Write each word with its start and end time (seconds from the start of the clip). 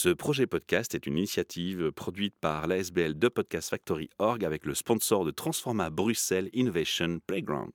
Ce 0.00 0.10
projet 0.10 0.46
podcast 0.46 0.94
est 0.94 1.08
une 1.08 1.18
initiative 1.18 1.90
produite 1.90 2.36
par 2.40 2.68
l'ASBL 2.68 3.18
de 3.18 3.26
Podcast 3.26 3.70
Factory 3.70 4.08
Org 4.20 4.44
avec 4.44 4.64
le 4.64 4.72
sponsor 4.72 5.24
de 5.24 5.32
Transforma 5.32 5.90
Bruxelles 5.90 6.50
Innovation 6.52 7.18
Playground. 7.26 7.72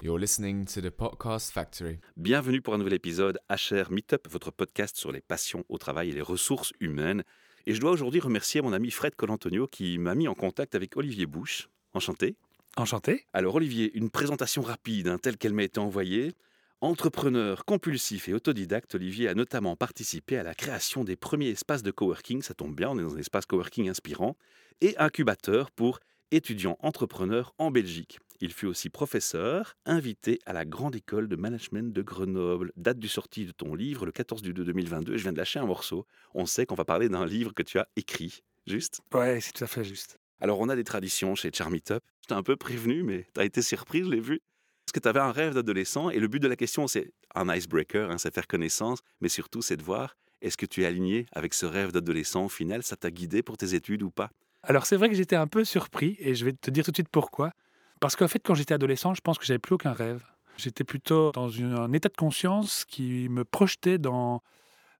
You're 0.00 0.18
listening 0.18 0.64
to 0.64 0.80
the 0.80 0.88
Podcast 0.88 1.52
Factory. 1.52 1.98
Bienvenue 2.16 2.62
pour 2.62 2.72
un 2.72 2.78
nouvel 2.78 2.94
épisode 2.94 3.38
HR 3.50 3.90
Meetup, 3.90 4.26
votre 4.30 4.50
podcast 4.50 4.96
sur 4.96 5.12
les 5.12 5.20
passions 5.20 5.66
au 5.68 5.76
travail 5.76 6.08
et 6.08 6.14
les 6.14 6.22
ressources 6.22 6.72
humaines. 6.80 7.24
Et 7.66 7.74
je 7.74 7.82
dois 7.82 7.90
aujourd'hui 7.90 8.20
remercier 8.20 8.62
mon 8.62 8.72
ami 8.72 8.90
Fred 8.90 9.14
Colantonio 9.16 9.66
qui 9.66 9.98
m'a 9.98 10.14
mis 10.14 10.28
en 10.28 10.34
contact 10.34 10.74
avec 10.74 10.96
Olivier 10.96 11.26
Bouche. 11.26 11.68
Enchanté. 11.92 12.36
Enchanté. 12.78 13.26
Alors 13.34 13.56
Olivier, 13.56 13.94
une 13.94 14.08
présentation 14.08 14.62
rapide 14.62 15.08
hein, 15.08 15.18
telle 15.18 15.36
qu'elle 15.36 15.52
m'a 15.52 15.64
été 15.64 15.78
envoyée. 15.78 16.32
Entrepreneur 16.80 17.64
compulsif 17.64 18.28
et 18.28 18.34
autodidacte, 18.34 18.94
Olivier 18.94 19.26
a 19.26 19.34
notamment 19.34 19.74
participé 19.74 20.38
à 20.38 20.44
la 20.44 20.54
création 20.54 21.02
des 21.02 21.16
premiers 21.16 21.48
espaces 21.48 21.82
de 21.82 21.90
coworking, 21.90 22.40
ça 22.40 22.54
tombe 22.54 22.76
bien, 22.76 22.90
on 22.90 22.98
est 23.00 23.02
dans 23.02 23.16
un 23.16 23.18
espace 23.18 23.46
coworking 23.46 23.88
inspirant, 23.88 24.36
et 24.80 24.96
incubateur 24.96 25.72
pour 25.72 25.98
étudiants 26.30 26.78
entrepreneurs 26.78 27.52
en 27.58 27.72
Belgique. 27.72 28.20
Il 28.40 28.52
fut 28.52 28.66
aussi 28.66 28.90
professeur, 28.90 29.74
invité 29.86 30.38
à 30.46 30.52
la 30.52 30.64
Grande 30.64 30.94
École 30.94 31.26
de 31.26 31.34
Management 31.34 31.92
de 31.92 32.02
Grenoble. 32.02 32.70
Date 32.76 33.00
du 33.00 33.08
sortie 33.08 33.44
de 33.44 33.50
ton 33.50 33.74
livre, 33.74 34.06
le 34.06 34.12
14 34.12 34.40
du 34.40 34.54
2 34.54 34.64
2022. 34.64 35.16
Je 35.16 35.22
viens 35.24 35.32
de 35.32 35.38
lâcher 35.38 35.58
un 35.58 35.66
morceau. 35.66 36.06
On 36.32 36.46
sait 36.46 36.64
qu'on 36.64 36.76
va 36.76 36.84
parler 36.84 37.08
d'un 37.08 37.26
livre 37.26 37.54
que 37.54 37.64
tu 37.64 37.80
as 37.80 37.88
écrit. 37.96 38.44
Juste? 38.68 39.00
Ouais, 39.12 39.40
c'est 39.40 39.50
tout 39.50 39.64
à 39.64 39.66
fait 39.66 39.82
juste. 39.82 40.20
Alors, 40.40 40.60
on 40.60 40.68
a 40.68 40.76
des 40.76 40.84
traditions 40.84 41.34
chez 41.34 41.50
Charmeetup. 41.52 42.04
Je 42.22 42.28
t'ai 42.28 42.34
un 42.34 42.44
peu 42.44 42.54
prévenu, 42.54 43.02
mais 43.02 43.26
tu 43.34 43.40
as 43.40 43.44
été 43.44 43.62
surpris, 43.62 44.04
je 44.04 44.10
l'ai 44.10 44.20
vu. 44.20 44.40
Parce 44.88 44.94
que 44.94 45.00
tu 45.00 45.08
avais 45.08 45.20
un 45.20 45.32
rêve 45.32 45.52
d'adolescent 45.52 46.08
et 46.08 46.18
le 46.18 46.28
but 46.28 46.40
de 46.40 46.48
la 46.48 46.56
question, 46.56 46.86
c'est 46.86 47.12
un 47.34 47.54
icebreaker, 47.54 48.10
hein, 48.10 48.16
c'est 48.16 48.32
faire 48.32 48.46
connaissance, 48.46 49.00
mais 49.20 49.28
surtout, 49.28 49.60
c'est 49.60 49.76
de 49.76 49.82
voir 49.82 50.16
est-ce 50.40 50.56
que 50.56 50.64
tu 50.64 50.82
es 50.82 50.86
aligné 50.86 51.26
avec 51.32 51.52
ce 51.52 51.66
rêve 51.66 51.92
d'adolescent 51.92 52.46
au 52.46 52.48
final? 52.48 52.82
Ça 52.82 52.96
t'a 52.96 53.10
guidé 53.10 53.42
pour 53.42 53.58
tes 53.58 53.74
études 53.74 54.02
ou 54.02 54.10
pas? 54.10 54.30
Alors, 54.62 54.86
c'est 54.86 54.96
vrai 54.96 55.10
que 55.10 55.14
j'étais 55.14 55.36
un 55.36 55.46
peu 55.46 55.62
surpris 55.62 56.16
et 56.20 56.34
je 56.34 56.46
vais 56.46 56.54
te 56.54 56.70
dire 56.70 56.86
tout 56.86 56.90
de 56.90 56.96
suite 56.96 57.10
pourquoi. 57.10 57.52
Parce 58.00 58.16
qu'en 58.16 58.28
fait, 58.28 58.38
quand 58.42 58.54
j'étais 58.54 58.72
adolescent, 58.72 59.12
je 59.12 59.20
pense 59.20 59.36
que 59.36 59.44
j'avais 59.44 59.58
plus 59.58 59.74
aucun 59.74 59.92
rêve. 59.92 60.24
J'étais 60.56 60.84
plutôt 60.84 61.32
dans 61.32 61.54
un 61.60 61.92
état 61.92 62.08
de 62.08 62.16
conscience 62.16 62.86
qui 62.86 63.28
me 63.28 63.44
projetait 63.44 63.98
dans 63.98 64.42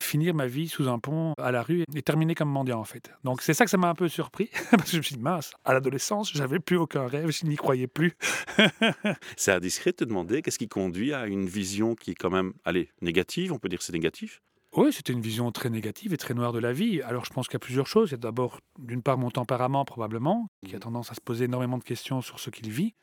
finir 0.03 0.35
ma 0.35 0.47
vie 0.47 0.69
sous 0.69 0.89
un 0.89 0.99
pont 0.99 1.35
à 1.39 1.51
la 1.53 1.63
rue 1.63 1.85
et 1.95 2.03
terminer 2.03 2.35
comme 2.35 2.51
mendiant 2.51 2.81
en 2.81 2.85
fait. 2.85 3.11
Donc 3.25 3.43
c'est 3.43 3.55
ça 3.55 3.65
que 3.65 3.71
ça 3.71 3.77
m'a 3.77 3.89
un 3.89 3.95
peu 3.95 4.09
surpris 4.09 4.51
parce 4.71 4.85
que 4.85 4.91
je 4.93 4.97
me 4.99 5.03
suis 5.03 5.17
dit 5.17 5.23
mince, 5.23 5.53
à 5.65 5.73
l'adolescence, 5.73 6.33
j'avais 6.33 6.59
plus 6.59 6.77
aucun 6.77 7.07
rêve, 7.07 7.31
je 7.31 7.47
n'y 7.47 7.57
croyais 7.57 7.87
plus. 7.87 8.17
C'est 9.37 9.53
indiscret 9.53 9.93
de 9.93 9.97
te 9.97 10.05
demander 10.05 10.43
qu'est-ce 10.43 10.59
qui 10.59 10.69
conduit 10.69 11.13
à 11.13 11.27
une 11.27 11.47
vision 11.47 11.95
qui 11.95 12.13
est 12.13 12.15
quand 12.15 12.31
même, 12.31 12.53
allez, 12.65 12.91
négative, 13.01 13.53
on 13.53 13.59
peut 13.59 13.69
dire 13.69 13.79
que 13.79 13.85
c'est 13.85 13.93
négatif? 13.93 14.43
Oui, 14.77 14.93
c'était 14.93 15.13
une 15.13 15.21
vision 15.21 15.51
très 15.51 15.71
négative 15.71 16.13
et 16.13 16.17
très 16.17 16.35
noire 16.35 16.53
de 16.53 16.59
la 16.59 16.73
vie. 16.73 17.01
Alors 17.03 17.25
je 17.25 17.33
pense 17.33 17.47
qu'il 17.47 17.55
y 17.55 17.57
a 17.57 17.61
plusieurs 17.61 17.87
choses. 17.87 18.11
Il 18.11 18.13
y 18.13 18.15
a 18.15 18.19
d'abord, 18.19 18.61
d'une 18.79 19.03
part, 19.03 19.17
mon 19.17 19.31
tempérament 19.31 19.85
probablement, 19.85 20.49
qui 20.67 20.77
a 20.77 20.79
tendance 20.79 21.11
à 21.11 21.15
se 21.15 21.21
poser 21.21 21.47
énormément 21.47 21.79
de 21.79 21.85
questions 21.85 22.21
sur 22.21 22.39
ce 22.39 22.51
qu'il 22.51 22.71
vit, 22.71 22.95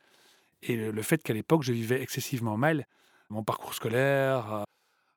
et 0.62 0.76
le, 0.76 0.90
le 0.90 1.02
fait 1.02 1.22
qu'à 1.22 1.34
l'époque, 1.34 1.62
je 1.62 1.72
vivais 1.72 2.00
excessivement 2.00 2.56
mal 2.56 2.86
mon 3.28 3.42
parcours 3.42 3.74
scolaire. 3.74 4.64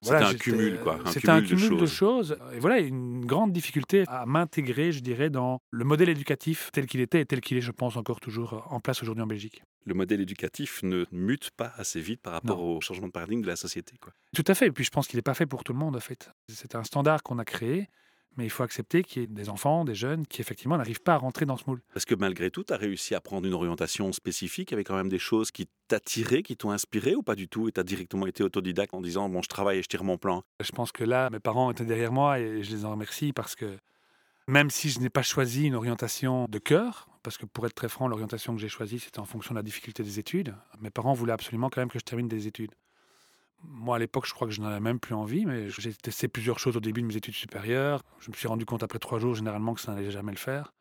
Euh, 0.06 0.08
C'était 0.08 0.24
un 0.24 0.34
cumul, 0.34 0.80
quoi, 0.82 1.00
C'était 1.08 1.30
un 1.30 1.42
cumul 1.42 1.72
de 1.72 1.86
choses. 1.86 1.94
choses. 2.30 2.38
Et 2.54 2.60
voilà, 2.60 2.80
une 2.80 3.26
grande 3.26 3.52
difficulté 3.52 4.04
à 4.08 4.26
m'intégrer, 4.26 4.92
je 4.92 5.00
dirais, 5.02 5.30
dans 5.30 5.60
le 5.72 5.84
modèle 5.84 6.10
éducatif 6.10 6.70
tel 6.72 6.86
qu'il 6.86 7.02
était 7.02 7.22
et 7.22 7.26
tel 7.26 7.42
qu'il 7.42 7.58
est, 7.58 7.62
je 7.62 7.72
pense, 7.72 7.98
encore 7.98 8.20
toujours 8.20 8.66
en 8.70 8.80
place 8.80 9.02
aujourd'hui 9.02 9.24
en 9.24 9.28
Belgique. 9.28 9.62
Le 9.86 9.94
modèle 9.94 10.22
éducatif 10.22 10.82
ne 10.84 11.06
mute 11.12 11.52
pas 11.52 11.74
assez 11.78 12.00
vite 12.00 12.22
par 12.22 12.34
rapport 12.34 12.58
Non. 12.60 12.78
au 12.78 12.82
changement 12.82 13.08
de 13.08 13.12
paradigme 13.12 13.42
de 13.42 13.48
la 13.48 13.56
société. 13.56 13.96
Quoi. 14.00 14.14
Tout 14.36 14.44
à 14.48 14.54
fait. 14.54 14.68
Et 14.68 14.72
puis 14.72 14.84
je 14.84 14.92
pense 14.92 15.08
qu'il 15.08 15.18
n'est 15.18 15.22
pas 15.24 15.34
fait 15.34 15.46
pour 15.46 15.64
tout 15.64 15.74
le 15.74 15.80
monde, 15.80 15.96
en 15.96 16.00
fait. 16.00 16.32
C'est 16.48 16.76
un 16.76 16.84
standard 16.84 17.24
qu'on 17.24 17.40
a 17.40 17.46
créé, 17.46 17.88
mais 18.38 18.46
il 18.46 18.50
faut 18.50 18.64
accepter 18.64 19.04
qu'il 19.04 19.22
y 19.22 19.26
ait 19.26 19.28
des 19.28 19.50
enfants, 19.50 19.86
des 19.86 19.96
jeunes 19.96 20.26
qui, 20.26 20.42
effectivement, 20.42 20.78
n'arrivent 20.78 21.02
pas 21.02 21.14
à 21.14 21.18
rentrer 21.18 21.46
dans 21.46 21.58
ce 21.58 21.64
moule. 21.68 21.82
Parce 21.94 22.06
que 22.06 22.16
malgré 22.16 22.52
tout, 22.52 22.64
tu 22.64 22.74
as 22.74 22.78
réussi 22.78 23.16
à 23.16 23.22
prendre 23.22 23.48
une 23.48 23.54
orientation 23.54 24.12
spécifique 24.12 24.72
avec 24.74 24.88
quand 24.88 24.96
même 24.96 25.10
des 25.10 25.20
choses 25.20 25.52
qui 25.52 25.68
t'attiraient, 25.88 26.44
qui 26.44 26.56
t'ont 26.56 26.72
inspiré 26.72 27.16
ou 27.16 27.24
pas 27.24 27.36
du 27.36 27.48
tout 27.48 27.68
Et 27.68 27.72
tu 27.72 27.80
as 27.80 27.84
directement 27.84 28.28
été 28.28 28.44
autodidacte 28.44 28.94
en 28.94 29.02
disant 29.02 29.30
Bon, 29.30 29.42
je 29.42 29.50
travaille 29.50 29.80
et 29.80 29.84
je 29.84 29.88
tire 29.88 30.04
mon 30.04 30.18
plan. 30.18 30.44
Je 30.60 30.72
pense 30.72 30.92
que 30.92 31.04
là, 31.04 31.30
mes 31.30 31.40
parents 31.40 31.72
étaient 31.72 31.86
derrière 31.86 32.12
moi 32.12 32.40
et 32.40 32.64
je 32.64 32.72
les 32.76 32.86
en 32.86 32.92
remercie 32.92 33.34
parce 33.34 33.56
que 33.56 33.78
même 34.48 34.72
si 34.72 34.90
je 34.90 35.00
n'ai 35.00 35.10
pas 35.10 35.22
choisi 35.22 35.66
une 35.66 35.76
orientation 35.76 36.48
de 36.50 36.58
cœur, 36.58 37.08
parce 37.22 37.38
que 37.38 37.46
pour 37.46 37.66
être 37.68 37.76
très 37.76 37.90
franc, 37.90 38.08
l'orientation 38.08 38.56
que 38.56 38.62
j'ai 38.62 38.68
choisie, 38.68 39.00
c'était 39.00 39.20
en 39.20 39.26
fonction 39.26 39.54
de 39.54 39.60
la 39.60 39.64
difficulté 39.64 40.02
des 40.02 40.18
études, 40.18 40.56
mes 40.80 40.90
parents 40.90 41.14
voulaient 41.14 41.34
absolument 41.34 41.70
quand 41.70 41.82
même 41.82 41.90
que 41.90 42.00
je 42.00 42.04
termine 42.04 42.28
des 42.28 42.48
études. 42.48 42.72
Moi, 43.64 43.98
à 43.98 44.00
l'époque, 44.00 44.26
je 44.26 44.34
crois 44.34 44.48
que 44.48 44.54
je 44.54 44.62
n'en 44.62 44.68
avais 44.68 44.80
même 44.80 45.00
plus 45.00 45.16
envie, 45.16 45.46
mais 45.46 45.70
j'ai 45.70 45.94
testé 45.94 46.28
plusieurs 46.28 46.60
choses 46.60 46.78
au 46.78 46.80
début 46.80 47.02
de 47.02 47.08
mes 47.08 47.16
études 47.16 47.34
supérieures. 47.34 48.02
Je 48.20 48.32
me 48.32 48.36
suis 48.36 48.48
rendu 48.48 48.66
compte 48.66 48.84
après 48.84 49.00
trois 49.00 49.20
jours, 49.20 49.36
généralement, 49.36 49.74
que 49.74 49.82
ça 49.82 49.94
n'allait 49.94 50.12
jamais 50.12 50.32
le 50.32 50.38
faire. 50.38 50.74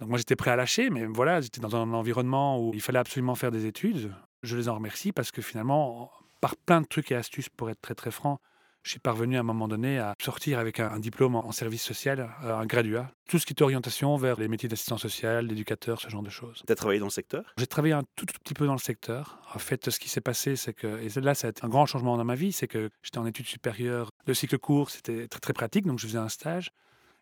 Donc 0.00 0.08
moi, 0.08 0.18
j'étais 0.18 0.36
prêt 0.36 0.50
à 0.50 0.56
lâcher, 0.56 0.90
mais 0.90 1.06
voilà, 1.06 1.40
j'étais 1.40 1.60
dans 1.60 1.76
un 1.76 1.92
environnement 1.92 2.60
où 2.60 2.72
il 2.74 2.80
fallait 2.80 2.98
absolument 2.98 3.34
faire 3.34 3.50
des 3.50 3.66
études. 3.66 4.12
Je 4.42 4.56
les 4.56 4.68
en 4.68 4.74
remercie 4.74 5.12
parce 5.12 5.30
que 5.30 5.42
finalement, 5.42 6.10
par 6.40 6.56
plein 6.56 6.80
de 6.80 6.86
trucs 6.86 7.12
et 7.12 7.14
astuces, 7.14 7.48
pour 7.48 7.70
être 7.70 7.80
très 7.80 7.94
très 7.94 8.10
franc, 8.10 8.40
je 8.84 8.90
suis 8.90 9.00
parvenu 9.00 9.36
à 9.36 9.40
un 9.40 9.44
moment 9.44 9.66
donné 9.66 9.98
à 9.98 10.14
sortir 10.20 10.58
avec 10.58 10.78
un, 10.78 10.90
un 10.90 10.98
diplôme 10.98 11.34
en 11.36 11.44
en 11.46 11.52
service 11.52 11.82
social, 11.82 12.30
euh, 12.44 12.54
un 12.54 12.66
graduat. 12.66 13.10
Tout 13.28 13.38
ce 13.38 13.46
qui 13.46 13.52
est 13.52 13.62
orientation 13.62 14.16
vers 14.16 14.38
les 14.38 14.48
métiers 14.48 14.68
d'assistant 14.68 14.98
social, 14.98 15.48
d'éducateur, 15.48 16.00
ce 16.00 16.08
genre 16.08 16.22
de 16.22 16.30
choses. 16.30 16.62
Tu 16.66 16.72
as 16.72 16.76
travaillé 16.76 17.00
dans 17.00 17.06
le 17.06 17.10
secteur? 17.10 17.44
J'ai 17.58 17.66
travaillé 17.66 17.94
un 17.94 18.02
tout, 18.16 18.26
tout 18.26 18.38
petit 18.42 18.54
peu 18.54 18.66
dans 18.66 18.74
le 18.74 18.78
secteur. 18.78 19.38
En 19.54 19.58
fait, 19.58 19.90
ce 19.90 19.98
qui 19.98 20.08
s'est 20.08 20.20
passé, 20.20 20.56
c'est 20.56 20.74
que, 20.74 20.86
et 21.00 21.20
là, 21.20 21.34
ça 21.34 21.48
a 21.48 21.50
été 21.50 21.64
un 21.64 21.68
grand 21.68 21.86
changement 21.86 22.16
dans 22.16 22.24
ma 22.24 22.34
vie, 22.34 22.52
c'est 22.52 22.68
que 22.68 22.90
j'étais 23.02 23.18
en 23.18 23.26
études 23.26 23.46
supérieures. 23.46 24.10
Le 24.26 24.34
cycle 24.34 24.58
court, 24.58 24.90
c'était 24.90 25.28
très, 25.28 25.40
très 25.40 25.52
pratique, 25.52 25.86
donc 25.86 25.98
je 25.98 26.06
faisais 26.06 26.18
un 26.18 26.28
stage 26.28 26.70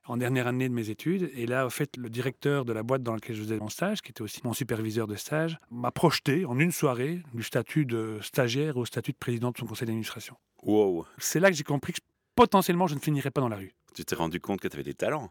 en 0.06 0.16
dernière 0.16 0.46
année 0.46 0.68
de 0.68 0.74
mes 0.74 0.90
études. 0.90 1.30
Et 1.34 1.46
là, 1.46 1.66
en 1.66 1.70
fait, 1.70 1.96
le 1.96 2.10
directeur 2.10 2.64
de 2.64 2.72
la 2.72 2.82
boîte 2.82 3.02
dans 3.02 3.14
laquelle 3.14 3.36
je 3.36 3.42
faisais 3.42 3.58
mon 3.58 3.68
stage, 3.68 4.02
qui 4.02 4.10
était 4.10 4.22
aussi 4.22 4.40
mon 4.44 4.52
superviseur 4.52 5.06
de 5.06 5.14
stage, 5.14 5.58
m'a 5.70 5.90
projeté 5.90 6.44
en 6.44 6.58
une 6.58 6.72
soirée 6.72 7.22
du 7.34 7.42
statut 7.42 7.84
de 7.86 8.18
stagiaire 8.22 8.76
au 8.76 8.84
statut 8.84 9.12
de 9.12 9.18
président 9.18 9.50
de 9.50 9.58
son 9.58 9.66
conseil 9.66 9.86
d'administration. 9.86 10.36
Wow 10.62 11.06
C'est 11.18 11.40
là 11.40 11.50
que 11.50 11.56
j'ai 11.56 11.64
compris 11.64 11.92
que 11.92 12.00
potentiellement, 12.34 12.86
je 12.86 12.94
ne 12.94 13.00
finirais 13.00 13.30
pas 13.30 13.40
dans 13.40 13.48
la 13.48 13.56
rue. 13.56 13.74
Tu 13.94 14.04
t'es 14.04 14.14
rendu 14.14 14.40
compte 14.40 14.60
que 14.60 14.68
tu 14.68 14.74
avais 14.74 14.84
des 14.84 14.94
talents? 14.94 15.30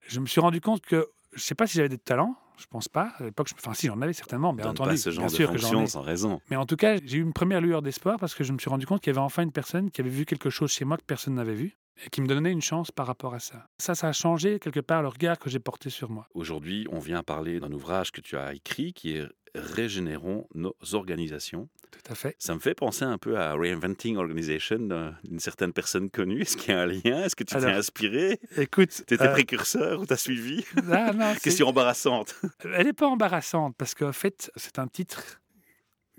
Je 0.00 0.20
me 0.20 0.26
suis 0.26 0.40
rendu 0.40 0.60
compte 0.60 0.82
que, 0.82 1.08
je 1.32 1.36
ne 1.36 1.40
sais 1.40 1.54
pas 1.54 1.66
si 1.66 1.76
j'avais 1.76 1.88
des 1.88 1.98
talents, 1.98 2.36
je 2.58 2.66
pense 2.66 2.88
pas. 2.88 3.12
À 3.18 3.24
l'époque, 3.24 3.48
je- 3.48 3.54
enfin, 3.54 3.74
si, 3.74 3.86
j'en 3.86 4.00
avais 4.02 4.12
certainement, 4.12 4.52
bien 4.52 4.64
Donne 4.66 4.72
entendu. 4.72 4.90
pas 4.90 4.96
ce 4.96 5.10
genre 5.10 5.24
bien 5.24 5.30
de 5.30 5.36
sûr 5.36 5.50
que 5.52 5.58
j'en 5.58 5.82
ai. 5.82 5.86
sans 5.86 6.02
raison. 6.02 6.40
Mais 6.50 6.56
en 6.56 6.66
tout 6.66 6.76
cas, 6.76 6.96
j'ai 7.04 7.18
eu 7.18 7.22
une 7.22 7.32
première 7.32 7.60
lueur 7.60 7.82
d'espoir 7.82 8.18
parce 8.18 8.34
que 8.34 8.44
je 8.44 8.52
me 8.52 8.58
suis 8.58 8.70
rendu 8.70 8.86
compte 8.86 9.00
qu'il 9.00 9.12
y 9.12 9.16
avait 9.16 9.24
enfin 9.24 9.42
une 9.42 9.52
personne 9.52 9.90
qui 9.90 10.00
avait 10.00 10.10
vu 10.10 10.24
quelque 10.24 10.50
chose 10.50 10.70
chez 10.70 10.84
moi 10.84 10.96
que 10.96 11.04
personne 11.04 11.34
n'avait 11.34 11.54
vu 11.54 11.76
et 12.06 12.10
qui 12.10 12.20
me 12.22 12.26
donnait 12.26 12.50
une 12.52 12.62
chance 12.62 12.90
par 12.90 13.06
rapport 13.06 13.34
à 13.34 13.38
ça. 13.38 13.66
Ça, 13.78 13.94
ça 13.94 14.08
a 14.08 14.12
changé 14.12 14.58
quelque 14.58 14.80
part 14.80 15.02
le 15.02 15.08
regard 15.08 15.38
que 15.38 15.50
j'ai 15.50 15.58
porté 15.58 15.90
sur 15.90 16.10
moi. 16.10 16.26
Aujourd'hui, 16.34 16.86
on 16.90 16.98
vient 16.98 17.22
parler 17.22 17.60
d'un 17.60 17.70
ouvrage 17.72 18.10
que 18.12 18.20
tu 18.20 18.36
as 18.36 18.54
écrit 18.54 18.92
qui 18.92 19.16
est 19.16 19.26
Régénérons 19.54 20.46
nos 20.54 20.74
organisations. 20.92 21.68
Tout 21.90 22.00
à 22.12 22.14
fait. 22.14 22.34
Ça 22.38 22.54
me 22.54 22.58
fait 22.60 22.74
penser 22.74 23.04
un 23.04 23.18
peu 23.18 23.36
à 23.38 23.52
Reinventing 23.52 24.16
Organization 24.16 24.78
d'un- 24.78 25.14
d'une 25.24 25.40
certaine 25.40 25.72
personne 25.74 26.08
connue. 26.08 26.40
Est-ce 26.40 26.56
qu'il 26.56 26.70
y 26.72 26.74
a 26.74 26.80
un 26.80 26.86
lien? 26.86 27.22
Est-ce 27.24 27.36
que 27.36 27.44
tu 27.44 27.54
t'es 27.54 27.64
inspiré? 27.66 28.40
Écoute, 28.56 29.02
Tu 29.06 29.14
étais 29.14 29.22
euh, 29.26 29.32
précurseur 29.32 30.00
ou 30.00 30.06
t'as 30.06 30.16
suivi? 30.16 30.64
Ah, 30.90 31.12
non, 31.12 31.34
Question 31.42 31.68
embarrassante. 31.68 32.34
elle 32.64 32.86
n'est 32.86 32.92
pas 32.94 33.08
embarrassante 33.08 33.74
parce 33.76 33.94
qu'en 33.94 34.12
fait, 34.12 34.50
c'est 34.56 34.78
un 34.78 34.86
titre 34.88 35.40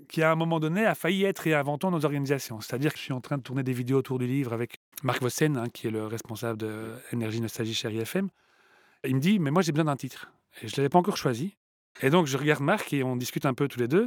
qui, 0.08 0.22
à 0.22 0.30
un 0.30 0.36
moment 0.36 0.60
donné, 0.60 0.86
a 0.86 0.94
failli 0.94 1.24
être 1.24 1.40
réinventant 1.40 1.90
nos 1.90 2.04
organisations. 2.04 2.60
C'est-à-dire 2.60 2.92
que 2.92 2.98
je 2.98 3.04
suis 3.04 3.12
en 3.12 3.20
train 3.20 3.38
de 3.38 3.42
tourner 3.42 3.62
des 3.64 3.72
vidéos 3.72 3.98
autour 3.98 4.18
du 4.20 4.26
livre 4.28 4.52
avec 4.52 4.76
Marc 5.02 5.22
Vossen, 5.22 5.56
hein, 5.56 5.66
qui 5.72 5.88
est 5.88 5.90
le 5.90 6.06
responsable 6.06 6.58
de 6.58 6.92
Énergie 7.12 7.40
Nostalgie 7.40 7.74
chez 7.74 7.90
IFM. 7.92 8.28
Il 9.04 9.16
me 9.16 9.20
dit, 9.20 9.38
mais 9.40 9.50
moi 9.50 9.62
j'ai 9.62 9.72
besoin 9.72 9.86
d'un 9.86 9.96
titre. 9.96 10.30
Et 10.62 10.68
je 10.68 10.74
ne 10.74 10.76
l'avais 10.78 10.88
pas 10.88 10.98
encore 11.00 11.16
choisi. 11.16 11.56
Et 12.02 12.10
donc 12.10 12.26
je 12.26 12.36
regarde 12.36 12.62
Marc 12.62 12.92
et 12.92 13.02
on 13.02 13.16
discute 13.16 13.46
un 13.46 13.54
peu 13.54 13.68
tous 13.68 13.78
les 13.80 13.88
deux. 13.88 14.04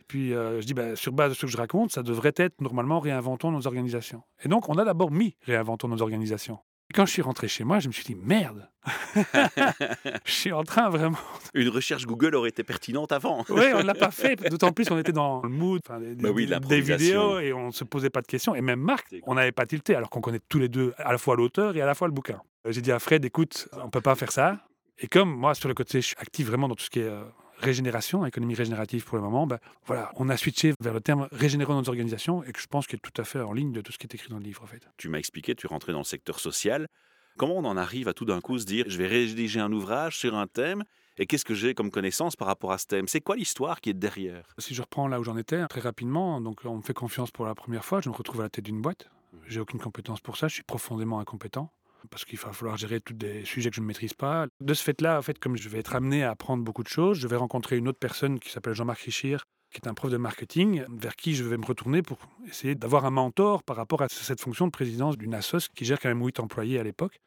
Et 0.00 0.04
puis 0.06 0.34
euh, 0.34 0.60
je 0.60 0.66
dis, 0.66 0.74
bah, 0.74 0.96
sur 0.96 1.12
base 1.12 1.30
de 1.30 1.34
ce 1.36 1.42
que 1.42 1.46
je 1.52 1.56
raconte, 1.56 1.92
ça 1.92 2.02
devrait 2.02 2.32
être 2.36 2.60
normalement 2.60 3.00
réinventons 3.00 3.50
nos 3.50 3.66
organisations. 3.66 4.22
Et 4.44 4.48
donc 4.48 4.68
on 4.68 4.74
a 4.78 4.84
d'abord 4.84 5.10
mis 5.10 5.36
réinventons 5.42 5.88
nos 5.88 6.02
organisations. 6.02 6.58
Et 6.90 6.92
quand 6.92 7.06
je 7.06 7.12
suis 7.12 7.22
rentré 7.22 7.46
chez 7.46 7.62
moi, 7.62 7.78
je 7.78 7.86
me 7.86 7.92
suis 7.92 8.02
dit, 8.02 8.16
merde, 8.16 8.68
je 10.24 10.32
suis 10.32 10.50
en 10.52 10.64
train 10.64 10.88
vraiment 10.90 11.18
Une 11.54 11.68
recherche 11.68 12.04
Google 12.06 12.34
aurait 12.34 12.48
été 12.48 12.64
pertinente 12.64 13.12
avant. 13.12 13.44
oui, 13.48 13.62
on 13.74 13.78
ne 13.78 13.82
l'a 13.84 13.94
pas 13.94 14.10
fait. 14.10 14.36
D'autant 14.50 14.72
plus 14.72 14.88
qu'on 14.88 14.98
était 14.98 15.12
dans 15.12 15.40
le 15.42 15.48
mood 15.48 15.80
des, 16.00 16.14
Bah 16.16 16.30
oui, 16.34 16.46
des- 16.46 16.50
l'improvisation. 16.50 16.96
vidéos 17.36 17.38
et 17.40 17.52
on 17.52 17.68
ne 17.68 17.72
se 17.72 17.84
posait 17.84 18.10
pas 18.10 18.22
de 18.22 18.26
questions. 18.26 18.54
Et 18.56 18.60
même 18.60 18.80
Marc, 18.80 19.14
on 19.24 19.34
n'avait 19.34 19.52
pas 19.52 19.66
tilté, 19.66 19.94
alors 19.94 20.10
qu'on 20.10 20.20
connaît 20.20 20.40
tous 20.48 20.58
les 20.58 20.68
deux 20.68 20.92
à 20.98 21.12
la 21.12 21.18
fois 21.18 21.36
l'auteur 21.36 21.76
et 21.76 21.80
à 21.80 21.86
la 21.86 21.94
fois 21.94 22.08
le 22.08 22.12
bouquin. 22.12 22.40
J'ai 22.68 22.80
dit 22.82 22.90
à 22.92 22.98
Fred, 22.98 23.24
écoute, 23.24 23.68
on 23.80 23.84
ne 23.84 23.90
peut 23.90 24.00
pas 24.00 24.16
faire 24.16 24.32
ça. 24.32 24.58
Et 25.02 25.08
comme 25.08 25.30
moi, 25.30 25.54
sur 25.54 25.68
le 25.68 25.74
côté, 25.74 26.00
je 26.02 26.08
suis 26.08 26.16
actif 26.18 26.46
vraiment 26.46 26.68
dans 26.68 26.74
tout 26.74 26.84
ce 26.84 26.90
qui 26.90 27.00
est 27.00 27.04
euh, 27.04 27.24
régénération, 27.58 28.26
économie 28.26 28.54
régénérative 28.54 29.04
pour 29.04 29.16
le 29.16 29.22
moment, 29.22 29.46
ben, 29.46 29.58
voilà, 29.86 30.12
on 30.16 30.28
a 30.28 30.36
switché 30.36 30.74
vers 30.80 30.92
le 30.92 31.00
terme 31.00 31.26
régénérer 31.32 31.72
nos 31.72 31.88
organisations 31.88 32.44
et 32.44 32.52
que 32.52 32.60
je 32.60 32.66
pense 32.66 32.86
qu'il 32.86 32.96
est 32.96 33.10
tout 33.10 33.18
à 33.20 33.24
fait 33.24 33.40
en 33.40 33.54
ligne 33.54 33.72
de 33.72 33.80
tout 33.80 33.92
ce 33.92 33.98
qui 33.98 34.06
est 34.06 34.14
écrit 34.14 34.28
dans 34.28 34.36
le 34.36 34.44
livre, 34.44 34.62
en 34.62 34.66
fait. 34.66 34.86
Tu 34.98 35.08
m'as 35.08 35.18
expliqué, 35.18 35.54
tu 35.54 35.66
rentrais 35.66 35.92
dans 35.92 36.00
le 36.00 36.04
secteur 36.04 36.38
social. 36.38 36.86
Comment 37.38 37.56
on 37.56 37.64
en 37.64 37.78
arrive 37.78 38.08
à 38.08 38.12
tout 38.12 38.26
d'un 38.26 38.42
coup 38.42 38.58
se 38.58 38.66
dire 38.66 38.84
je 38.88 38.98
vais 38.98 39.06
rédiger 39.06 39.60
un 39.60 39.72
ouvrage 39.72 40.18
sur 40.18 40.34
un 40.34 40.46
thème 40.46 40.84
et 41.16 41.26
qu'est-ce 41.26 41.44
que 41.46 41.54
j'ai 41.54 41.74
comme 41.74 41.90
connaissance 41.90 42.36
par 42.36 42.48
rapport 42.48 42.72
à 42.72 42.76
ce 42.76 42.86
thème? 42.86 43.08
C'est 43.08 43.20
quoi 43.20 43.36
l'histoire 43.36 43.80
qui 43.80 43.88
est 43.88 43.94
derrière? 43.94 44.44
Si 44.58 44.74
je 44.74 44.82
reprends 44.82 45.08
là 45.08 45.18
où 45.18 45.24
j'en 45.24 45.36
étais, 45.38 45.66
très 45.68 45.80
rapidement, 45.80 46.40
donc 46.42 46.60
on 46.64 46.76
me 46.76 46.82
fait 46.82 46.92
confiance 46.92 47.30
pour 47.30 47.46
la 47.46 47.54
première 47.54 47.84
fois, 47.84 48.02
je 48.02 48.10
me 48.10 48.14
retrouve 48.14 48.40
à 48.40 48.44
la 48.44 48.50
tête 48.50 48.64
d'une 48.66 48.82
boîte 48.82 49.08
J'ai 49.46 49.60
aucune 49.60 49.80
compétence 49.80 50.20
pour 50.20 50.36
ça. 50.36 50.48
Je 50.48 50.54
suis 50.54 50.62
profondément 50.62 51.20
incompétent 51.20 51.72
parce 52.08 52.24
qu'il 52.24 52.38
va 52.38 52.52
falloir 52.52 52.76
gérer 52.76 53.00
tous 53.00 53.14
des 53.14 53.44
sujets 53.44 53.70
que 53.70 53.76
je 53.76 53.80
ne 53.80 53.86
maîtrise 53.86 54.14
pas. 54.14 54.46
De 54.60 54.74
ce 54.74 54.82
fait-là, 54.82 55.18
en 55.18 55.22
fait, 55.22 55.38
comme 55.38 55.56
je 55.56 55.68
vais 55.68 55.78
être 55.78 55.94
amené 55.94 56.24
à 56.24 56.30
apprendre 56.30 56.62
beaucoup 56.64 56.82
de 56.82 56.88
choses, 56.88 57.18
je 57.18 57.28
vais 57.28 57.36
rencontrer 57.36 57.76
une 57.76 57.88
autre 57.88 57.98
personne 57.98 58.38
qui 58.38 58.50
s'appelle 58.50 58.74
Jean-Marc 58.74 59.00
Richir, 59.00 59.44
qui 59.72 59.80
est 59.82 59.88
un 59.88 59.94
prof 59.94 60.10
de 60.10 60.16
marketing, 60.16 60.84
vers 60.88 61.14
qui 61.14 61.34
je 61.34 61.44
vais 61.44 61.56
me 61.56 61.64
retourner 61.64 62.02
pour 62.02 62.18
essayer 62.48 62.74
d'avoir 62.74 63.04
un 63.04 63.10
mentor 63.10 63.62
par 63.62 63.76
rapport 63.76 64.02
à 64.02 64.08
cette 64.08 64.40
fonction 64.40 64.66
de 64.66 64.72
présidence 64.72 65.16
d'une 65.16 65.34
ASOS 65.34 65.68
qui 65.74 65.84
gère 65.84 66.00
quand 66.00 66.08
même 66.08 66.24
huit 66.24 66.40
employés 66.40 66.78
à 66.78 66.82
l'époque. 66.82 67.20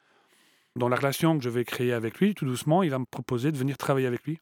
Dans 0.75 0.89
la 0.89 0.95
relation 0.95 1.37
que 1.37 1.43
je 1.43 1.49
vais 1.49 1.63
créer 1.65 1.93
avec 1.93 2.19
lui, 2.19 2.33
tout 2.33 2.45
doucement, 2.45 2.83
il 2.83 2.89
va 2.89 2.99
me 2.99 3.05
proposer 3.05 3.51
de 3.51 3.57
venir 3.57 3.77
travailler 3.77 4.07
avec 4.07 4.23
lui 4.23 4.39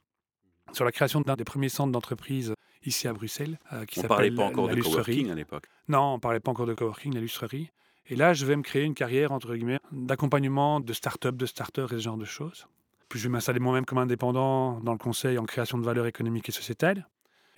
sur 0.73 0.85
la 0.85 0.91
création 0.91 1.21
d'un 1.21 1.35
des 1.35 1.43
premiers 1.43 1.69
centres 1.69 1.91
d'entreprise 1.91 2.53
ici 2.85 3.07
à 3.07 3.13
Bruxelles, 3.13 3.59
euh, 3.73 3.85
qui 3.85 3.99
On 3.99 4.03
parlait 4.03 4.29
s'appelle 4.29 4.35
pas 4.35 4.45
encore 4.45 4.67
la 4.67 4.71
de 4.71 4.77
Lustrerie. 4.77 5.03
coworking 5.03 5.31
à 5.31 5.35
l'époque. 5.35 5.65
Non, 5.89 6.13
on 6.13 6.19
parlait 6.19 6.39
pas 6.39 6.51
encore 6.51 6.65
de 6.65 6.73
coworking, 6.73 7.13
la 7.13 7.19
lustrerie. 7.19 7.69
Et 8.07 8.15
là, 8.15 8.33
je 8.33 8.45
vais 8.45 8.55
me 8.55 8.63
créer 8.63 8.83
une 8.83 8.93
carrière, 8.93 9.31
entre 9.31 9.55
guillemets, 9.55 9.79
d'accompagnement 9.91 10.79
de 10.79 10.93
start-up, 10.93 11.35
de 11.35 11.45
starters 11.45 11.93
et 11.93 11.97
ce 11.97 12.01
genre 12.01 12.17
de 12.17 12.25
choses. 12.25 12.67
Puis 13.09 13.19
je 13.19 13.27
vais 13.27 13.31
m'installer 13.31 13.59
moi-même 13.59 13.85
comme 13.85 13.97
indépendant 13.97 14.79
dans 14.79 14.93
le 14.93 14.97
conseil 14.97 15.37
en 15.37 15.43
création 15.43 15.77
de 15.77 15.83
valeur 15.83 16.07
économique 16.07 16.49
et 16.49 16.51
sociétale. 16.51 17.07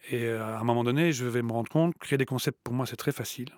Et 0.10 0.25
euh, 0.25 0.44
à 0.44 0.60
un 0.60 0.63
moment 0.63 0.84
donné, 0.84 1.12
je 1.12 1.25
vais 1.25 1.42
me 1.42 1.51
rendre 1.51 1.69
compte, 1.69 1.98
créer 1.98 2.18
des 2.18 2.25
concepts, 2.25 2.60
pour 2.63 2.74
moi, 2.74 2.86
c'est 2.86 2.95
très 2.95 3.12
facile. 3.12 3.50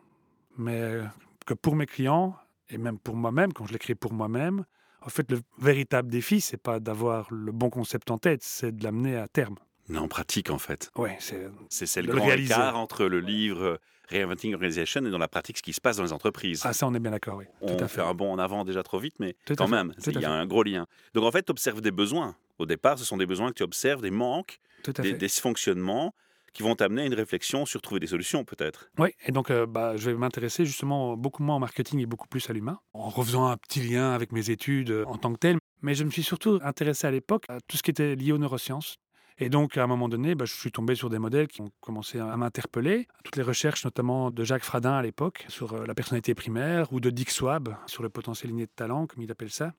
Mais 0.57 0.79
euh, 0.79 1.03
que 1.45 1.53
pour 1.53 1.75
mes 1.75 1.85
clients, 1.85 2.35
et 2.69 2.77
même 2.77 2.99
pour 2.99 3.15
moi-même, 3.15 3.53
quand 3.53 3.65
je 3.65 3.73
les 3.73 3.79
crée 3.79 3.95
pour 3.95 4.13
moi-même, 4.13 4.65
en 5.01 5.09
fait, 5.09 5.31
le 5.31 5.41
véritable 5.59 6.09
défi, 6.09 6.41
c'est 6.41 6.61
pas 6.61 6.79
d'avoir 6.79 7.31
le 7.31 7.51
bon 7.51 7.69
concept 7.69 8.09
en 8.11 8.17
tête, 8.17 8.43
c'est 8.43 8.75
de 8.75 8.83
l'amener 8.83 9.15
à 9.15 9.27
terme. 9.27 9.55
Mais 9.87 9.97
en 9.99 10.07
pratique, 10.07 10.49
en 10.49 10.57
fait. 10.57 10.89
Ouais, 10.95 11.17
c'est 11.19 12.01
le 12.01 12.07
le 12.07 12.13
grand 12.15 12.25
réaliser. 12.25 12.53
écart 12.53 12.77
entre 12.77 13.05
le 13.05 13.19
livre 13.19 13.61
euh, 13.63 13.77
Reinventing 14.09 14.53
Organization 14.53 15.05
et 15.05 15.09
dans 15.09 15.17
la 15.17 15.27
pratique 15.27 15.57
ce 15.57 15.63
qui 15.63 15.73
se 15.73 15.81
passe 15.81 15.97
dans 15.97 16.03
les 16.03 16.13
entreprises. 16.13 16.61
ah 16.63 16.73
ça, 16.73 16.87
on 16.87 16.93
est 16.95 16.99
bien 16.99 17.11
d'accord, 17.11 17.37
oui. 17.37 17.45
On 17.61 17.75
Tout 17.75 17.83
à 17.83 17.87
fait 17.87 18.01
fait. 18.01 18.07
un 18.07 18.13
bond 18.13 18.31
en 18.31 18.39
avant 18.39 18.63
déjà 18.65 18.83
trop 18.83 18.99
vite, 18.99 19.15
mais 19.19 19.35
Tout 19.45 19.55
quand 19.55 19.67
même, 19.67 19.93
il 20.07 20.19
y 20.19 20.25
a 20.25 20.31
un 20.31 20.45
gros 20.45 20.63
lien. 20.63 20.85
Donc 21.13 21.23
en 21.23 21.31
fait, 21.31 21.43
tu 21.43 21.51
observes 21.51 21.81
des 21.81 21.91
besoins. 21.91 22.35
Au 22.57 22.65
départ, 22.65 22.97
ce 22.97 23.05
sont 23.05 23.17
des 23.17 23.25
besoins 23.25 23.49
que 23.49 23.55
tu 23.55 23.63
observes, 23.63 24.01
des 24.01 24.11
manques, 24.11 24.59
des 24.99 25.13
dysfonctionnements 25.13 26.13
qui 26.53 26.63
vont 26.63 26.75
t'amener 26.75 27.01
à 27.01 27.05
une 27.05 27.13
réflexion 27.13 27.65
sur 27.65 27.81
trouver 27.81 27.99
des 27.99 28.07
solutions 28.07 28.45
peut-être. 28.45 28.89
Oui, 28.97 29.09
et 29.25 29.33
donc 29.33 29.51
euh, 29.51 29.65
bah, 29.65 29.97
je 29.97 30.09
vais 30.09 30.15
m'intéresser 30.17 30.65
justement 30.65 31.17
beaucoup 31.17 31.43
moins 31.43 31.57
au 31.57 31.59
marketing 31.59 31.99
et 31.99 32.05
beaucoup 32.05 32.29
plus 32.29 32.49
à 32.49 32.53
l'humain, 32.53 32.79
en 32.93 33.09
refaisant 33.09 33.47
un 33.47 33.57
petit 33.57 33.81
lien 33.81 34.13
avec 34.13 34.31
mes 34.31 34.49
études 34.49 34.89
euh, 34.91 35.03
en 35.05 35.17
tant 35.17 35.33
que 35.33 35.39
tel. 35.39 35.57
Mais 35.81 35.95
je 35.95 36.05
me 36.05 36.09
suis 36.11 36.23
surtout 36.23 36.59
intéressé 36.63 37.07
à 37.07 37.11
l'époque 37.11 37.43
à 37.49 37.57
tout 37.67 37.75
ce 37.75 37.83
qui 37.83 37.91
était 37.91 38.15
lié 38.15 38.31
aux 38.31 38.37
neurosciences. 38.37 38.95
Et 39.37 39.49
donc, 39.49 39.77
à 39.77 39.83
un 39.83 39.87
moment 39.87 40.07
donné, 40.07 40.33
bah, 40.33 40.45
je 40.45 40.53
suis 40.53 40.71
tombé 40.71 40.95
sur 40.95 41.09
des 41.09 41.19
modèles 41.19 41.47
qui 41.47 41.61
ont 41.61 41.69
commencé 41.81 42.19
à 42.19 42.37
m'interpeller. 42.37 43.07
Toutes 43.23 43.35
les 43.35 43.43
recherches, 43.43 43.83
notamment 43.83 44.31
de 44.31 44.43
Jacques 44.45 44.63
Fradin 44.63 44.93
à 44.93 45.01
l'époque, 45.01 45.45
sur 45.49 45.73
euh, 45.73 45.85
la 45.85 45.93
personnalité 45.93 46.33
primaire, 46.33 46.91
ou 46.93 47.01
de 47.01 47.09
Dick 47.09 47.29
Swab, 47.29 47.75
sur 47.85 48.01
le 48.01 48.09
potentiel 48.09 48.51
inné 48.51 48.65
de 48.65 48.71
talent, 48.73 49.07
comme 49.07 49.21
il 49.21 49.31
appelle 49.31 49.51
ça. 49.51 49.73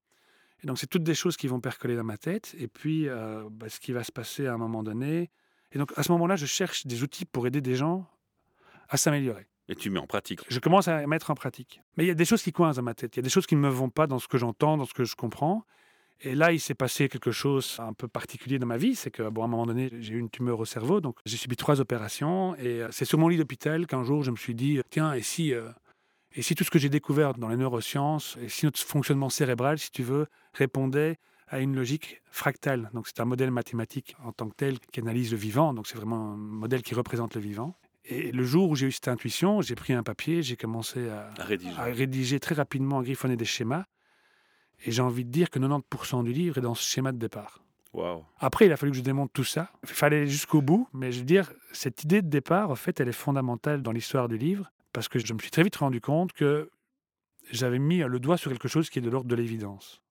Et 0.63 0.67
donc, 0.67 0.79
c'est 0.79 0.87
toutes 0.87 1.05
des 1.05 1.15
choses 1.15 1.37
qui 1.39 1.49
vont 1.49 1.61
percoler 1.61 1.97
dans 1.97 2.05
ma 2.05 2.19
tête. 2.19 2.55
Et 2.59 2.69
puis, 2.69 3.09
euh, 3.09 3.49
bah, 3.51 3.71
ce 3.71 3.81
qui 3.81 3.93
va 3.93 4.05
se 4.05 4.13
passer 4.13 4.47
à 4.47 4.53
un 4.53 4.59
moment 4.59 4.83
donné. 4.83 5.31
Et 5.73 5.79
donc, 5.79 5.91
à 5.97 6.03
ce 6.03 6.13
moment-là, 6.13 6.37
je 6.37 6.47
cherche 6.47 6.87
des 6.87 7.03
outils 7.03 7.25
pour 7.25 7.47
aider 7.47 7.63
des 7.63 7.77
gens 7.77 8.07
à 8.91 8.99
s'améliorer. 8.99 9.47
Et 9.69 9.75
tu 9.75 9.91
mets 9.91 9.99
en 9.99 10.07
pratique. 10.07 10.41
Je 10.49 10.61
commence 10.61 10.87
à 10.87 11.07
mettre 11.07 11.31
en 11.31 11.35
pratique. 11.35 11.81
Mais 11.97 12.05
il 12.05 12.09
y 12.09 12.11
a 12.11 12.15
des 12.15 12.25
choses 12.25 12.43
qui 12.43 12.53
coincent 12.53 12.77
dans 12.77 12.83
ma 12.83 12.95
tête. 12.95 13.17
Il 13.17 13.19
y 13.19 13.21
a 13.21 13.23
des 13.23 13.31
choses 13.31 13.47
qui 13.47 13.57
ne 13.57 13.61
me 13.61 13.69
vont 13.69 13.91
pas 13.91 14.07
dans 14.07 14.19
ce 14.19 14.29
que 14.29 14.39
j'entends, 14.39 14.77
dans 14.77 14.85
ce 14.85 14.95
que 14.95 15.05
je 15.05 15.17
comprends. 15.17 15.65
Et 16.23 16.35
là, 16.35 16.53
il 16.53 16.61
s'est 16.61 16.75
passé 16.75 17.09
quelque 17.09 17.31
chose 17.31 17.77
un 17.79 17.93
peu 17.93 18.09
particulier 18.09 18.59
dans 18.59 18.67
ma 18.67 18.79
vie. 18.79 18.95
C'est 18.95 19.11
que, 19.11 19.29
bon, 19.29 19.43
à 19.43 19.45
un 19.45 19.49
moment 19.49 19.67
donné, 19.67 19.91
j'ai 20.01 20.15
eu 20.15 20.19
une 20.19 20.31
tumeur 20.31 20.59
au 20.59 20.65
cerveau. 20.65 21.01
Donc, 21.01 21.19
j'ai 21.27 21.37
subi 21.37 21.57
trois 21.57 21.81
opérations. 21.81 22.55
Et 22.57 22.83
euh, 22.83 22.89
c'est 22.91 23.05
sur 23.05 23.19
mon 23.19 23.29
lit 23.29 23.37
d'hôpital 23.37 23.87
qu'un 23.87 24.03
jour, 24.03 24.23
je 24.23 24.31
me 24.31 24.37
suis 24.37 24.55
dit 24.55 24.81
tiens, 24.91 25.13
et 25.13 25.23
si, 25.23 25.53
euh, 25.53 25.69
et 26.35 26.43
si 26.43 26.55
tout 26.55 26.65
ce 26.65 26.71
que 26.71 26.79
j'ai 26.79 26.89
découvert 26.89 27.35
dans 27.35 27.49
les 27.49 27.57
neurosciences, 27.57 28.39
et 28.41 28.49
si 28.49 28.65
notre 28.65 28.81
fonctionnement 28.81 29.29
cérébral, 29.29 29.79
si 29.79 29.91
tu 29.91 30.03
veux, 30.03 30.27
répondait 30.55 31.19
à 31.49 31.61
une 31.61 31.77
logique 31.77 32.23
fractale? 32.31 32.91
Donc, 32.95 33.07
c'est 33.09 33.21
un 33.21 33.27
modèle 33.27 33.51
mathématique 33.51 34.17
en 34.25 34.33
tant 34.33 34.49
que 34.49 34.55
tel 34.57 34.79
qui 34.81 35.01
analyse 35.01 35.33
le 35.33 35.37
vivant. 35.37 35.75
Donc, 35.75 35.87
c'est 35.87 35.97
vraiment 35.97 36.33
un 36.33 36.37
modèle 36.37 36.83
qui 36.83 36.95
représente 36.95 37.35
le 37.35 37.41
vivant. 37.43 37.77
Et 38.09 38.31
le 38.33 38.45
jour 38.45 38.71
où 38.71 38.77
j'ai 38.77 38.87
eu 38.87 38.93
cette 38.93 39.09
intuition, 39.09 39.61
j'ai 39.61 39.75
pris 39.75 39.93
un 39.93 40.05
papier, 40.05 40.43
j'ai 40.43 40.57
commencé 40.57 41.09
à, 41.09 41.31
À 41.39 41.45
rédiger. 41.45 41.75
à 41.77 41.85
rédiger 41.85 42.41
très 42.41 42.55
rapidement, 42.55 43.01
à 43.01 43.03
griffonner 43.03 43.37
des 43.37 43.45
schémas. 43.45 43.85
Et 44.85 44.91
j'ai 44.93 45.03
envie 45.03 45.25
de 45.25 45.31
dire 45.31 45.51
que 45.51 45.59
90% 45.59 46.25
du 46.25 46.33
livre 46.33 46.59
est 46.59 46.63
dans 46.63 46.75
ce 46.75 46.83
schéma 46.89 47.13
de 47.13 47.19
départ. 47.19 47.63
Waouh. 47.93 48.25
Après, 48.39 48.67
il 48.67 48.73
a 48.73 48.77
fallu 48.77 48.93
que 48.93 48.99
je 48.99 49.03
démonte 49.03 49.33
tout 49.33 49.45
ça. 49.45 49.71
Il 49.85 49.89
fallait 49.89 50.19
aller 50.19 50.27
jusqu'au 50.27 50.61
bout. 50.61 50.87
Mais 50.93 51.13
je 51.13 51.21
veux 51.21 51.25
dire, 51.25 51.51
cette 51.73 52.05
idée 52.05 52.21
de 52.23 52.29
départ, 52.29 52.71
en 52.71 52.75
fait, 52.77 53.01
elle 53.01 53.09
est 53.09 53.13
fondamentale 53.13 53.83
dans 53.83 53.93
l'histoire 53.93 54.29
du 54.29 54.37
livre. 54.37 54.71
Parce 54.93 55.09
que 55.09 55.19
je 55.19 55.33
me 55.33 55.39
suis 55.39 55.51
très 55.51 55.63
vite 55.63 55.77
rendu 55.77 56.01
compte 56.01 56.33
que 56.33 56.71
j'avais 57.51 57.79
mis 57.79 57.99
le 57.99 58.19
doigt 58.21 58.37
sur 58.37 58.51
quelque 58.51 58.69
chose 58.69 58.91
qui 58.91 58.99
est 58.99 59.03
de 59.03 59.11
l'ordre 59.11 59.29
de 59.29 59.35
l'évidence. 59.35 60.03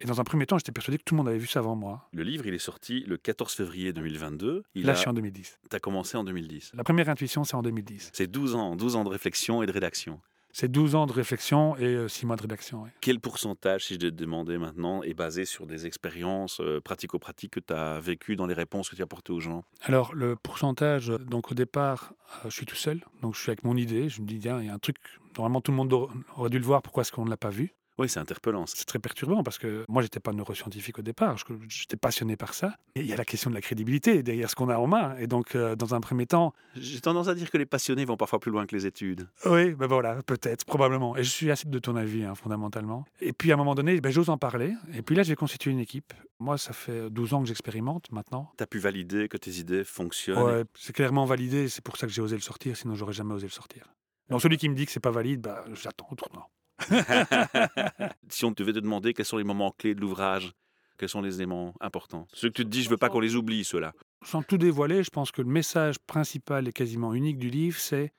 Et 0.00 0.04
dans 0.06 0.20
un 0.20 0.24
premier 0.24 0.46
temps, 0.46 0.58
j'étais 0.58 0.70
persuadé 0.70 0.98
que 0.98 1.02
tout 1.02 1.14
le 1.14 1.18
monde 1.18 1.28
avait 1.28 1.38
vu 1.38 1.48
ça 1.48 1.58
avant 1.58 1.74
moi. 1.74 2.08
Le 2.12 2.22
livre, 2.22 2.46
il 2.46 2.54
est 2.54 2.58
sorti 2.58 3.00
le 3.00 3.16
14 3.16 3.52
février 3.52 3.92
2022. 3.92 4.62
Il 4.76 4.86
Là, 4.86 4.92
a... 4.92 4.94
je 4.94 5.00
suis 5.00 5.08
en 5.08 5.12
2010. 5.12 5.58
T'as 5.70 5.80
commencé 5.80 6.16
en 6.16 6.22
2010. 6.22 6.72
La 6.74 6.84
première 6.84 7.08
intuition, 7.08 7.42
c'est 7.42 7.56
en 7.56 7.62
2010. 7.62 8.10
C'est 8.12 8.28
12 8.28 8.54
ans, 8.54 8.76
12 8.76 8.94
ans 8.94 9.02
de 9.04 9.08
réflexion 9.08 9.62
et 9.62 9.66
de 9.66 9.72
rédaction. 9.72 10.20
C'est 10.60 10.66
12 10.66 10.96
ans 10.96 11.06
de 11.06 11.12
réflexion 11.12 11.76
et 11.76 12.08
6 12.08 12.26
mois 12.26 12.34
de 12.34 12.42
rédaction. 12.42 12.82
Quel 13.00 13.20
pourcentage, 13.20 13.84
si 13.84 13.94
je 13.94 14.00
te 14.00 14.06
demander 14.06 14.58
maintenant, 14.58 15.04
est 15.04 15.14
basé 15.14 15.44
sur 15.44 15.66
des 15.68 15.86
expériences 15.86 16.58
euh, 16.60 16.80
pratico-pratiques 16.80 17.52
que 17.52 17.60
tu 17.60 17.72
as 17.72 18.00
vécues 18.00 18.34
dans 18.34 18.46
les 18.48 18.54
réponses 18.54 18.88
que 18.88 18.96
tu 18.96 19.02
as 19.02 19.04
apportées 19.04 19.32
aux 19.32 19.38
gens? 19.38 19.62
Alors, 19.82 20.12
le 20.16 20.34
pourcentage, 20.34 21.10
euh, 21.10 21.18
donc 21.18 21.52
au 21.52 21.54
départ, 21.54 22.12
euh, 22.44 22.50
je 22.50 22.56
suis 22.56 22.66
tout 22.66 22.74
seul. 22.74 23.04
Donc, 23.22 23.36
je 23.36 23.40
suis 23.40 23.50
avec 23.50 23.62
mon 23.62 23.76
idée. 23.76 24.08
Je 24.08 24.20
me 24.20 24.26
dis, 24.26 24.40
tiens, 24.40 24.58
il 24.60 24.66
y 24.66 24.68
a 24.68 24.74
un 24.74 24.80
truc, 24.80 24.96
normalement, 25.36 25.60
tout 25.60 25.70
le 25.70 25.76
monde 25.76 25.92
aur- 25.92 26.10
aurait 26.36 26.50
dû 26.50 26.58
le 26.58 26.64
voir. 26.64 26.82
Pourquoi 26.82 27.02
est-ce 27.02 27.12
qu'on 27.12 27.24
ne 27.24 27.30
l'a 27.30 27.36
pas 27.36 27.50
vu? 27.50 27.72
Oui, 27.98 28.08
c'est 28.08 28.20
interpellant. 28.20 28.64
C'est 28.66 28.84
très 28.84 28.98
perturbant 28.98 29.42
parce 29.42 29.58
que 29.58 29.84
moi, 29.88 30.02
j'étais 30.02 30.20
pas 30.20 30.32
neuroscientifique 30.32 30.98
au 31.00 31.02
départ. 31.02 31.36
J'étais 31.68 31.96
passionné 31.96 32.36
par 32.36 32.54
ça. 32.54 32.76
Et 32.94 33.00
il 33.00 33.06
y 33.06 33.12
a 33.12 33.16
la 33.16 33.24
question 33.24 33.50
de 33.50 33.54
la 33.54 33.60
crédibilité 33.60 34.22
derrière 34.22 34.48
ce 34.48 34.54
qu'on 34.54 34.68
a 34.68 34.76
en 34.76 34.86
main. 34.86 35.16
Et 35.18 35.26
donc, 35.26 35.54
euh, 35.54 35.74
dans 35.74 35.94
un 35.94 36.00
premier 36.00 36.26
temps, 36.26 36.54
J'ai 36.76 37.00
tendance 37.00 37.28
à 37.28 37.34
dire 37.34 37.50
que 37.50 37.58
les 37.58 37.66
passionnés 37.66 38.04
vont 38.04 38.16
parfois 38.16 38.38
plus 38.38 38.52
loin 38.52 38.66
que 38.66 38.76
les 38.76 38.86
études. 38.86 39.28
oui, 39.46 39.74
ben 39.74 39.86
voilà, 39.86 40.22
peut-être, 40.22 40.64
probablement. 40.64 41.16
Et 41.16 41.24
je 41.24 41.30
suis 41.30 41.50
assez 41.50 41.68
de 41.68 41.78
ton 41.78 41.96
avis, 41.96 42.22
hein, 42.24 42.34
fondamentalement. 42.34 43.04
Et 43.20 43.32
puis, 43.32 43.50
à 43.50 43.54
un 43.54 43.58
moment 43.58 43.74
donné, 43.74 44.00
ben, 44.00 44.12
j'ose 44.12 44.28
en 44.30 44.38
parler. 44.38 44.74
Et 44.94 45.02
puis 45.02 45.16
là, 45.16 45.24
j'ai 45.24 45.34
constitué 45.34 45.70
une 45.72 45.80
équipe. 45.80 46.12
Moi, 46.38 46.56
ça 46.56 46.72
fait 46.72 47.10
12 47.10 47.34
ans 47.34 47.42
que 47.42 47.48
j'expérimente 47.48 48.12
maintenant. 48.12 48.52
Tu 48.56 48.62
as 48.62 48.66
pu 48.68 48.78
valider 48.78 49.28
que 49.28 49.36
tes 49.36 49.50
idées 49.58 49.82
fonctionnent. 49.82 50.38
Ouais, 50.38 50.64
c'est 50.74 50.92
clairement 50.92 51.24
validé. 51.24 51.68
C'est 51.68 51.82
pour 51.82 51.96
ça 51.96 52.06
que 52.06 52.12
j'ai 52.12 52.22
osé 52.22 52.36
le 52.36 52.42
sortir. 52.42 52.76
Sinon, 52.76 52.94
j'aurais 52.94 53.12
jamais 53.12 53.34
osé 53.34 53.46
le 53.46 53.52
sortir. 53.52 53.92
Donc, 54.30 54.40
celui 54.40 54.56
qui 54.56 54.68
me 54.68 54.74
dit 54.74 54.86
que 54.86 54.92
c'est 54.92 55.00
pas 55.00 55.10
valide, 55.10 55.40
bah, 55.40 55.64
j'attends 55.74 56.06
au 56.10 56.14
tournant. 56.14 56.46
si 58.28 58.44
on 58.44 58.50
devait 58.52 58.72
te 58.72 58.78
demander 58.78 59.14
quels 59.14 59.26
sont 59.26 59.36
les 59.36 59.44
moments 59.44 59.72
clés 59.72 59.94
de 59.94 60.00
l'ouvrage, 60.00 60.52
quels 60.96 61.08
sont 61.08 61.22
les 61.22 61.36
éléments 61.36 61.74
importants? 61.80 62.26
Ceux 62.32 62.48
que 62.48 62.54
tu 62.54 62.64
te 62.64 62.68
dis, 62.68 62.82
je 62.82 62.90
veux 62.90 62.96
pas 62.96 63.08
qu'on 63.08 63.20
les 63.20 63.36
oublie, 63.36 63.64
ceux-là. 63.64 63.92
Sans 64.24 64.42
tout 64.42 64.58
dévoiler, 64.58 65.02
je 65.02 65.10
pense 65.10 65.30
que 65.30 65.42
le 65.42 65.48
message 65.48 65.98
principal 66.00 66.68
et 66.68 66.72
quasiment 66.72 67.14
unique 67.14 67.38
du 67.38 67.50
livre, 67.50 67.78
c'est 67.78 68.12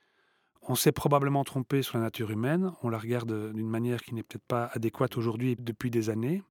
on 0.62 0.74
s'est 0.74 0.92
probablement 0.92 1.44
trompé 1.44 1.82
sur 1.82 1.98
la 1.98 2.04
nature 2.04 2.30
humaine, 2.30 2.72
on 2.82 2.90
la 2.90 2.98
regarde 2.98 3.52
d'une 3.52 3.68
manière 3.68 4.02
qui 4.02 4.14
n'est 4.14 4.22
peut-être 4.22 4.46
pas 4.46 4.70
adéquate 4.72 5.16
aujourd'hui 5.16 5.56
depuis 5.58 5.90
des 5.90 6.10
années. 6.10 6.42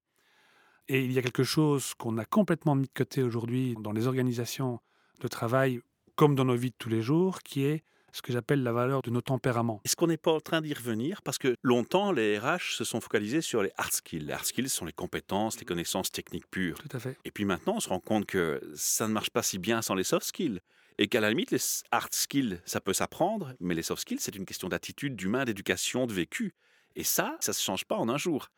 Et 0.88 1.06
il 1.06 1.12
y 1.12 1.20
a 1.20 1.22
quelque 1.22 1.44
chose 1.44 1.94
qu'on 1.94 2.18
a 2.18 2.26
complètement 2.26 2.76
mis 2.76 2.88
de 2.88 2.94
côté 2.94 3.22
aujourd'hui 3.22 3.76
dans 3.80 3.92
les 3.92 4.08
organisations 4.08 4.80
de 5.22 5.28
travail, 5.28 5.82
comme 6.16 6.36
dans 6.36 6.46
nos 6.46 6.56
vies 6.56 6.72
de 6.72 6.76
tous 6.78 6.90
les 6.90 7.02
jours, 7.02 7.44
qui 7.44 7.64
est 7.66 7.84
ce 8.12 8.22
que 8.22 8.32
j'appelle 8.32 8.64
la 8.64 8.72
valeur 8.72 9.02
de 9.02 9.10
nos 9.10 9.22
tempéraments. 9.22 9.82
Est-ce 9.86 9.96
qu'on 9.96 10.08
n'est 10.08 10.18
pas 10.18 10.32
en 10.32 10.40
train 10.40 10.62
d'y 10.62 10.74
revenir? 10.74 11.22
Parce 11.22 11.38
que 11.38 11.56
longtemps, 11.64 12.12
les 12.12 12.38
RH 12.38 12.76
se 12.76 12.84
sont 12.84 13.02
focalisés 13.02 13.42
sur 13.42 13.64
les 13.64 13.72
hard 13.78 13.92
skills. 13.92 14.26
Les 14.26 14.34
hard 14.34 14.46
skills 14.46 14.70
sont 14.70 14.86
les 14.86 14.94
compétences, 14.94 15.60
les 15.60 15.66
connaissances 15.66 16.12
techniques 16.12 16.48
pures. 16.50 16.80
Tout 16.80 16.98
à 16.98 17.00
fait. 17.00 17.18
Et 17.26 17.32
puis 17.32 17.46
maintenant, 17.46 17.76
on 17.78 17.80
se 17.80 17.90
rend 17.90 18.00
compte 18.00 18.26
que 18.26 18.62
ça 18.76 19.08
ne 19.08 19.14
marche 19.14 19.30
pas 19.30 19.44
si 19.44 19.58
bien 19.58 19.82
sans 19.82 19.96
les 19.96 20.04
soft 20.04 20.26
skills. 20.26 20.60
Et 20.98 21.08
qu'à 21.08 21.22
la 21.22 21.30
limite, 21.30 21.52
les 21.52 21.60
hard 21.92 22.14
skills, 22.14 22.60
ça 22.66 22.82
peut 22.82 22.94
s'apprendre, 22.94 23.54
mais 23.62 23.74
les 23.74 23.84
soft 23.84 24.02
skills, 24.02 24.20
c'est 24.20 24.36
une 24.36 24.46
question 24.46 24.68
d'attitude, 24.68 25.16
d'humain, 25.16 25.46
d'éducation, 25.46 26.06
de 26.06 26.14
vécu. 26.14 26.54
Et 26.96 27.06
ça, 27.06 27.38
ça 27.40 27.52
ne 27.52 27.56
se 27.56 27.64
change 27.64 27.86
pas 27.86 27.96
en 27.96 28.10
un 28.10 28.18
jour. 28.18 28.50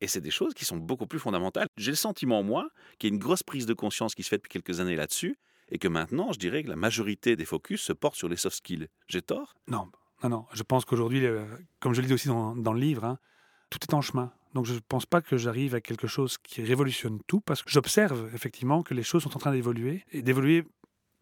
Et 0.00 0.06
c'est 0.06 0.22
des 0.22 0.30
choses 0.30 0.54
qui 0.54 0.64
sont 0.64 0.78
beaucoup 0.78 1.06
plus 1.06 1.18
fondamentales. 1.18 1.66
J'ai 1.76 1.90
le 1.90 1.96
sentiment, 1.96 2.42
moi, 2.42 2.70
qu'il 2.98 3.10
y 3.10 3.12
a 3.12 3.14
une 3.14 3.20
grosse 3.20 3.42
prise 3.42 3.66
de 3.66 3.74
conscience 3.74 4.14
qui 4.14 4.22
se 4.22 4.30
fait 4.30 4.38
depuis 4.38 4.48
quelques 4.48 4.80
années 4.80 4.96
là-dessus, 4.96 5.36
et 5.70 5.78
que 5.78 5.88
maintenant, 5.88 6.32
je 6.32 6.38
dirais 6.38 6.62
que 6.62 6.68
la 6.68 6.76
majorité 6.76 7.36
des 7.36 7.44
focus 7.44 7.82
se 7.82 7.92
porte 7.92 8.16
sur 8.16 8.28
les 8.28 8.36
soft 8.36 8.56
skills. 8.56 8.88
J'ai 9.08 9.22
tort? 9.22 9.54
Non, 9.68 9.88
non, 10.22 10.28
non. 10.30 10.46
Je 10.52 10.62
pense 10.62 10.84
qu'aujourd'hui, 10.84 11.24
euh, 11.24 11.44
comme 11.80 11.94
je 11.94 12.00
le 12.00 12.06
dis 12.06 12.14
aussi 12.14 12.28
dans, 12.28 12.54
dans 12.54 12.72
le 12.72 12.80
livre, 12.80 13.04
hein, 13.04 13.18
tout 13.70 13.78
est 13.82 13.94
en 13.94 14.00
chemin. 14.00 14.32
Donc 14.54 14.66
je 14.66 14.74
ne 14.74 14.80
pense 14.80 15.06
pas 15.06 15.20
que 15.20 15.36
j'arrive 15.36 15.74
à 15.74 15.80
quelque 15.80 16.06
chose 16.06 16.36
qui 16.38 16.62
révolutionne 16.62 17.20
tout, 17.26 17.40
parce 17.40 17.62
que 17.62 17.70
j'observe 17.70 18.30
effectivement 18.34 18.82
que 18.82 18.94
les 18.94 19.04
choses 19.04 19.22
sont 19.22 19.36
en 19.36 19.38
train 19.38 19.52
d'évoluer, 19.52 20.04
et 20.10 20.22
d'évoluer 20.22 20.64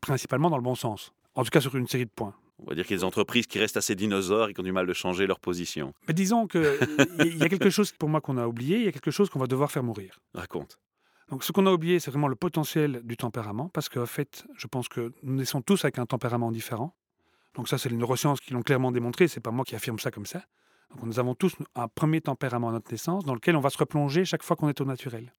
principalement 0.01 0.49
dans 0.49 0.57
le 0.57 0.63
bon 0.63 0.75
sens. 0.75 1.13
En 1.35 1.45
tout 1.45 1.51
cas 1.51 1.61
sur 1.61 1.75
une 1.77 1.87
série 1.87 2.07
de 2.07 2.11
points. 2.11 2.35
On 2.61 2.65
va 2.65 2.75
dire 2.75 2.85
qu'il 2.85 2.97
y 2.97 2.99
a 2.99 3.01
des 3.01 3.05
entreprises 3.05 3.47
qui 3.47 3.59
restent 3.61 3.77
assez 3.77 3.95
dinosaures 3.95 4.49
et 4.49 4.55
qui 4.55 4.61
ont 4.61 4.65
du 4.65 4.73
mal 4.73 4.87
de 4.87 4.93
changer 4.93 5.27
leur 5.27 5.39
position. 5.39 5.93
Mais 6.09 6.15
disons 6.15 6.49
qu'il 6.49 6.63
y 7.39 7.43
a 7.43 7.49
quelque 7.49 7.71
chose 7.71 7.93
pour 7.93 8.09
moi 8.09 8.21
qu'on 8.21 8.37
a 8.37 8.47
oublié, 8.49 8.79
il 8.79 8.85
y 8.85 8.89
a 8.89 8.93
quelque 8.93 9.13
chose 9.13 9.31
qu'on 9.31 9.39
va 9.39 9.47
devoir 9.47 9.71
faire 9.71 9.85
mourir. 9.85 10.19
Raconte. 10.35 10.79
Donc 11.31 11.45
ce 11.45 11.53
qu'on 11.53 11.67
a 11.67 11.73
oublié, 11.73 12.01
c'est 12.01 12.11
vraiment 12.11 12.29
le 12.29 12.37
potentiel 12.37 13.03
du 13.05 13.17
tempérament, 13.17 13.69
parce 13.69 13.89
qu'en 13.89 14.07
fait, 14.07 14.47
je 14.57 14.67
pense 14.67 14.89
que 14.89 15.13
nous 15.23 15.35
naissons 15.35 15.61
tous 15.61 15.85
avec 15.85 15.99
un 15.99 16.07
tempérament 16.07 16.51
différent. 16.51 16.95
Donc 17.55 17.69
ça, 17.69 17.77
c'est 17.77 17.89
les 17.89 17.97
neurosciences 17.97 18.41
qui 18.41 18.53
l'ont 18.53 18.63
clairement 18.63 18.93
démontré, 18.93 19.29
c'est 19.29 19.41
pas 19.41 19.51
moi 19.51 19.65
qui 19.65 19.75
affirme 19.75 19.99
ça 19.99 20.11
comme 20.11 20.27
ça. 20.27 20.43
Nous 21.03 21.19
avons 21.19 21.35
tous 21.35 21.55
un 21.75 21.89
premier 21.89 22.21
tempérament 22.23 22.71
à 22.71 22.73
notre 22.73 22.91
naissance 22.91 23.25
dans 23.25 23.35
lequel 23.35 23.57
on 23.57 23.61
va 23.61 23.69
se 23.69 23.77
replonger 23.77 24.25
chaque 24.25 24.43
fois 24.43 24.57
qu'on 24.57 24.69
est 24.69 24.81
au 24.81 24.87
naturel. 24.87 25.35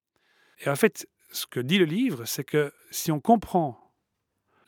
Et 0.60 0.68
en 0.68 0.76
fait, 0.76 1.08
ce 1.32 1.46
que 1.46 1.58
dit 1.58 1.78
le 1.78 1.86
livre, 1.86 2.24
c'est 2.24 2.44
que 2.44 2.72
si 2.90 3.10
on 3.10 3.20
comprend 3.20 3.92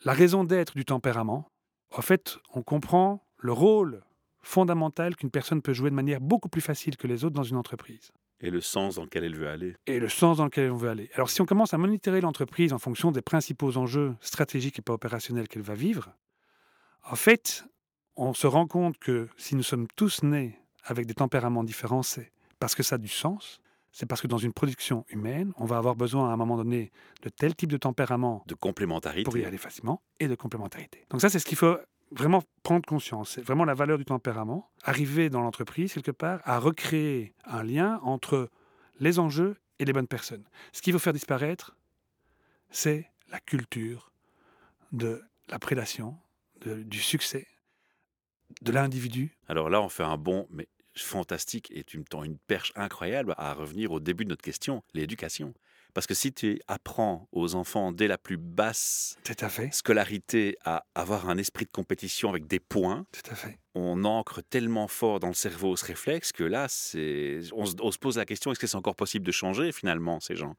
la 0.03 0.13
raison 0.13 0.43
d'être 0.43 0.75
du 0.75 0.83
tempérament, 0.83 1.47
en 1.91 2.01
fait, 2.01 2.37
on 2.53 2.63
comprend 2.63 3.25
le 3.37 3.53
rôle 3.53 4.03
fondamental 4.41 5.15
qu'une 5.15 5.31
personne 5.31 5.61
peut 5.61 5.73
jouer 5.73 5.89
de 5.89 5.95
manière 5.95 6.19
beaucoup 6.19 6.49
plus 6.49 6.61
facile 6.61 6.97
que 6.97 7.07
les 7.07 7.23
autres 7.23 7.35
dans 7.35 7.43
une 7.43 7.55
entreprise. 7.55 8.11
Et 8.43 8.51
le 8.51 8.61
sens 8.61 8.95
dans 8.95 9.03
lequel 9.05 9.23
elle 9.23 9.35
veut 9.35 9.47
aller. 9.47 9.75
Et 9.87 9.99
le 9.99 10.09
sens 10.09 10.37
dans 10.37 10.45
lequel 10.45 10.69
on 10.69 10.75
veut 10.75 10.89
aller. 10.89 11.09
Alors 11.15 11.29
si 11.29 11.41
on 11.41 11.45
commence 11.45 11.73
à 11.73 11.77
monitorer 11.77 12.21
l'entreprise 12.21 12.73
en 12.73 12.77
fonction 12.77 13.11
des 13.11 13.21
principaux 13.21 13.77
enjeux 13.77 14.15
stratégiques 14.21 14.77
et 14.77 14.81
pas 14.81 14.93
opérationnels 14.93 15.47
qu'elle 15.47 15.61
va 15.63 15.73
vivre, 15.73 16.11
en 17.09 17.15
fait, 17.15 17.65
on 18.15 18.33
se 18.33 18.45
rend 18.45 18.67
compte 18.67 18.97
que 18.99 19.27
si 19.37 19.55
nous 19.55 19.63
sommes 19.63 19.87
tous 19.95 20.23
nés 20.23 20.59
avec 20.83 21.05
des 21.05 21.13
tempéraments 21.13 21.63
différents, 21.63 22.03
c'est 22.03 22.31
parce 22.59 22.75
que 22.75 22.83
ça 22.83 22.95
a 22.95 22.97
du 22.97 23.07
sens, 23.07 23.59
c'est 23.91 24.05
parce 24.05 24.21
que 24.21 24.27
dans 24.27 24.37
une 24.37 24.53
production 24.53 25.05
humaine, 25.09 25.53
on 25.57 25.65
va 25.65 25.77
avoir 25.77 25.95
besoin 25.95 26.29
à 26.29 26.33
un 26.33 26.37
moment 26.37 26.57
donné 26.57 26.91
de 27.21 27.29
tel 27.29 27.55
type 27.55 27.71
de 27.71 27.77
tempérament 27.77 28.43
De 28.47 28.55
complémentarité. 28.55 29.23
pour 29.23 29.37
y 29.37 29.45
aller 29.45 29.57
facilement 29.57 30.01
et 30.19 30.27
de 30.27 30.35
complémentarité. 30.35 31.05
Donc 31.09 31.21
ça, 31.21 31.29
c'est 31.29 31.39
ce 31.39 31.45
qu'il 31.45 31.57
faut 31.57 31.77
vraiment 32.13 32.43
prendre 32.63 32.85
conscience. 32.85 33.31
C'est 33.31 33.41
vraiment 33.41 33.65
la 33.65 33.73
valeur 33.73 33.97
du 33.97 34.05
tempérament. 34.05 34.69
Arriver 34.83 35.29
dans 35.29 35.41
l'entreprise, 35.41 35.93
quelque 35.93 36.11
part, 36.11 36.39
à 36.45 36.59
recréer 36.59 37.33
un 37.45 37.63
lien 37.63 37.99
entre 38.03 38.49
les 38.99 39.19
enjeux 39.19 39.57
et 39.79 39.85
les 39.85 39.93
bonnes 39.93 40.07
personnes. 40.07 40.43
Ce 40.71 40.81
qu'il 40.81 40.93
faut 40.93 40.99
faire 40.99 41.13
disparaître, 41.13 41.75
c'est 42.69 43.09
la 43.29 43.39
culture 43.39 44.11
de 44.91 45.21
la 45.49 45.59
prédation, 45.59 46.17
du 46.65 46.99
succès, 46.99 47.47
de 48.61 48.71
l'individu. 48.71 49.35
Alors 49.47 49.69
là, 49.69 49.81
on 49.81 49.89
fait 49.89 50.03
un 50.03 50.17
bond, 50.17 50.47
mais 50.49 50.67
fantastique, 50.95 51.71
et 51.75 51.83
tu 51.83 51.97
me 51.97 52.03
tends 52.03 52.23
une 52.23 52.37
perche 52.37 52.71
incroyable 52.75 53.33
à 53.37 53.53
revenir 53.53 53.91
au 53.91 53.99
début 53.99 54.23
de 54.23 54.29
notre 54.29 54.43
question, 54.43 54.83
l'éducation. 54.93 55.53
Parce 55.93 56.07
que 56.07 56.13
si 56.15 56.33
tu 56.33 56.59
apprends 56.67 57.27
aux 57.31 57.53
enfants 57.55 57.91
dès 57.91 58.07
la 58.07 58.17
plus 58.17 58.37
basse 58.37 59.17
Tout 59.23 59.35
à 59.39 59.49
fait. 59.49 59.71
scolarité 59.73 60.57
à 60.65 60.85
avoir 60.95 61.29
un 61.29 61.37
esprit 61.37 61.65
de 61.65 61.71
compétition 61.71 62.29
avec 62.29 62.47
des 62.47 62.59
points, 62.59 63.05
Tout 63.11 63.31
à 63.31 63.35
fait. 63.35 63.59
on 63.75 64.03
ancre 64.03 64.41
tellement 64.49 64.87
fort 64.87 65.19
dans 65.19 65.27
le 65.27 65.33
cerveau 65.35 65.75
ce 65.75 65.85
réflexe 65.85 66.31
que 66.31 66.43
là, 66.43 66.67
c'est, 66.67 67.41
on, 67.53 67.65
se- 67.65 67.75
on 67.79 67.91
se 67.91 67.99
pose 67.99 68.17
la 68.17 68.25
question 68.25 68.51
est-ce 68.51 68.59
que 68.59 68.67
c'est 68.67 68.77
encore 68.77 68.95
possible 68.95 69.25
de 69.25 69.31
changer 69.31 69.71
finalement 69.71 70.19
ces 70.19 70.35
gens? 70.35 70.55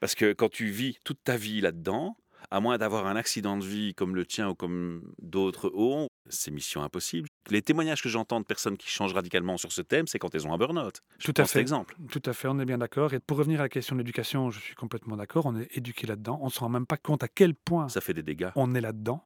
Parce 0.00 0.14
que 0.14 0.32
quand 0.32 0.48
tu 0.48 0.66
vis 0.66 0.96
toute 1.04 1.22
ta 1.24 1.36
vie 1.36 1.60
là-dedans, 1.60 2.16
à 2.50 2.60
moins 2.60 2.76
d'avoir 2.78 3.06
un 3.06 3.16
accident 3.16 3.56
de 3.56 3.64
vie 3.64 3.94
comme 3.94 4.14
le 4.16 4.26
tien 4.26 4.48
ou 4.48 4.54
comme 4.54 5.12
d'autres 5.20 5.70
ont, 5.74 6.08
c'est 6.28 6.50
mission 6.50 6.82
impossible. 6.82 7.28
Les 7.50 7.62
témoignages 7.62 8.02
que 8.02 8.08
j'entends 8.08 8.40
de 8.40 8.44
personnes 8.46 8.76
qui 8.76 8.88
changent 8.88 9.14
radicalement 9.14 9.56
sur 9.56 9.72
ce 9.72 9.82
thème, 9.82 10.06
c'est 10.06 10.18
quand 10.18 10.34
elles 10.34 10.46
ont 10.46 10.52
un 10.54 10.58
burn-out. 10.58 11.00
Je 11.18 11.26
Tout 11.30 11.40
à 11.40 11.44
fait. 11.44 11.60
exemple. 11.60 11.96
Tout 12.10 12.22
à 12.26 12.32
fait, 12.32 12.48
on 12.48 12.58
est 12.60 12.64
bien 12.64 12.78
d'accord. 12.78 13.12
Et 13.14 13.20
pour 13.20 13.36
revenir 13.38 13.60
à 13.60 13.64
la 13.64 13.68
question 13.68 13.96
de 13.96 14.00
l'éducation, 14.00 14.50
je 14.50 14.60
suis 14.60 14.74
complètement 14.74 15.16
d'accord. 15.16 15.46
On 15.46 15.56
est 15.58 15.68
éduqué 15.76 16.06
là-dedans. 16.06 16.38
On 16.42 16.46
ne 16.46 16.50
se 16.50 16.60
rend 16.60 16.68
même 16.68 16.86
pas 16.86 16.96
compte 16.96 17.22
à 17.22 17.28
quel 17.28 17.54
point 17.54 17.88
Ça 17.88 18.00
fait 18.00 18.14
des 18.14 18.22
dégâts. 18.22 18.50
on 18.56 18.74
est 18.74 18.80
là-dedans 18.80 19.24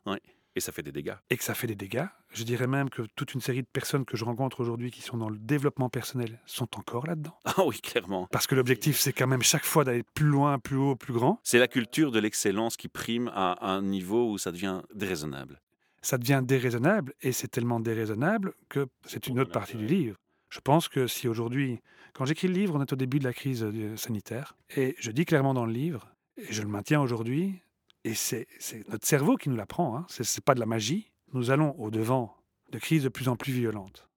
Et 0.55 0.61
ça 0.61 0.73
fait 0.73 0.83
des 0.83 0.93
dégâts. 0.93 1.15
et 1.29 1.37
que 1.37 1.45
ça 1.45 1.55
fait 1.55 1.67
des 1.67 1.75
dégâts. 1.75 2.07
Je 2.33 2.43
dirais 2.45 2.67
même 2.67 2.89
que 2.91 3.03
toute 3.15 3.35
une 3.35 3.41
série 3.43 3.63
de 3.63 3.69
personnes 3.71 4.05
que 4.07 4.17
je 4.17 4.25
rencontre 4.25 4.61
aujourd'hui 4.61 4.91
qui 4.91 5.01
sont 5.03 5.17
dans 5.19 5.29
le 5.29 5.39
développement 5.39 5.89
personnel 5.91 6.41
sont 6.47 6.69
encore 6.79 7.07
là-dedans. 7.07 7.39
Ah 7.45 7.65
oui, 7.67 7.81
clairement. 7.81 8.27
Parce 8.33 8.47
que 8.47 8.55
l'objectif, 8.55 8.99
c'est 8.99 9.13
quand 9.13 9.27
même 9.27 9.43
chaque 9.43 9.65
fois 9.65 9.85
d'aller 9.85 10.03
plus 10.03 10.27
loin, 10.27 10.59
plus 10.59 10.77
haut, 10.77 10.97
plus 10.97 11.13
grand. 11.13 11.39
C'est 11.45 11.59
la 11.59 11.69
culture 11.69 12.11
de 12.13 12.19
l'excellence 12.19 12.77
qui 12.79 12.89
prime 12.89 13.31
à 13.35 13.67
un 13.71 13.83
niveau 13.83 14.31
où 14.31 14.39
ça 14.39 14.51
devient 14.53 14.81
déraisonnable. 14.95 15.61
Ça 16.07 16.19
devient 16.19 16.41
déraisonnable 16.45 17.15
et 17.21 17.33
c'est 17.33 17.49
tellement 17.49 17.81
déraisonnable 17.81 18.55
que 18.69 18.87
c'est 19.07 19.27
une 19.27 19.41
autre 19.41 19.51
partie 19.51 19.77
du 19.77 19.87
livre. 19.87 20.17
Je 20.51 20.61
pense 20.61 20.87
que 20.87 21.09
si 21.09 21.27
aujourd'hui, 21.27 21.81
quand 22.13 22.25
j'écris 22.25 22.47
le 22.47 22.55
livre, 22.55 22.77
on 22.77 22.81
est 22.81 22.93
au 22.93 22.95
début 22.95 23.19
de 23.19 23.25
la 23.25 23.33
crise 23.33 23.65
euh, 23.65 23.97
sanitaire 23.97 24.57
et 24.77 24.95
je 25.01 25.11
dis 25.11 25.25
clairement 25.25 25.53
dans 25.53 25.67
le 25.67 25.73
livre, 25.73 26.09
et 26.37 26.53
je 26.53 26.63
le 26.63 26.69
maintiens 26.69 27.01
aujourd'hui, 27.01 27.61
et 28.05 28.15
c'est 28.15 28.47
notre 28.89 29.05
cerveau 29.05 29.35
qui 29.37 29.49
nous 29.49 29.57
l'apprend, 29.57 29.97
hein, 29.97 30.07
c'est 30.09 30.23
c'est 30.23 30.45
pas 30.45 30.55
de 30.55 30.61
la 30.61 30.67
magie. 30.67 31.11
Nous 31.33 31.51
allons 31.51 31.75
au-devant 31.77 32.37
de 32.71 32.79
crises 32.79 33.03
de 33.03 33.09
plus 33.09 33.27
en 33.27 33.35
plus 33.35 33.53
violentes. 33.53 34.09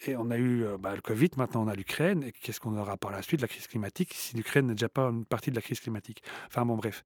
Et 0.00 0.16
on 0.16 0.32
a 0.32 0.36
eu 0.36 0.64
euh, 0.64 0.78
bah, 0.78 0.96
le 0.96 1.00
Covid, 1.00 1.30
maintenant 1.36 1.62
on 1.62 1.68
a 1.68 1.76
l'Ukraine, 1.76 2.24
et 2.24 2.32
qu'est-ce 2.32 2.58
qu'on 2.58 2.76
aura 2.76 2.96
par 2.96 3.12
la 3.12 3.22
suite? 3.22 3.40
La 3.40 3.46
crise 3.46 3.68
climatique, 3.68 4.14
si 4.14 4.34
l'Ukraine 4.34 4.66
n'est 4.66 4.74
déjà 4.74 4.88
pas 4.88 5.10
une 5.10 5.24
partie 5.24 5.50
de 5.50 5.54
la 5.54 5.62
crise 5.62 5.78
climatique. 5.78 6.24
Enfin 6.48 6.66
bon, 6.66 6.74
bref. 6.74 7.04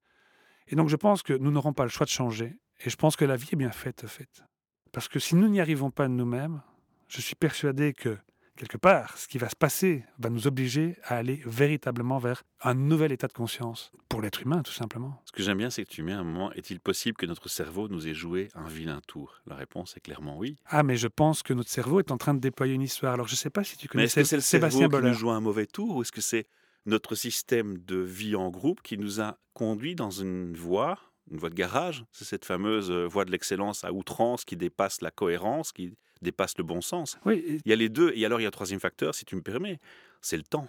Et 0.67 0.75
donc 0.75 0.89
je 0.89 0.95
pense 0.95 1.21
que 1.21 1.33
nous 1.33 1.51
n'aurons 1.51 1.73
pas 1.73 1.83
le 1.83 1.89
choix 1.89 2.07
de 2.07 2.11
changer. 2.11 2.57
Et 2.83 2.89
je 2.89 2.95
pense 2.95 3.15
que 3.15 3.25
la 3.25 3.35
vie 3.35 3.49
est 3.51 3.55
bien 3.57 3.71
faite, 3.71 4.05
faite. 4.07 4.43
Parce 4.91 5.07
que 5.07 5.19
si 5.19 5.35
nous 5.35 5.47
n'y 5.47 5.59
arrivons 5.59 5.91
pas 5.91 6.07
de 6.07 6.13
nous-mêmes, 6.13 6.61
je 7.07 7.21
suis 7.21 7.35
persuadé 7.35 7.93
que, 7.93 8.17
quelque 8.55 8.77
part, 8.77 9.17
ce 9.17 9.27
qui 9.27 9.37
va 9.37 9.49
se 9.49 9.55
passer 9.55 10.03
va 10.19 10.29
nous 10.29 10.47
obliger 10.47 10.97
à 11.03 11.17
aller 11.17 11.41
véritablement 11.45 12.17
vers 12.17 12.43
un 12.61 12.73
nouvel 12.73 13.11
état 13.11 13.27
de 13.27 13.33
conscience 13.33 13.91
pour 14.09 14.21
l'être 14.21 14.41
humain, 14.41 14.61
tout 14.61 14.71
simplement. 14.71 15.21
Ce 15.25 15.31
que 15.31 15.43
j'aime 15.43 15.57
bien, 15.57 15.69
c'est 15.69 15.83
que 15.83 15.89
tu 15.89 16.03
mets 16.03 16.13
un 16.13 16.23
moment 16.23 16.51
est-il 16.53 16.79
possible 16.79 17.17
que 17.17 17.25
notre 17.25 17.49
cerveau 17.49 17.87
nous 17.89 18.07
ait 18.07 18.13
joué 18.13 18.49
un 18.55 18.67
vilain 18.67 19.01
tour? 19.07 19.41
La 19.45 19.55
réponse 19.55 19.97
est 19.97 20.01
clairement 20.01 20.37
oui. 20.37 20.57
Ah, 20.67 20.83
mais 20.83 20.97
je 20.97 21.07
pense 21.07 21.43
que 21.43 21.53
notre 21.53 21.69
cerveau 21.69 21.99
est 21.99 22.11
en 22.11 22.17
train 22.17 22.33
de 22.33 22.39
déployer 22.39 22.73
une 22.73 22.81
histoire. 22.81 23.13
Alors, 23.13 23.27
je 23.27 23.33
ne 23.33 23.37
sais 23.37 23.49
pas 23.49 23.63
si 23.63 23.77
tu 23.77 23.87
connais 23.87 24.05
est-ce 24.05 24.15
que 24.15 24.23
c'est 24.23 24.37
le 24.37 24.41
Sébastien 24.41 24.79
cerveau 24.81 24.99
qui 24.99 25.07
nous 25.07 25.13
joue 25.13 25.31
un 25.31 25.41
mauvais 25.41 25.65
tour 25.65 25.97
ou 25.97 26.01
est-ce 26.01 26.11
que 26.11 26.21
c'est 26.21 26.47
notre 26.85 27.15
système 27.15 27.79
de 27.79 27.97
vie 27.97 28.35
en 28.35 28.49
groupe 28.49 28.81
qui 28.81 28.97
nous 28.97 29.19
a 29.19 29.37
conduit 29.53 29.95
dans 29.95 30.11
une 30.11 30.55
voie, 30.55 30.99
une 31.31 31.37
voie 31.37 31.49
de 31.49 31.55
garage 31.55 32.05
C'est 32.11 32.25
cette 32.25 32.45
fameuse 32.45 32.91
euh, 32.91 33.05
voie 33.05 33.25
de 33.25 33.31
l'excellence 33.31 33.83
à 33.83 33.91
outrance 33.91 34.45
qui 34.45 34.55
dépasse 34.55 35.01
la 35.01 35.11
cohérence, 35.11 35.71
qui 35.71 35.93
dépasse 36.21 36.57
le 36.57 36.63
bon 36.63 36.81
sens. 36.81 37.17
Oui, 37.25 37.61
Il 37.65 37.69
y 37.69 37.73
a 37.73 37.75
les 37.75 37.89
deux, 37.89 38.11
et 38.15 38.25
alors 38.25 38.39
il 38.39 38.43
y 38.43 38.45
a 38.45 38.49
un 38.49 38.51
troisième 38.51 38.79
facteur, 38.79 39.13
si 39.15 39.25
tu 39.25 39.35
me 39.35 39.41
permets, 39.41 39.79
c'est 40.21 40.37
le 40.37 40.43
temps. 40.43 40.67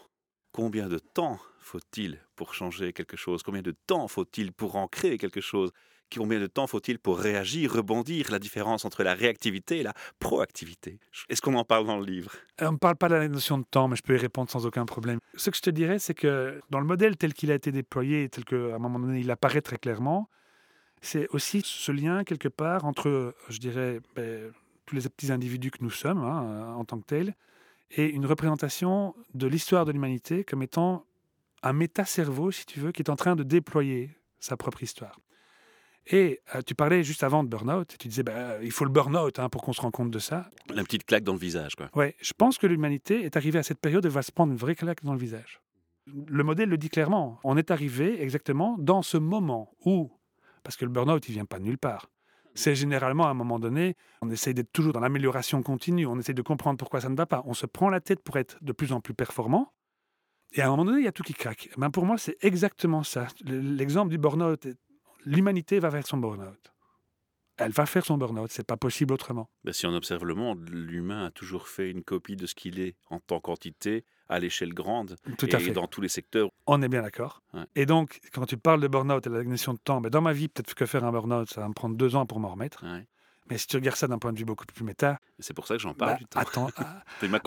Combien 0.52 0.88
de 0.88 0.98
temps 0.98 1.38
faut-il 1.58 2.18
pour 2.34 2.54
changer 2.54 2.92
quelque 2.92 3.16
chose? 3.16 3.42
Combien 3.42 3.62
de 3.62 3.74
temps 3.86 4.08
faut-il 4.08 4.52
pour 4.52 4.76
en 4.76 4.88
créer 4.88 5.18
quelque 5.18 5.40
chose? 5.40 5.72
Combien 6.14 6.38
de 6.38 6.46
temps 6.46 6.66
faut-il 6.66 6.98
pour 6.98 7.18
réagir, 7.18 7.72
rebondir? 7.72 8.30
La 8.30 8.38
différence 8.38 8.84
entre 8.84 9.02
la 9.02 9.14
réactivité 9.14 9.78
et 9.78 9.82
la 9.82 9.92
proactivité. 10.18 10.98
Est-ce 11.28 11.42
qu'on 11.42 11.54
en 11.54 11.64
parle 11.64 11.86
dans 11.86 11.98
le 11.98 12.06
livre? 12.06 12.32
On 12.60 12.72
ne 12.72 12.76
parle 12.76 12.96
pas 12.96 13.08
de 13.08 13.16
la 13.16 13.28
notion 13.28 13.58
de 13.58 13.64
temps, 13.64 13.88
mais 13.88 13.96
je 13.96 14.02
peux 14.02 14.14
y 14.14 14.18
répondre 14.18 14.48
sans 14.48 14.66
aucun 14.66 14.86
problème. 14.86 15.18
Ce 15.34 15.50
que 15.50 15.56
je 15.56 15.62
te 15.62 15.70
dirais, 15.70 15.98
c'est 15.98 16.14
que 16.14 16.60
dans 16.70 16.78
le 16.78 16.86
modèle 16.86 17.16
tel 17.16 17.34
qu'il 17.34 17.50
a 17.50 17.54
été 17.54 17.72
déployé, 17.72 18.28
tel 18.28 18.44
qu'à 18.44 18.56
un 18.56 18.78
moment 18.78 19.00
donné 19.00 19.20
il 19.20 19.30
apparaît 19.30 19.62
très 19.62 19.78
clairement, 19.78 20.28
c'est 21.06 21.28
aussi 21.30 21.62
ce 21.64 21.92
lien 21.92 22.24
quelque 22.24 22.48
part 22.48 22.84
entre, 22.84 23.34
je 23.48 23.58
dirais, 23.58 24.00
ben, 24.14 24.52
tous 24.84 24.96
les 24.96 25.02
petits 25.02 25.32
individus 25.32 25.70
que 25.70 25.82
nous 25.82 25.90
sommes 25.90 26.18
hein, 26.18 26.74
en 26.76 26.84
tant 26.84 26.98
que 26.98 27.06
tels, 27.06 27.34
et 27.90 28.06
une 28.06 28.26
représentation 28.26 29.14
de 29.34 29.46
l'histoire 29.46 29.84
de 29.84 29.92
l'humanité 29.92 30.44
comme 30.44 30.62
étant 30.62 31.06
un 31.62 31.72
méta-cerveau, 31.72 32.50
si 32.50 32.66
tu 32.66 32.80
veux, 32.80 32.92
qui 32.92 33.02
est 33.02 33.10
en 33.10 33.16
train 33.16 33.36
de 33.36 33.42
déployer 33.42 34.10
sa 34.40 34.56
propre 34.56 34.82
histoire. 34.82 35.18
Et 36.08 36.40
euh, 36.54 36.62
tu 36.62 36.74
parlais 36.74 37.02
juste 37.02 37.24
avant 37.24 37.42
de 37.42 37.48
burn-out, 37.48 37.94
et 37.94 37.96
tu 37.96 38.08
disais, 38.08 38.22
ben, 38.22 38.58
il 38.62 38.70
faut 38.70 38.84
le 38.84 38.90
burn-out 38.90 39.38
hein, 39.38 39.48
pour 39.48 39.62
qu'on 39.62 39.72
se 39.72 39.80
rende 39.80 39.92
compte 39.92 40.10
de 40.10 40.18
ça. 40.20 40.50
La 40.72 40.84
petite 40.84 41.04
claque 41.04 41.24
dans 41.24 41.32
le 41.32 41.38
visage, 41.38 41.74
quoi. 41.74 41.90
Ouais, 41.94 42.14
je 42.20 42.32
pense 42.32 42.58
que 42.58 42.66
l'humanité 42.66 43.24
est 43.24 43.36
arrivée 43.36 43.58
à 43.58 43.62
cette 43.64 43.80
période 43.80 44.04
elle 44.04 44.12
va 44.12 44.22
se 44.22 44.30
prendre 44.30 44.52
une 44.52 44.58
vraie 44.58 44.76
claque 44.76 45.02
dans 45.02 45.12
le 45.12 45.18
visage. 45.18 45.60
Le 46.06 46.44
modèle 46.44 46.68
le 46.68 46.78
dit 46.78 46.88
clairement. 46.88 47.40
On 47.42 47.56
est 47.56 47.72
arrivé 47.72 48.22
exactement 48.22 48.76
dans 48.78 49.02
ce 49.02 49.16
moment 49.16 49.72
où, 49.84 50.12
parce 50.66 50.76
que 50.76 50.84
le 50.84 50.90
burn-out, 50.90 51.28
il 51.28 51.32
vient 51.32 51.44
pas 51.44 51.60
de 51.60 51.64
nulle 51.64 51.78
part. 51.78 52.10
C'est 52.54 52.74
généralement 52.74 53.26
à 53.26 53.30
un 53.30 53.34
moment 53.34 53.60
donné, 53.60 53.94
on 54.20 54.28
essaye 54.30 54.52
d'être 54.52 54.72
toujours 54.72 54.92
dans 54.92 54.98
l'amélioration 54.98 55.62
continue, 55.62 56.06
on 56.06 56.18
essaye 56.18 56.34
de 56.34 56.42
comprendre 56.42 56.76
pourquoi 56.76 57.00
ça 57.00 57.08
ne 57.08 57.14
va 57.14 57.24
pas, 57.24 57.44
on 57.46 57.54
se 57.54 57.66
prend 57.66 57.88
la 57.88 58.00
tête 58.00 58.20
pour 58.20 58.36
être 58.36 58.58
de 58.64 58.72
plus 58.72 58.90
en 58.90 59.00
plus 59.00 59.14
performant, 59.14 59.72
et 60.54 60.62
à 60.62 60.66
un 60.66 60.70
moment 60.70 60.86
donné, 60.86 61.02
il 61.02 61.04
y 61.04 61.08
a 61.08 61.12
tout 61.12 61.22
qui 61.22 61.34
craque. 61.34 61.70
Ben 61.76 61.90
pour 61.90 62.04
moi, 62.04 62.18
c'est 62.18 62.36
exactement 62.40 63.04
ça. 63.04 63.28
L'exemple 63.44 64.10
du 64.10 64.18
burn-out, 64.18 64.66
l'humanité 65.24 65.78
va 65.78 65.88
vers 65.88 66.04
son 66.04 66.16
burn-out. 66.16 66.72
Elle 67.58 67.70
va 67.70 67.86
faire 67.86 68.04
son 68.04 68.18
burn-out, 68.18 68.50
c'est 68.50 68.66
pas 68.66 68.76
possible 68.76 69.14
autrement. 69.14 69.48
Ben, 69.62 69.72
si 69.72 69.86
on 69.86 69.94
observe 69.94 70.24
le 70.24 70.34
monde, 70.34 70.68
l'humain 70.68 71.26
a 71.26 71.30
toujours 71.30 71.68
fait 71.68 71.92
une 71.92 72.02
copie 72.02 72.34
de 72.34 72.46
ce 72.46 72.56
qu'il 72.56 72.80
est 72.80 72.96
en 73.08 73.20
tant 73.20 73.38
qu'entité 73.38 74.04
à 74.28 74.38
l'échelle 74.38 74.74
grande 74.74 75.16
Tout 75.38 75.46
et 75.48 75.54
à 75.54 75.58
fait. 75.58 75.70
dans 75.70 75.86
tous 75.86 76.00
les 76.00 76.08
secteurs. 76.08 76.48
On 76.66 76.82
est 76.82 76.88
bien 76.88 77.02
d'accord. 77.02 77.42
Ouais. 77.54 77.62
Et 77.76 77.86
donc, 77.86 78.20
quand 78.32 78.46
tu 78.46 78.56
parles 78.56 78.80
de 78.80 78.88
burn-out 78.88 79.26
et 79.26 79.30
de 79.30 79.34
la 79.36 79.44
notion 79.44 79.72
de 79.74 79.78
temps, 79.78 80.00
ben 80.00 80.10
dans 80.10 80.20
ma 80.22 80.32
vie, 80.32 80.48
peut-être 80.48 80.74
que 80.74 80.86
faire 80.86 81.04
un 81.04 81.12
burn-out, 81.12 81.48
ça 81.50 81.60
va 81.60 81.68
me 81.68 81.74
prendre 81.74 81.96
deux 81.96 82.16
ans 82.16 82.26
pour 82.26 82.40
m'en 82.40 82.48
remettre. 82.50 82.84
Ouais. 82.84 83.06
Mais 83.48 83.58
si 83.58 83.68
tu 83.68 83.76
regardes 83.76 83.96
ça 83.96 84.08
d'un 84.08 84.18
point 84.18 84.32
de 84.32 84.38
vue 84.38 84.44
beaucoup 84.44 84.66
plus 84.66 84.84
méta, 84.84 85.20
C'est 85.38 85.54
pour 85.54 85.68
ça 85.68 85.76
que 85.76 85.80
j'en 85.80 85.94
parle 85.94 86.12
bah, 86.14 86.16
du 86.18 86.24
temps. 86.26 86.40
attends- 86.40 86.70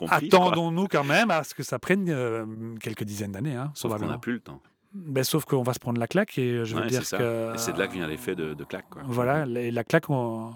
ah, 0.10 0.16
attendons-nous 0.16 0.88
quand 0.88 1.04
même 1.04 1.30
à 1.30 1.44
ce 1.44 1.54
que 1.54 1.64
ça 1.64 1.78
prenne 1.80 2.06
euh, 2.10 2.46
quelques 2.80 3.04
dizaines 3.04 3.34
d'années. 3.34 3.56
Hein, 3.56 3.72
Sauf 3.76 3.98
qu'on 4.00 4.06
n'a 4.08 4.18
plus 4.18 4.34
le 4.34 4.40
temps. 4.40 4.62
Ben, 4.94 5.24
sauf 5.26 5.44
qu'on 5.46 5.62
va 5.62 5.74
se 5.74 5.80
prendre 5.80 6.00
la 6.00 6.08
claque 6.08 6.38
et 6.38 6.64
je 6.66 6.74
veux 6.76 6.82
Ouais, 6.82 6.88
dire 6.88 7.02
que... 7.08 7.54
Et 7.54 7.58
c'est 7.58 7.74
de 7.74 7.80
là 7.80 7.88
que 7.88 7.94
vient 7.94 8.08
l'effet 8.08 8.34
de, 8.36 8.54
de 8.54 8.64
claque. 8.64 8.90
Quoi. 8.90 9.02
Voilà, 9.06 9.46
la, 9.46 9.70
la 9.70 9.84
claque. 9.84 10.10
on- 10.10 10.54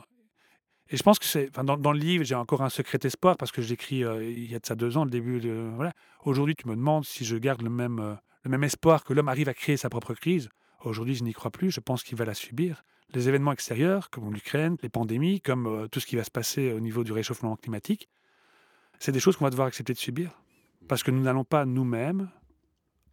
Et 0.89 0.97
je 0.97 1.03
pense 1.03 1.19
que 1.19 1.25
c'est. 1.25 1.49
dans 1.51 1.91
le 1.91 1.99
livre, 1.99 2.23
j'ai 2.23 2.35
encore 2.35 2.61
un 2.61 2.69
secret 2.69 2.99
espoir 3.03 3.37
parce 3.37 3.51
que 3.51 3.61
j'écris 3.61 4.03
euh, 4.03 4.23
il 4.23 4.51
y 4.51 4.55
a 4.55 4.59
de 4.59 4.65
ça 4.65 4.75
deux 4.75 4.97
ans, 4.97 5.05
le 5.05 5.11
début 5.11 5.39
de. 5.39 5.71
Voilà. 5.75 5.93
Aujourd'hui, 6.25 6.55
tu 6.55 6.67
me 6.67 6.75
demandes 6.75 7.05
si 7.05 7.25
je 7.25 7.37
garde 7.37 7.61
le 7.61 7.69
même, 7.69 7.99
euh, 7.99 8.15
le 8.43 8.51
même 8.51 8.63
espoir 8.63 9.03
que 9.03 9.13
l'homme 9.13 9.29
arrive 9.29 9.49
à 9.49 9.53
créer 9.53 9.77
sa 9.77 9.89
propre 9.89 10.13
crise. 10.13 10.49
Aujourd'hui, 10.83 11.15
je 11.15 11.23
n'y 11.23 11.33
crois 11.33 11.51
plus. 11.51 11.71
Je 11.71 11.79
pense 11.79 12.03
qu'il 12.03 12.17
va 12.17 12.25
la 12.25 12.33
subir. 12.33 12.83
Les 13.13 13.29
événements 13.29 13.53
extérieurs, 13.53 14.09
comme 14.09 14.33
l'Ukraine, 14.33 14.75
les 14.81 14.89
pandémies, 14.89 15.39
comme 15.39 15.67
euh, 15.67 15.87
tout 15.87 15.99
ce 15.99 16.05
qui 16.05 16.15
va 16.15 16.23
se 16.23 16.31
passer 16.31 16.73
au 16.73 16.79
niveau 16.79 17.03
du 17.03 17.11
réchauffement 17.11 17.55
climatique, 17.55 18.09
c'est 18.99 19.11
des 19.11 19.19
choses 19.19 19.37
qu'on 19.37 19.45
va 19.45 19.51
devoir 19.51 19.67
accepter 19.67 19.93
de 19.93 19.99
subir. 19.99 20.31
Parce 20.87 21.03
que 21.03 21.11
nous 21.11 21.21
n'allons 21.21 21.45
pas 21.45 21.65
nous-mêmes, 21.65 22.29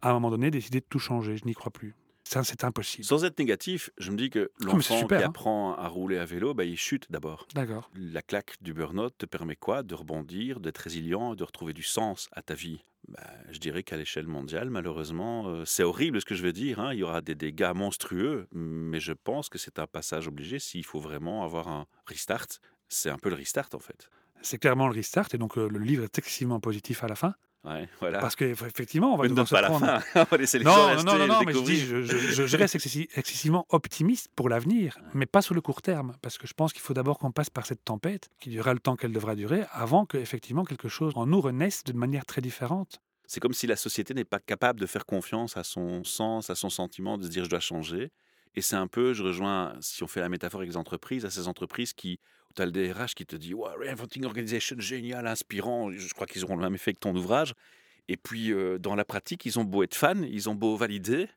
à 0.01 0.09
un 0.09 0.13
moment 0.13 0.29
donné, 0.29 0.51
décider 0.51 0.81
de 0.81 0.85
tout 0.89 0.99
changer. 0.99 1.37
Je 1.37 1.45
n'y 1.45 1.53
crois 1.53 1.71
plus. 1.71 1.95
Ça, 2.23 2.43
c'est 2.43 2.63
impossible. 2.63 3.03
Sans 3.03 3.25
être 3.25 3.37
négatif, 3.39 3.89
je 3.97 4.11
me 4.11 4.15
dis 4.17 4.29
que 4.29 4.51
c'est 4.59 4.65
l'enfant 4.65 5.07
qui 5.07 5.15
hein. 5.15 5.21
apprend 5.25 5.75
à 5.75 5.87
rouler 5.87 6.17
à 6.17 6.25
vélo, 6.25 6.53
bah, 6.53 6.63
il 6.63 6.77
chute 6.77 7.11
d'abord. 7.11 7.47
D'accord. 7.53 7.89
La 7.95 8.21
claque 8.21 8.55
du 8.61 8.73
burn-out 8.73 9.13
te 9.17 9.25
permet 9.25 9.55
quoi? 9.55 9.83
De 9.83 9.95
rebondir, 9.95 10.59
d'être 10.59 10.77
résilient, 10.77 11.35
de 11.35 11.43
retrouver 11.43 11.73
du 11.73 11.83
sens 11.83 12.29
à 12.31 12.41
ta 12.41 12.53
vie? 12.53 12.83
Bah, 13.07 13.19
je 13.49 13.57
dirais 13.59 13.83
qu'à 13.83 13.97
l'échelle 13.97 14.27
mondiale, 14.27 14.69
malheureusement, 14.69 15.47
euh, 15.47 15.65
c'est 15.65 15.83
horrible 15.83 16.21
ce 16.21 16.25
que 16.25 16.35
je 16.35 16.43
veux 16.43 16.53
dire. 16.53 16.79
hein, 16.79 16.93
Il 16.93 16.99
y 16.99 17.03
aura 17.03 17.21
des 17.21 17.35
dégâts 17.35 17.73
monstrueux, 17.75 18.47
mais 18.53 18.99
je 18.99 19.11
pense 19.13 19.49
que 19.49 19.57
c'est 19.57 19.79
un 19.79 19.87
passage 19.87 20.27
obligé 20.27 20.59
s'il 20.59 20.85
faut 20.85 20.99
vraiment 20.99 21.43
avoir 21.43 21.67
un 21.67 21.85
restart. 22.05 22.47
C'est 22.87 23.09
un 23.09 23.17
peu 23.17 23.29
le 23.29 23.35
restart 23.35 23.69
en 23.73 23.79
fait. 23.79 24.09
C'est 24.43 24.57
clairement 24.57 24.87
le 24.87 24.93
restart. 24.93 25.27
Et 25.33 25.37
donc, 25.37 25.57
euh, 25.57 25.67
le 25.67 25.79
livre 25.79 26.03
est 26.03 26.17
excessivement 26.17 26.59
positif 26.59 27.03
à 27.03 27.07
la 27.07 27.15
fin. 27.15 27.33
Ouais, 27.63 27.87
voilà. 27.99 28.17
Parce 28.19 28.35
qu'effectivement, 28.35 29.13
on 29.13 29.17
va 29.17 29.27
devoir 29.27 29.47
se 29.47 29.53
pas 29.53 29.61
la 29.61 29.67
prendre. 29.67 29.85
fin. 29.85 30.01
on 30.21 30.23
va 30.31 30.37
laisser 30.37 30.57
les 30.57 30.65
gens 30.65 30.71
Non, 30.75 30.77
non, 30.81 30.87
rester 30.95 31.05
non, 31.05 31.17
non, 31.19 31.27
non, 31.27 31.39
mais 31.45 31.53
je 31.53 31.59
dis, 31.59 31.81
découvrir. 31.81 32.05
je, 32.05 32.17
je- 32.17 32.31
je- 32.33 32.47
je 32.47 32.57
reste 32.57 32.75
excessi- 32.75 33.07
excessivement 33.15 33.67
optimiste 33.69 34.29
pour 34.35 34.49
l'avenir, 34.49 34.97
mais 35.13 35.27
pas 35.27 35.43
sur 35.43 35.53
le 35.53 35.61
court 35.61 35.83
terme, 35.83 36.15
parce 36.23 36.39
que 36.39 36.47
je 36.47 36.53
pense 36.53 36.73
qu'il 36.73 36.81
faut 36.81 36.95
d'abord 36.95 37.19
qu'on 37.19 37.31
passe 37.31 37.51
par 37.51 37.67
cette 37.67 37.85
tempête, 37.85 38.29
qui 38.39 38.49
durera 38.49 38.73
le 38.73 38.79
temps 38.79 38.95
qu'elle 38.95 39.11
devra 39.13 39.35
durer, 39.35 39.63
avant 39.73 40.07
que 40.07 40.17
effectivement 40.17 40.65
quelque 40.65 40.89
chose 40.89 41.13
en 41.15 41.27
nous 41.27 41.39
renaisse 41.39 41.83
de 41.83 41.93
manière 41.93 42.25
très 42.25 42.41
différente. 42.41 42.99
C'est 43.27 43.39
comme 43.39 43.53
si 43.53 43.67
la 43.67 43.75
société 43.75 44.13
n'est 44.15 44.25
pas 44.25 44.39
capable 44.39 44.79
de 44.79 44.87
faire 44.87 45.05
confiance 45.05 45.55
à 45.55 45.63
son 45.63 46.03
sens, 46.03 46.49
à 46.49 46.55
son 46.55 46.69
sentiment, 46.71 47.17
de 47.19 47.23
se 47.25 47.29
dire 47.29 47.43
je 47.45 47.49
dois 47.49 47.59
changer. 47.59 48.11
Et 48.55 48.61
c'est 48.61 48.75
un 48.75 48.87
peu, 48.87 49.13
je 49.13 49.23
rejoins, 49.23 49.75
si 49.79 50.03
on 50.03 50.07
fait 50.07 50.19
la 50.19 50.29
métaphore 50.29 50.61
avec 50.61 50.69
les 50.69 50.77
entreprises, 50.77 51.25
à 51.25 51.29
ces 51.29 51.47
entreprises 51.47 51.93
qui, 51.93 52.19
tu 52.55 52.61
as 52.61 52.65
le 52.65 52.71
DRH 52.71 53.15
qui 53.15 53.25
te 53.25 53.35
dit 53.35 53.53
ouais, 53.53 53.71
Reinventing 53.79 54.25
Organization, 54.25 54.75
génial, 54.79 55.27
inspirant, 55.27 55.91
je 55.91 56.13
crois 56.13 56.27
qu'ils 56.27 56.43
auront 56.43 56.57
le 56.57 56.63
même 56.63 56.75
effet 56.75 56.93
que 56.93 56.99
ton 56.99 57.15
ouvrage. 57.15 57.53
Et 58.07 58.17
puis, 58.17 58.53
dans 58.79 58.95
la 58.95 59.05
pratique, 59.05 59.45
ils 59.45 59.57
ont 59.57 59.63
beau 59.63 59.83
être 59.83 59.95
fans, 59.95 60.21
ils 60.23 60.49
ont 60.49 60.55
beau 60.55 60.75
valider, 60.75 61.29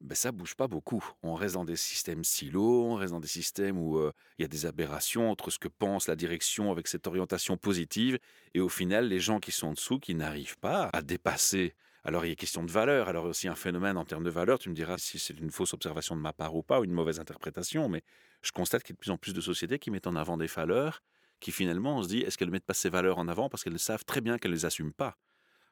ben, 0.00 0.14
ça 0.14 0.30
bouge 0.30 0.54
pas 0.54 0.68
beaucoup. 0.68 1.04
On 1.22 1.34
reste 1.34 1.54
dans 1.54 1.64
des 1.64 1.76
systèmes 1.76 2.22
silos, 2.22 2.84
on 2.84 2.94
reste 2.94 3.12
dans 3.12 3.20
des 3.20 3.26
systèmes 3.26 3.78
où 3.78 4.00
il 4.38 4.42
y 4.42 4.44
a 4.44 4.48
des 4.48 4.66
aberrations 4.66 5.30
entre 5.30 5.50
ce 5.50 5.58
que 5.58 5.68
pense 5.68 6.06
la 6.06 6.14
direction 6.14 6.70
avec 6.70 6.86
cette 6.86 7.06
orientation 7.06 7.56
positive 7.56 8.18
et 8.54 8.60
au 8.60 8.68
final, 8.68 9.08
les 9.08 9.18
gens 9.18 9.40
qui 9.40 9.50
sont 9.50 9.68
en 9.68 9.72
dessous, 9.72 9.98
qui 9.98 10.14
n'arrivent 10.14 10.58
pas 10.58 10.90
à 10.92 11.02
dépasser. 11.02 11.74
Alors, 12.08 12.24
il 12.24 12.30
y 12.30 12.32
a 12.32 12.36
question 12.36 12.64
de 12.64 12.70
valeur. 12.70 13.10
Alors, 13.10 13.26
aussi 13.26 13.48
un 13.48 13.54
phénomène 13.54 13.98
en 13.98 14.06
termes 14.06 14.24
de 14.24 14.30
valeur. 14.30 14.58
Tu 14.58 14.70
me 14.70 14.74
diras 14.74 14.96
si 14.96 15.18
c'est 15.18 15.38
une 15.38 15.50
fausse 15.50 15.74
observation 15.74 16.16
de 16.16 16.22
ma 16.22 16.32
part 16.32 16.56
ou 16.56 16.62
pas, 16.62 16.80
ou 16.80 16.84
une 16.84 16.92
mauvaise 16.92 17.20
interprétation. 17.20 17.86
Mais 17.90 18.02
je 18.40 18.50
constate 18.50 18.82
qu'il 18.82 18.94
y 18.94 18.96
a 18.96 18.96
de 18.96 19.00
plus 19.00 19.10
en 19.10 19.18
plus 19.18 19.34
de 19.34 19.42
sociétés 19.42 19.78
qui 19.78 19.90
mettent 19.90 20.06
en 20.06 20.16
avant 20.16 20.38
des 20.38 20.46
valeurs 20.46 21.02
qui, 21.38 21.52
finalement, 21.52 21.98
on 21.98 22.02
se 22.02 22.08
dit, 22.08 22.20
est-ce 22.20 22.38
qu'elles 22.38 22.48
ne 22.48 22.52
mettent 22.52 22.64
pas 22.64 22.72
ces 22.72 22.88
valeurs 22.88 23.18
en 23.18 23.28
avant 23.28 23.50
parce 23.50 23.62
qu'elles 23.62 23.78
savent 23.78 24.06
très 24.06 24.22
bien 24.22 24.38
qu'elles 24.38 24.52
ne 24.52 24.56
les 24.56 24.64
assument 24.64 24.94
pas? 24.94 25.18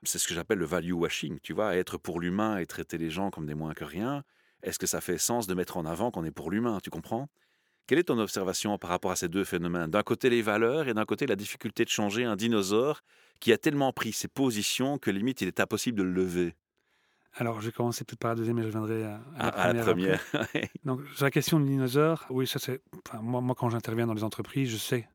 C'est 0.03 0.19
ce 0.19 0.29
que 0.29 0.35
j'appelle 0.35 0.59
le 0.59 0.67
value 0.67 0.93
washing. 0.93 1.41
Tu 1.43 1.55
vois, 1.55 1.75
être 1.75 1.97
pour 1.97 2.21
l'humain 2.21 2.59
et 2.59 2.67
traiter 2.67 2.99
les 2.99 3.09
gens 3.09 3.31
comme 3.31 3.47
des 3.47 3.55
moins 3.55 3.73
que 3.73 3.85
rien. 3.85 4.23
Est-ce 4.63 4.79
que 4.79 4.87
ça 4.87 5.01
fait 5.01 5.17
sens 5.17 5.47
de 5.47 5.55
mettre 5.55 5.79
en 5.79 5.87
avant 5.87 6.11
qu'on 6.11 6.25
est 6.25 6.31
pour 6.31 6.51
l'humain 6.51 6.81
Tu 6.83 6.91
comprends? 6.91 7.31
Quelle 7.87 7.99
est 7.99 8.05
ton 8.05 8.19
observation 8.19 8.77
par 8.79 8.91
rapport 8.91 9.11
à 9.11 9.17
ces 9.17 9.29
deux 9.29 9.45
phénomènes? 9.45 9.91
D'un 9.91 10.03
côté 10.03 10.29
les 10.31 10.43
valeurs 10.43 10.89
et 10.89 10.95
d'un 10.95 11.05
côté 11.05 11.27
la 11.27 11.37
difficulté 11.37 11.85
de 11.85 11.91
changer 11.91 12.25
un 12.25 12.37
dinosaure 12.37 13.03
qui 13.41 13.53
a 13.53 13.59
tellement 13.59 13.93
pris 13.93 14.13
ses 14.13 14.29
positions 14.29 14.99
que 14.99 15.11
limite 15.11 15.41
il 15.43 15.49
est 15.49 15.61
impossible 15.61 15.99
de 15.99 16.03
le 16.03 16.11
lever. 16.13 16.55
Alors, 17.39 17.61
je 17.61 17.67
vais 17.67 17.73
commencer 17.73 18.03
peut-être 18.05 18.19
par 18.19 18.31
la 18.31 18.35
deuxième 18.37 18.59
et 18.59 18.63
je 18.63 18.67
reviendrai 18.69 19.05
à, 19.05 19.21
à 19.37 19.49
À, 19.49 19.63
à 19.69 19.73
la 19.75 19.83
première. 19.85 20.23
première. 20.25 20.69
Donc, 20.85 21.01
sur 21.15 21.25
la 21.25 21.31
question 21.31 21.61
de 21.61 21.67
dinosaure, 21.67 22.25
oui, 22.31 22.47
ça 22.47 22.59
c'est. 22.59 22.81
enfin, 23.07 23.21
moi, 23.21 23.43
moi, 23.43 23.55
quand 23.55 23.69
j'interviens 23.69 24.07
dans 24.07 24.15
les 24.15 24.25
entreprises, 24.25 24.71
je 24.71 24.79
sais, 24.79 25.07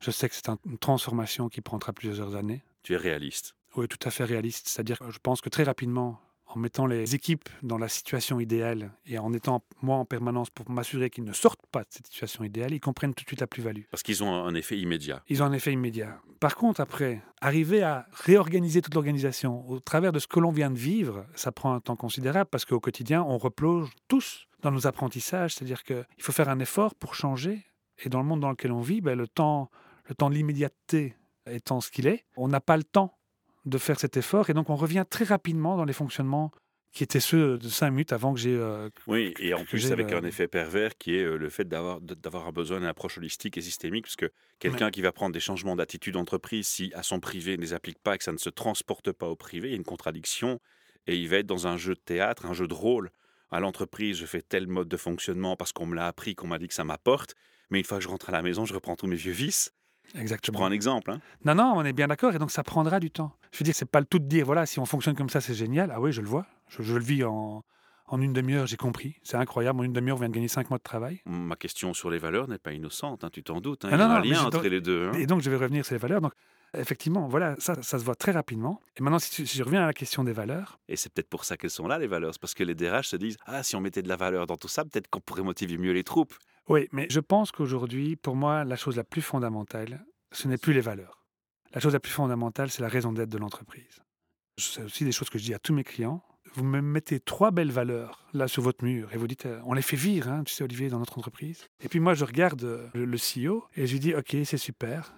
je 0.00 0.10
sais 0.10 0.28
que 0.28 0.34
c'est 0.34 0.48
un- 0.48 0.58
une 0.66 0.78
transformation 0.78 1.48
qui 1.48 1.60
prendra 1.60 1.92
plusieurs 1.92 2.34
années. 2.34 2.64
tu 2.82 2.94
es 2.94 2.96
réaliste. 2.96 3.54
Oui, 3.76 3.86
tout 3.86 3.98
à 4.02 4.10
fait 4.10 4.24
réaliste. 4.24 4.66
C'est-à-dire 4.66 4.98
que 4.98 5.10
je 5.12 5.18
pense 5.22 5.40
que 5.40 5.48
très 5.50 5.62
rapidement, 5.62 6.20
en 6.48 6.58
mettant 6.58 6.86
les 6.86 7.14
équipes 7.14 7.48
dans 7.62 7.78
la 7.78 7.88
situation 7.88 8.40
idéale 8.40 8.90
et 9.06 9.18
en 9.18 9.32
étant 9.32 9.62
moi 9.82 9.96
en 9.96 10.04
permanence 10.04 10.50
pour 10.50 10.70
m'assurer 10.70 11.10
qu'ils 11.10 11.24
ne 11.24 11.32
sortent 11.32 11.66
pas 11.70 11.80
de 11.80 11.88
cette 11.90 12.06
situation 12.06 12.42
idéale, 12.42 12.72
ils 12.72 12.80
comprennent 12.80 13.14
tout 13.14 13.24
de 13.24 13.28
suite 13.28 13.40
la 13.40 13.46
plus-value. 13.46 13.82
Parce 13.90 14.02
qu'ils 14.02 14.24
ont 14.24 14.32
un 14.32 14.54
effet 14.54 14.78
immédiat. 14.78 15.22
Ils 15.28 15.42
ont 15.42 15.46
un 15.46 15.52
effet 15.52 15.72
immédiat. 15.72 16.20
Par 16.40 16.56
contre, 16.56 16.80
après, 16.80 17.20
arriver 17.40 17.82
à 17.82 18.06
réorganiser 18.12 18.80
toute 18.80 18.94
l'organisation 18.94 19.68
au 19.68 19.78
travers 19.80 20.12
de 20.12 20.18
ce 20.18 20.26
que 20.26 20.40
l'on 20.40 20.50
vient 20.50 20.70
de 20.70 20.78
vivre, 20.78 21.26
ça 21.34 21.52
prend 21.52 21.74
un 21.74 21.80
temps 21.80 21.96
considérable 21.96 22.48
parce 22.50 22.64
qu'au 22.64 22.80
quotidien, 22.80 23.22
on 23.22 23.38
replonge 23.38 23.90
tous 24.08 24.46
dans 24.62 24.70
nos 24.70 24.86
apprentissages. 24.86 25.54
C'est-à-dire 25.54 25.82
qu'il 25.84 26.04
faut 26.20 26.32
faire 26.32 26.48
un 26.48 26.60
effort 26.60 26.94
pour 26.94 27.14
changer. 27.14 27.64
Et 27.98 28.08
dans 28.08 28.20
le 28.20 28.26
monde 28.26 28.40
dans 28.40 28.50
lequel 28.50 28.72
on 28.72 28.80
vit, 28.80 29.00
ben, 29.00 29.18
le 29.18 29.28
temps, 29.28 29.70
le 30.06 30.14
temps 30.14 30.30
de 30.30 30.34
l'immédiateté 30.34 31.16
étant 31.50 31.80
ce 31.80 31.90
qu'il 31.90 32.06
est, 32.06 32.24
on 32.36 32.48
n'a 32.48 32.60
pas 32.60 32.76
le 32.76 32.84
temps 32.84 33.17
de 33.68 33.78
faire 33.78 33.98
cet 33.98 34.16
effort. 34.16 34.50
Et 34.50 34.54
donc, 34.54 34.70
on 34.70 34.76
revient 34.76 35.04
très 35.08 35.24
rapidement 35.24 35.76
dans 35.76 35.84
les 35.84 35.92
fonctionnements 35.92 36.50
qui 36.92 37.04
étaient 37.04 37.20
ceux 37.20 37.58
de 37.58 37.68
cinq 37.68 37.90
minutes 37.90 38.12
avant 38.12 38.32
que 38.32 38.40
j'ai... 38.40 38.56
euh, 38.56 38.88
Oui, 39.06 39.34
et 39.38 39.52
en 39.54 39.62
que 39.62 39.68
plus 39.68 39.92
avec 39.92 40.10
euh, 40.12 40.20
un 40.20 40.24
effet 40.24 40.48
pervers 40.48 40.96
qui 40.96 41.16
est 41.16 41.22
euh, 41.22 41.36
le 41.36 41.50
fait 41.50 41.68
d'avoir 41.68 42.00
besoin 42.52 42.78
d'une 42.78 42.88
approche 42.88 43.18
holistique 43.18 43.58
et 43.58 43.60
systémique, 43.60 44.04
puisque 44.04 44.26
quelqu'un 44.58 44.90
qui 44.90 45.02
va 45.02 45.12
prendre 45.12 45.32
des 45.32 45.40
changements 45.40 45.76
d'attitude 45.76 46.14
d'entreprise, 46.14 46.66
si 46.66 46.90
à 46.94 47.02
son 47.02 47.20
privé 47.20 47.56
ne 47.56 47.62
les 47.62 47.74
applique 47.74 47.98
pas 47.98 48.14
et 48.14 48.18
que 48.18 48.24
ça 48.24 48.32
ne 48.32 48.38
se 48.38 48.50
transporte 48.50 49.12
pas 49.12 49.26
au 49.28 49.36
privé, 49.36 49.68
il 49.68 49.70
y 49.72 49.74
a 49.74 49.76
une 49.76 49.84
contradiction 49.84 50.60
et 51.06 51.16
il 51.16 51.28
va 51.28 51.36
être 51.36 51.46
dans 51.46 51.66
un 51.66 51.76
jeu 51.76 51.94
de 51.94 52.00
théâtre, 52.00 52.46
un 52.46 52.54
jeu 52.54 52.66
de 52.66 52.74
rôle. 52.74 53.10
À 53.50 53.60
l'entreprise, 53.60 54.16
je 54.16 54.26
fais 54.26 54.42
tel 54.42 54.66
mode 54.66 54.88
de 54.88 54.96
fonctionnement 54.96 55.56
parce 55.56 55.72
qu'on 55.72 55.86
me 55.86 55.94
l'a 55.94 56.06
appris, 56.06 56.34
qu'on 56.34 56.48
m'a 56.48 56.58
dit 56.58 56.68
que 56.68 56.74
ça 56.74 56.84
m'apporte, 56.84 57.34
mais 57.70 57.78
une 57.78 57.84
fois 57.84 57.98
que 57.98 58.04
je 58.04 58.08
rentre 58.08 58.28
à 58.30 58.32
la 58.32 58.42
maison, 58.42 58.64
je 58.64 58.74
reprends 58.74 58.96
tous 58.96 59.06
mes 59.06 59.16
vieux 59.16 59.32
vices. 59.32 59.72
Je 60.14 60.20
exactement. 60.20 60.58
prends 60.58 60.66
un 60.66 60.72
exemple. 60.72 61.10
hein. 61.10 61.20
Non, 61.44 61.54
non, 61.54 61.72
on 61.76 61.84
est 61.84 61.92
bien 61.92 62.08
d'accord, 62.08 62.34
et 62.34 62.38
donc 62.38 62.50
ça 62.50 62.62
prendra 62.62 62.98
du 63.00 63.10
temps. 63.10 63.32
Je 63.52 63.58
veux 63.58 63.64
dire, 63.64 63.74
c'est 63.74 63.90
pas 63.90 64.00
le 64.00 64.06
tout 64.06 64.18
de 64.18 64.26
dire, 64.26 64.44
voilà, 64.46 64.66
si 64.66 64.78
on 64.78 64.86
fonctionne 64.86 65.14
comme 65.16 65.28
ça, 65.30 65.40
c'est 65.40 65.54
génial. 65.54 65.92
Ah 65.94 66.00
oui, 66.00 66.12
je 66.12 66.20
le 66.22 66.28
vois, 66.28 66.46
je, 66.68 66.82
je 66.82 66.94
le 66.94 67.02
vis 67.04 67.24
en, 67.24 67.62
en 68.06 68.20
une 68.20 68.32
demi-heure, 68.32 68.66
j'ai 68.66 68.76
compris. 68.78 69.16
C'est 69.22 69.36
incroyable, 69.36 69.80
en 69.80 69.82
une 69.84 69.92
demi-heure, 69.92 70.16
on 70.16 70.20
vient 70.20 70.28
de 70.30 70.34
gagner 70.34 70.48
cinq 70.48 70.70
mois 70.70 70.78
de 70.78 70.82
travail. 70.82 71.20
Ma 71.26 71.56
question 71.56 71.92
sur 71.94 72.08
les 72.10 72.18
valeurs 72.18 72.48
n'est 72.48 72.58
pas 72.58 72.72
innocente, 72.72 73.24
hein, 73.24 73.30
tu 73.32 73.42
t'en 73.42 73.60
doutes. 73.60 73.84
hein, 73.84 73.88
Ah 73.92 73.96
il 73.96 73.98
y 73.98 74.02
a 74.02 74.08
non, 74.08 74.14
un 74.14 74.20
lien 74.20 74.34
je 74.40 74.46
entre 74.46 74.66
les 74.68 74.80
deux. 74.80 75.08
hein. 75.08 75.12
Et 75.18 75.26
donc, 75.26 75.42
je 75.42 75.50
vais 75.50 75.56
revenir 75.56 75.84
sur 75.84 75.94
les 75.94 75.98
valeurs. 76.00 76.20
Donc, 76.22 76.32
effectivement, 76.76 77.28
voilà, 77.28 77.54
ça, 77.58 77.74
ça 77.82 77.98
se 77.98 78.04
voit 78.04 78.14
très 78.14 78.32
rapidement. 78.32 78.80
Et 78.96 79.02
maintenant, 79.02 79.18
si, 79.18 79.30
tu- 79.30 79.46
si 79.46 79.58
je 79.58 79.62
reviens 79.62 79.82
à 79.82 79.86
la 79.86 79.92
question 79.94 80.24
des 80.24 80.32
valeurs, 80.32 80.78
Et 80.88 80.96
c'est 80.96 81.12
peut-être 81.12 81.28
pour 81.28 81.44
ça 81.44 81.56
qu'elles 81.56 81.70
sont 81.70 81.86
là, 81.86 81.98
les 81.98 82.06
valeurs. 82.06 82.32
C'est 82.34 82.40
parce 82.40 82.54
que 82.54 82.64
les 82.64 82.74
DRH 82.74 83.08
se 83.08 83.16
disent 83.16 83.36
Ah, 83.46 83.62
si 83.62 83.76
on 83.76 83.80
mettait 83.80 84.02
de 84.02 84.08
la 84.08 84.16
valeur 84.16 84.46
dans 84.46 84.56
tout 84.56 84.68
ça, 84.68 84.84
peut-être 84.84 85.08
qu'on 85.08 85.20
pourrait 85.20 85.42
motiver 85.42 85.76
mieux 85.78 85.92
les 85.92 86.04
troupes. 86.04 86.34
Oui, 86.68 86.88
mais 86.92 87.06
je 87.10 87.20
pense 87.20 87.52
qu'aujourd'hui, 87.52 88.16
pour 88.16 88.36
moi, 88.36 88.64
la 88.64 88.76
chose 88.76 88.96
la 88.96 89.04
plus 89.04 89.22
fondamentale, 89.22 90.04
ce 90.32 90.48
n'est 90.48 90.58
plus 90.58 90.72
les 90.72 90.80
valeurs. 90.80 91.24
La 91.72 91.80
chose 91.80 91.92
la 91.92 92.00
plus 92.00 92.12
fondamentale, 92.12 92.70
c'est 92.70 92.82
la 92.82 92.88
raison 92.88 93.12
d'être 93.12 93.28
de 93.28 93.38
l'entreprise. 93.38 94.02
C'est 94.56 94.82
aussi 94.82 95.04
des 95.04 95.12
choses 95.12 95.30
que 95.30 95.38
je 95.38 95.44
dis 95.44 95.54
à 95.54 95.58
tous 95.58 95.74
mes 95.74 95.84
clients. 95.84 96.22
Vous 96.54 96.64
me 96.64 96.80
mettez 96.80 97.20
trois 97.20 97.50
belles 97.50 97.70
valeurs 97.70 98.26
là 98.32 98.48
sur 98.48 98.62
votre 98.62 98.84
mur 98.84 99.12
et 99.12 99.18
vous 99.18 99.26
dites, 99.26 99.46
euh, 99.46 99.60
on 99.64 99.74
les 99.74 99.82
fait 99.82 99.96
vivre, 99.96 100.28
hein, 100.28 100.44
tu 100.44 100.52
sais, 100.52 100.64
Olivier, 100.64 100.88
dans 100.88 100.98
notre 100.98 101.18
entreprise. 101.18 101.66
Et 101.80 101.88
puis 101.88 102.00
moi, 102.00 102.14
je 102.14 102.24
regarde 102.24 102.64
euh, 102.64 102.88
le, 102.94 103.04
le 103.04 103.18
CEO 103.18 103.64
et 103.76 103.86
je 103.86 103.92
lui 103.92 104.00
dis, 104.00 104.14
OK, 104.14 104.34
c'est 104.44 104.56
super. 104.56 105.12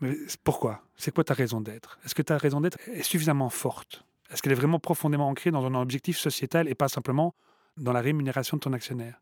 Mais 0.00 0.16
pourquoi? 0.42 0.82
C'est 0.96 1.14
quoi 1.14 1.24
ta 1.24 1.34
raison 1.34 1.60
d'être? 1.60 1.98
Est-ce 2.04 2.14
que 2.14 2.22
ta 2.22 2.38
raison 2.38 2.62
d'être 2.62 2.78
est 2.88 3.02
suffisamment 3.02 3.50
forte? 3.50 4.04
Est-ce 4.30 4.42
qu'elle 4.42 4.52
est 4.52 4.56
vraiment 4.56 4.78
profondément 4.78 5.28
ancrée 5.28 5.50
dans 5.50 5.64
un 5.66 5.74
objectif 5.74 6.16
sociétal 6.16 6.68
et 6.68 6.74
pas 6.74 6.88
simplement 6.88 7.34
dans 7.76 7.92
la 7.92 8.00
rémunération 8.00 8.56
de 8.56 8.62
ton 8.62 8.72
actionnaire? 8.72 9.20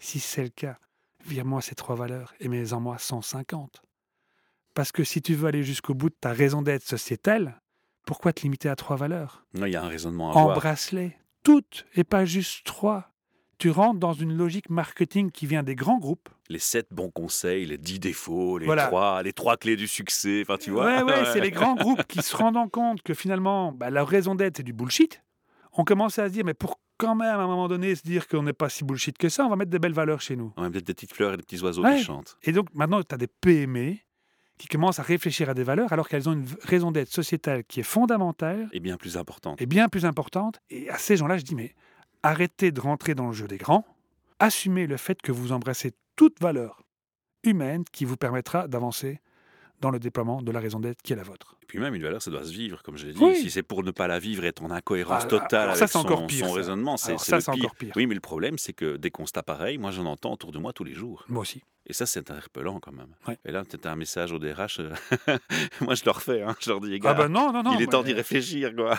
Si 0.00 0.18
c'est 0.18 0.42
le 0.42 0.48
cas, 0.48 0.78
vire-moi 1.26 1.60
ces 1.60 1.74
trois 1.76 1.94
valeurs 1.94 2.34
et 2.40 2.48
mets-en 2.48 2.80
moi 2.80 2.98
150. 2.98 3.82
Parce 4.74 4.92
que 4.92 5.04
si 5.04 5.20
tu 5.22 5.34
veux 5.34 5.46
aller 5.48 5.62
jusqu'au 5.62 5.94
bout 5.94 6.08
de 6.08 6.16
ta 6.20 6.32
raison 6.32 6.62
d'être 6.62 6.82
sociétale, 6.82 7.60
pourquoi 8.06 8.32
te 8.32 8.40
limiter 8.42 8.68
à 8.68 8.76
trois 8.76 8.96
valeurs? 8.96 9.44
Non, 9.54 9.66
il 9.66 9.72
y 9.72 9.76
a 9.76 9.82
un 9.84 9.88
raisonnement 9.88 10.32
à. 10.32 10.34
Embrasse-les, 10.36 11.16
toutes 11.44 11.86
et 11.94 12.02
pas 12.04 12.24
juste 12.24 12.64
trois. 12.64 13.12
Tu 13.58 13.68
rentres 13.68 14.00
dans 14.00 14.14
une 14.14 14.34
logique 14.34 14.70
marketing 14.70 15.30
qui 15.30 15.44
vient 15.46 15.62
des 15.62 15.74
grands 15.74 15.98
groupes. 15.98 16.30
Les 16.48 16.58
sept 16.58 16.86
bons 16.92 17.10
conseils, 17.10 17.66
les 17.66 17.76
dix 17.76 17.98
défauts, 18.00 18.56
les, 18.56 18.64
Voilà. 18.64 18.86
trois, 18.86 19.22
les 19.22 19.34
trois 19.34 19.58
clés 19.58 19.76
du 19.76 19.86
succès. 19.86 20.40
Enfin, 20.42 20.56
tu 20.56 20.70
vois. 20.70 20.86
Ouais, 20.86 21.02
ouais, 21.02 21.24
c'est 21.30 21.40
les 21.40 21.50
grands 21.50 21.74
groupes 21.76 22.04
qui 22.04 22.22
se 22.22 22.34
rendant 22.34 22.70
compte 22.70 23.02
que 23.02 23.12
finalement, 23.12 23.70
bah, 23.72 23.90
leur 23.90 24.08
raison 24.08 24.34
d'être, 24.34 24.56
c'est 24.56 24.62
du 24.62 24.72
bullshit. 24.72 25.22
On 25.74 25.84
commence 25.84 26.18
à 26.18 26.28
se 26.28 26.32
dire, 26.32 26.44
mais 26.46 26.54
pour 26.54 26.80
quand 27.00 27.14
même, 27.14 27.28
à 27.40 27.42
un 27.42 27.46
moment 27.46 27.68
donné, 27.68 27.94
se 27.94 28.02
dire 28.02 28.28
qu'on 28.28 28.42
n'est 28.42 28.52
pas 28.52 28.68
si 28.68 28.84
bullshit 28.84 29.16
que 29.18 29.28
ça, 29.28 29.44
on 29.44 29.48
va 29.48 29.56
mettre 29.56 29.70
des 29.70 29.78
belles 29.78 29.92
valeurs 29.92 30.20
chez 30.20 30.36
nous. 30.36 30.52
On 30.56 30.62
a 30.64 30.70
peut-être 30.70 30.86
des 30.86 30.94
petites 30.94 31.12
fleurs 31.14 31.34
et 31.34 31.36
des 31.36 31.42
petits 31.42 31.60
oiseaux 31.62 31.82
Ouais. 31.82 31.96
qui 31.96 32.04
chantent. 32.04 32.36
Et 32.42 32.52
donc, 32.52 32.68
maintenant, 32.74 33.02
tu 33.02 33.14
as 33.14 33.18
des 33.18 33.26
PME 33.26 33.96
qui 34.58 34.68
commencent 34.68 34.98
à 34.98 35.02
réfléchir 35.02 35.48
à 35.48 35.54
des 35.54 35.62
valeurs 35.64 35.92
alors 35.92 36.08
qu'elles 36.08 36.28
ont 36.28 36.32
une 36.34 36.46
raison 36.62 36.90
d'être 36.92 37.08
sociétale 37.08 37.64
qui 37.64 37.80
est 37.80 37.84
fondamentale 37.84 38.68
Et 38.72 38.80
bien 38.80 38.96
plus 38.98 39.16
importante. 39.16 39.60
est 39.62 39.66
bien 39.66 39.88
plus 39.88 40.04
importante. 40.04 40.60
Et 40.68 40.90
à 40.90 40.98
ces 40.98 41.16
gens-là, 41.16 41.38
je 41.38 41.44
dis, 41.44 41.54
mais 41.54 41.74
arrêtez 42.22 42.70
de 42.70 42.80
rentrer 42.80 43.14
dans 43.14 43.28
le 43.28 43.32
jeu 43.32 43.48
des 43.48 43.56
grands. 43.56 43.86
Assumez 44.38 44.86
le 44.86 44.96
fait 44.98 45.20
que 45.22 45.32
vous 45.32 45.52
embrassez 45.52 45.92
toute 46.16 46.40
valeur 46.40 46.82
humaine 47.44 47.84
qui 47.90 48.04
vous 48.04 48.16
permettra 48.18 48.68
d'avancer 48.68 49.20
dans 49.80 49.90
le 49.90 49.98
déploiement 49.98 50.42
de 50.42 50.52
la 50.52 50.60
raison 50.60 50.78
d'être 50.80 51.00
qui 51.02 51.12
est 51.12 51.16
la 51.16 51.22
vôtre. 51.22 51.56
Et 51.62 51.66
puis 51.66 51.78
même, 51.78 51.94
une 51.94 52.02
valeur, 52.02 52.20
ça 52.22 52.30
doit 52.30 52.44
se 52.44 52.52
vivre, 52.52 52.82
comme 52.82 52.96
je 52.96 53.06
l'ai 53.06 53.12
dit. 53.12 53.22
Oui. 53.22 53.36
Si 53.36 53.50
c'est 53.50 53.62
pour 53.62 53.82
ne 53.82 53.90
pas 53.90 54.06
la 54.08 54.18
vivre 54.18 54.44
et 54.44 54.48
être 54.48 54.62
en 54.62 54.70
incohérence 54.70 55.22
Ah, 55.24 55.28
totale 55.28 55.62
alors 55.62 55.76
ça, 55.76 55.84
avec 55.84 55.92
c'est 55.92 55.98
encore 55.98 56.18
son, 56.20 56.26
pire, 56.26 56.44
son 56.46 56.50
ça. 56.52 56.56
raisonnement, 56.56 56.96
c'est 56.96 57.18
c'est 57.18 57.40
c'est 57.40 57.50
pire. 57.52 57.64
encore 57.64 57.76
pire. 57.76 57.92
Oui, 57.96 58.06
mais 58.06 58.14
le 58.14 58.20
problème, 58.20 58.58
c'est 58.58 58.72
que 58.72 58.96
des 58.96 59.10
constats 59.10 59.42
pareils, 59.42 59.78
moi, 59.78 59.90
j'en 59.90 60.06
entends 60.06 60.32
autour 60.32 60.52
de 60.52 60.58
moi 60.58 60.72
tous 60.72 60.84
les 60.84 60.94
jours. 60.94 61.24
Moi 61.28 61.42
aussi. 61.42 61.62
Et 61.86 61.92
ça, 61.92 62.06
c'est 62.06 62.20
interpellant 62.20 62.78
quand 62.78 62.92
même. 62.92 63.14
Ouais. 63.26 63.38
Et 63.44 63.50
là, 63.50 63.64
peut-être 63.64 63.86
un 63.86 63.96
message 63.96 64.30
au 64.32 64.38
DRH. 64.38 64.80
euh, 64.80 64.92
moi, 65.80 65.94
je 65.94 66.04
leur 66.04 66.22
fais. 66.22 66.42
Hein. 66.42 66.54
Je 66.60 66.70
leur 66.70 66.80
dis, 66.80 66.88
les 66.90 67.00
gars, 67.00 67.10
Ah 67.10 67.14
ben 67.14 67.28
non, 67.28 67.52
non, 67.52 67.62
non. 67.62 67.74
il 67.76 67.82
est 67.82 67.86
temps 67.86 68.02
d'y 68.02 68.12
réfléchir. 68.12 68.74
Quoi. 68.76 68.96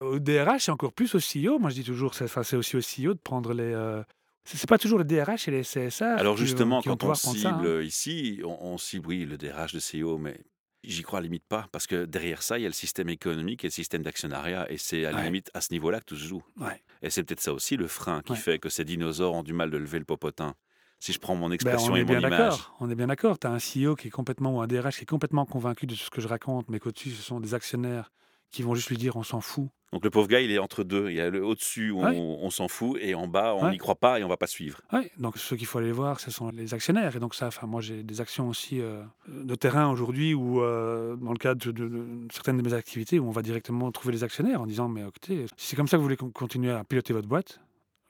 Au 0.00 0.18
DRH 0.18 0.68
et 0.68 0.72
encore 0.72 0.92
plus 0.92 1.14
au 1.14 1.18
CEO. 1.18 1.58
Moi, 1.58 1.70
je 1.70 1.76
dis 1.76 1.84
toujours, 1.84 2.14
c'est 2.14 2.26
c'est 2.42 2.56
aussi 2.56 2.76
au 2.76 2.80
CEO 2.80 3.14
de 3.14 3.20
prendre 3.20 3.54
les. 3.54 3.62
euh, 3.72 4.02
C'est 4.44 4.58
c'est 4.58 4.68
pas 4.68 4.78
toujours 4.78 4.98
le 4.98 5.04
DRH 5.04 5.48
et 5.48 5.50
les 5.50 5.62
CSA. 5.62 6.16
Alors 6.16 6.36
justement, 6.36 6.80
qui 6.80 6.88
quand 6.88 7.02
on 7.04 7.14
ça, 7.14 7.30
cible 7.30 7.66
hein. 7.66 7.80
ici, 7.82 8.40
on, 8.44 8.58
on 8.60 8.78
cible, 8.78 9.06
oui, 9.08 9.24
le 9.24 9.38
DRH, 9.38 9.72
le 9.72 9.80
CEO, 9.80 10.18
mais 10.18 10.38
j'y 10.82 11.02
crois 11.02 11.22
limite 11.22 11.46
pas, 11.48 11.66
parce 11.72 11.86
que 11.86 12.04
derrière 12.04 12.42
ça, 12.42 12.58
il 12.58 12.62
y 12.62 12.66
a 12.66 12.68
le 12.68 12.74
système 12.74 13.08
économique 13.08 13.64
et 13.64 13.68
le 13.68 13.72
système 13.72 14.02
d'actionnariat, 14.02 14.70
et 14.70 14.76
c'est 14.76 15.06
à 15.06 15.12
la 15.12 15.18
Ouais. 15.18 15.24
limite 15.24 15.50
à 15.54 15.62
ce 15.62 15.72
niveau-là 15.72 16.00
que 16.00 16.04
tout 16.04 16.16
se 16.16 16.26
joue. 16.26 16.42
Ouais. 16.60 16.82
Et 17.00 17.08
c'est 17.08 17.22
peut-être 17.22 17.40
ça 17.40 17.54
aussi 17.54 17.76
le 17.78 17.86
frein 17.88 18.20
qui 18.22 18.32
Ouais. 18.32 18.38
fait 18.38 18.58
que 18.58 18.68
ces 18.68 18.84
dinosaures 18.84 19.34
ont 19.34 19.42
du 19.42 19.54
mal 19.54 19.70
de 19.70 19.78
lever 19.78 19.98
le 19.98 20.04
popotin. 20.04 20.54
Si 21.00 21.12
je 21.12 21.18
prends 21.18 21.34
mon 21.36 21.48
Ben, 21.48 21.54
expression 21.54 21.92
on 21.92 21.96
et 21.96 22.00
est 22.00 22.04
mon 22.04 22.10
bien 22.10 22.18
image. 22.20 22.38
d'accord. 22.38 22.76
On 22.80 22.90
est 22.90 22.94
bien 22.94 23.06
d'accord. 23.08 23.38
Tu 23.38 23.46
as 23.46 23.50
un 23.50 23.58
CEO 23.58 23.94
qui 23.96 24.08
est 24.08 24.10
complètement 24.10 24.56
ou 24.56 24.60
un 24.62 24.66
DRH 24.66 24.96
qui 24.96 25.02
est 25.02 25.06
complètement 25.06 25.44
convaincu 25.46 25.86
de 25.86 25.94
ce 25.94 26.08
que 26.10 26.20
je 26.20 26.28
raconte, 26.28 26.68
mais 26.68 26.78
qu'au-dessus, 26.80 27.10
ce 27.10 27.22
sont 27.22 27.40
des 27.40 27.54
actionnaires 27.54 28.10
qui 28.50 28.62
vont 28.62 28.74
juste 28.74 28.88
lui 28.90 28.96
dire 28.98 29.16
on 29.16 29.22
s'en 29.22 29.40
fout. 29.40 29.68
Donc 29.94 30.02
le 30.04 30.10
pauvre 30.10 30.26
gars, 30.26 30.40
il 30.40 30.50
est 30.50 30.58
entre 30.58 30.82
deux. 30.82 31.08
Il 31.08 31.14
y 31.14 31.20
a 31.20 31.30
le 31.30 31.44
au-dessus 31.44 31.90
où 31.92 32.02
Ouais. 32.02 32.16
on, 32.18 32.44
on 32.44 32.50
s'en 32.50 32.66
fout, 32.66 32.98
et 33.00 33.14
en 33.14 33.28
bas, 33.28 33.54
on 33.54 33.64
n'y 33.66 33.70
Ouais. 33.70 33.78
croit 33.78 33.94
pas 33.94 34.18
et 34.18 34.24
on 34.24 34.28
va 34.28 34.36
pas 34.36 34.48
suivre. 34.48 34.80
Ouais, 34.92 35.10
donc 35.18 35.38
ceux 35.38 35.54
qu'il 35.56 35.66
faut 35.68 35.78
aller 35.78 35.92
voir, 35.92 36.18
ce 36.18 36.30
sont 36.32 36.50
les 36.50 36.74
actionnaires. 36.74 37.14
Et 37.14 37.20
donc 37.20 37.34
ça, 37.36 37.46
enfin, 37.46 37.66
moi 37.68 37.80
j'ai 37.80 38.02
des 38.02 38.20
actions 38.20 38.48
aussi 38.48 38.80
euh, 38.80 39.04
de 39.28 39.54
terrain 39.54 39.88
aujourd'hui 39.88 40.34
où, 40.34 40.60
euh, 40.60 41.14
dans 41.14 41.30
le 41.30 41.38
cadre 41.38 41.64
de, 41.64 41.70
de- 41.70 41.88
de 41.88 42.26
certaines 42.32 42.56
de 42.56 42.62
mes 42.62 42.74
activités, 42.74 43.20
où 43.20 43.28
on 43.28 43.30
va 43.30 43.42
directement 43.42 43.90
trouver 43.92 44.12
les 44.12 44.24
actionnaires 44.24 44.60
en 44.60 44.66
disant, 44.66 44.88
mais 44.88 45.02
écoutez, 45.06 45.46
si 45.56 45.68
c'est 45.68 45.76
comme 45.76 45.86
ça 45.86 45.96
que 45.96 45.98
vous 45.98 46.04
voulez 46.04 46.16
con- 46.16 46.30
continuer 46.32 46.72
à 46.72 46.82
piloter 46.82 47.12
votre 47.12 47.28
boîte, 47.28 47.60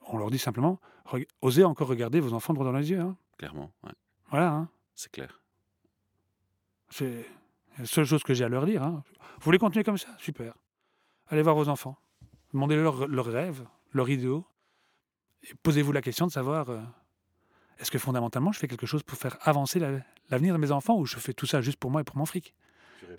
on 0.08 0.16
leur 0.16 0.30
dit 0.30 0.38
simplement, 0.38 0.80
osez 1.42 1.64
encore 1.64 1.88
regarder 1.88 2.18
vos 2.18 2.32
enfants 2.32 2.54
droit 2.54 2.64
dans 2.64 2.72
les 2.72 2.90
yeux. 2.90 3.00
hein. 3.00 3.14
Clairement, 3.36 3.70
ouais, 3.84 3.92
Voilà, 4.30 4.50
hein. 4.52 4.68
c'est 4.94 5.12
clair. 5.12 5.42
c'est 6.88 7.26
la 7.78 7.84
seule 7.86 8.04
chose 8.06 8.22
que 8.22 8.32
j'ai 8.34 8.44
à 8.44 8.48
leur 8.48 8.64
dire. 8.66 8.82
hein. 8.82 9.02
Vous 9.38 9.44
voulez 9.44 9.58
continuer 9.58 9.84
comme 9.84 9.98
ça? 9.98 10.08
Super. 10.18 10.54
Allez 11.28 11.42
voir 11.42 11.54
vos 11.54 11.68
enfants. 11.68 11.96
Demandez-leur 12.52 13.06
leurs 13.08 13.26
rêves, 13.26 13.64
leurs 13.92 14.08
idéaux. 14.10 14.46
Et 15.42 15.54
posez-vous 15.62 15.92
la 15.92 16.02
question 16.02 16.26
de 16.26 16.32
savoir 16.32 16.70
euh, 16.70 16.80
est-ce 17.78 17.90
que 17.90 17.98
fondamentalement 17.98 18.52
je 18.52 18.58
fais 18.58 18.68
quelque 18.68 18.86
chose 18.86 19.02
pour 19.02 19.18
faire 19.18 19.36
avancer 19.42 19.78
la- 19.78 20.00
l'avenir 20.30 20.54
de 20.54 20.58
mes 20.58 20.70
enfants 20.70 20.96
ou 20.96 21.06
je 21.06 21.16
fais 21.16 21.32
tout 21.34 21.46
ça 21.46 21.60
juste 21.60 21.78
pour 21.78 21.90
moi 21.90 22.00
et 22.00 22.04
pour 22.04 22.16
mon 22.16 22.24
fric? 22.26 22.54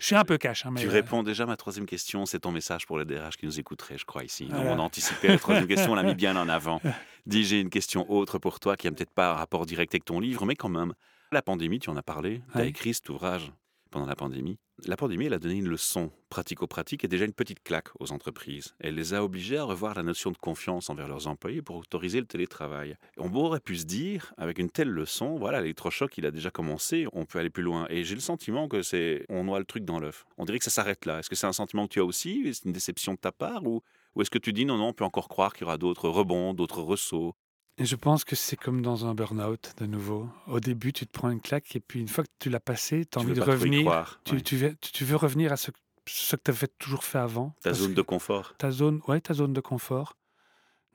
Je 0.00 0.06
suis 0.06 0.16
un 0.16 0.24
peu 0.24 0.36
cash. 0.36 0.66
hein, 0.66 0.70
mais, 0.72 0.80
Tu 0.80 0.88
euh, 0.88 0.92
réponds 0.92 1.22
déjà 1.22 1.44
à 1.44 1.46
ma 1.46 1.56
troisième 1.56 1.86
question, 1.86 2.26
c'est 2.26 2.40
ton 2.40 2.50
message 2.50 2.86
pour 2.86 2.98
les 2.98 3.04
DRH 3.04 3.36
qui 3.36 3.46
nous 3.46 3.60
écouteraient, 3.60 3.96
je 3.98 4.04
crois, 4.04 4.24
ici. 4.24 4.46
Donc. 4.46 4.58
On 4.64 4.78
a 4.78 4.82
anticipé 4.82 5.28
la 5.28 5.38
troisième 5.38 5.68
question, 5.68 5.92
on 5.92 5.94
l'a 5.94 6.02
mis 6.02 6.14
bien 6.16 6.34
en 6.36 6.48
avant. 6.48 6.80
Dis, 7.26 7.44
j'ai 7.44 7.60
une 7.60 7.70
question 7.70 8.10
autre 8.10 8.38
pour 8.40 8.58
toi 8.58 8.76
qui 8.76 8.88
n'a 8.88 8.92
peut-être 8.92 9.12
pas 9.12 9.30
un 9.30 9.34
rapport 9.34 9.64
direct 9.64 9.94
avec 9.94 10.04
ton 10.04 10.18
livre, 10.18 10.44
mais 10.44 10.56
quand 10.56 10.68
même. 10.68 10.92
La 11.30 11.40
pandémie, 11.42 11.78
tu 11.78 11.88
en 11.90 11.96
as 11.96 12.02
parlé, 12.02 12.42
tu 12.52 12.58
as 12.58 12.62
Ouais. 12.62 12.68
écrit 12.68 12.94
cet 12.94 13.08
ouvrage 13.08 13.52
pendant 13.90 14.06
la 14.06 14.16
pandémie. 14.16 14.58
La 14.84 14.96
pandémie, 14.96 15.24
elle 15.24 15.32
a 15.32 15.38
donné 15.38 15.54
une 15.54 15.68
leçon 15.68 16.12
pratico-pratique 16.28 17.02
et 17.02 17.08
déjà 17.08 17.24
une 17.24 17.32
petite 17.32 17.62
claque 17.62 17.88
aux 17.98 18.12
entreprises. 18.12 18.74
Elle 18.78 18.94
les 18.94 19.14
a 19.14 19.24
obligés 19.24 19.56
à 19.56 19.64
revoir 19.64 19.94
la 19.94 20.02
notion 20.02 20.30
de 20.30 20.36
confiance 20.36 20.90
envers 20.90 21.08
leurs 21.08 21.28
employés 21.28 21.62
pour 21.62 21.76
autoriser 21.76 22.20
le 22.20 22.26
télétravail. 22.26 22.94
On 23.16 23.34
aurait 23.34 23.60
pu 23.60 23.76
se 23.76 23.86
dire, 23.86 24.34
avec 24.36 24.58
une 24.58 24.68
telle 24.68 24.90
leçon, 24.90 25.36
voilà, 25.38 25.62
l'électrochoc, 25.62 26.18
il 26.18 26.26
a 26.26 26.30
déjà 26.30 26.50
commencé, 26.50 27.06
on 27.14 27.24
peut 27.24 27.38
aller 27.38 27.48
plus 27.48 27.62
loin. 27.62 27.86
Et 27.88 28.04
j'ai 28.04 28.14
le 28.14 28.20
sentiment 28.20 28.68
que 28.68 28.82
c'est, 28.82 29.24
on 29.30 29.44
noie 29.44 29.60
le 29.60 29.64
truc 29.64 29.86
dans 29.86 29.98
l'œuf. 29.98 30.26
On 30.36 30.44
dirait 30.44 30.58
que 30.58 30.64
ça 30.64 30.70
s'arrête 30.70 31.06
là. 31.06 31.20
Est-ce 31.20 31.30
que 31.30 31.36
c'est 31.36 31.46
un 31.46 31.54
sentiment 31.54 31.86
que 31.86 31.94
tu 31.94 32.00
as 32.00 32.04
aussi 32.04 32.42
C'est 32.52 32.66
une 32.66 32.72
déception 32.72 33.14
de 33.14 33.18
ta 33.18 33.32
part 33.32 33.64
ou, 33.64 33.82
ou 34.14 34.20
est-ce 34.20 34.30
que 34.30 34.38
tu 34.38 34.52
dis 34.52 34.66
non, 34.66 34.76
non, 34.76 34.88
on 34.88 34.92
peut 34.92 35.04
encore 35.04 35.28
croire 35.28 35.54
qu'il 35.54 35.62
y 35.62 35.64
aura 35.64 35.78
d'autres 35.78 36.10
rebonds, 36.10 36.52
d'autres 36.52 36.82
ressauts? 36.82 37.34
Et 37.78 37.84
je 37.84 37.94
pense 37.96 38.24
que 38.24 38.34
c'est 38.36 38.56
comme 38.56 38.80
dans 38.80 39.04
un 39.04 39.14
burn-out, 39.14 39.74
de 39.78 39.86
nouveau. 39.86 40.28
Au 40.46 40.60
début, 40.60 40.92
tu 40.94 41.06
te 41.06 41.12
prends 41.12 41.30
une 41.30 41.40
claque 41.42 41.76
et 41.76 41.80
puis 41.80 42.00
une 42.00 42.08
fois 42.08 42.24
que 42.24 42.30
tu 42.38 42.48
l'as 42.48 42.60
passé, 42.60 43.04
tu 43.04 43.18
as 43.18 43.20
envie 43.20 43.34
de 43.34 43.42
revenir. 43.42 43.82
croire, 43.82 44.20
Tu, 44.24 44.34
ouais. 44.36 44.40
tu 44.40 44.56
veux, 44.56 44.74
tu 44.80 45.04
veux 45.04 45.16
revenir 45.16 45.52
à 45.52 45.56
ce, 45.58 45.70
ce 46.06 46.36
que 46.36 46.42
tu 46.46 46.50
avais 46.52 46.68
toujours 46.78 47.04
fait 47.04 47.18
avant. 47.18 47.54
Ta 47.62 47.74
zone 47.74 47.92
de 47.92 48.00
confort 48.02 48.54
ta 48.56 48.70
zone, 48.70 49.02
ouais, 49.08 49.20
ta 49.20 49.34
zone 49.34 49.52
de 49.52 49.60
confort 49.60 50.16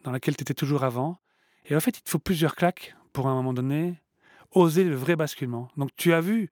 dans 0.04 0.12
laquelle 0.12 0.36
tu 0.36 0.42
étais 0.42 0.56
toujours 0.56 0.84
avant. 0.84 1.20
Et 1.66 1.76
en 1.76 1.80
fait, 1.80 2.00
il 2.00 2.02
te 2.02 2.10
faut 2.10 2.18
plusieurs 2.20 2.56
claques 2.56 2.96
pour 3.14 3.28
à 3.28 3.32
un 3.32 3.36
moment 3.36 3.54
donné 3.54 4.02
oser 4.50 4.84
le 4.84 4.96
vrai 4.96 5.16
basculement. 5.16 5.70
Donc 5.78 5.92
tu 5.96 6.14
as 6.14 6.22
vu, 6.22 6.50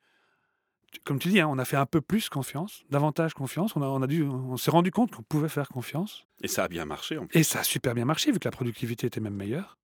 comme 1.05 1.17
tu 1.17 1.29
dis, 1.29 1.39
hein, 1.39 1.47
on 1.49 1.57
a 1.57 1.65
fait 1.65 1.75
un 1.75 1.87
peu 1.87 2.01
plus 2.01 2.29
confiance, 2.29 2.83
davantage 2.91 3.33
confiance. 3.33 3.75
On, 3.75 3.81
a, 3.81 3.87
on, 3.87 4.03
a 4.03 4.07
dû, 4.07 4.21
on 4.23 4.57
s'est 4.57 4.69
rendu 4.69 4.91
compte 4.91 5.15
qu'on 5.15 5.23
pouvait 5.23 5.49
faire 5.49 5.69
confiance. 5.69 6.27
Et 6.43 6.47
ça 6.47 6.65
a 6.65 6.67
bien 6.67 6.85
marché 6.85 7.17
en 7.17 7.25
plus. 7.25 7.39
Et 7.39 7.41
ça 7.41 7.61
a 7.61 7.63
super 7.63 7.95
bien 7.95 8.05
marché 8.05 8.31
vu 8.31 8.37
que 8.37 8.47
la 8.47 8.51
productivité 8.51 9.07
était 9.07 9.19
même 9.19 9.33
meilleure. 9.33 9.78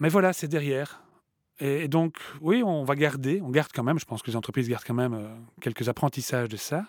Mais 0.00 0.08
voilà, 0.08 0.32
c'est 0.32 0.48
derrière. 0.48 1.02
Et, 1.60 1.88
donc, 1.88 2.16
oui, 2.40 2.62
on 2.62 2.84
va 2.84 2.96
garder, 2.96 3.40
on 3.42 3.50
garde 3.50 3.70
quand 3.74 3.82
même, 3.82 3.98
je 3.98 4.06
pense 4.06 4.22
que 4.22 4.30
les 4.30 4.36
entreprises 4.36 4.68
gardent 4.68 4.84
quand 4.86 4.94
même 4.94 5.14
euh, 5.14 5.28
quelques 5.60 5.88
apprentissages 5.88 6.48
de 6.48 6.56
ça. 6.56 6.86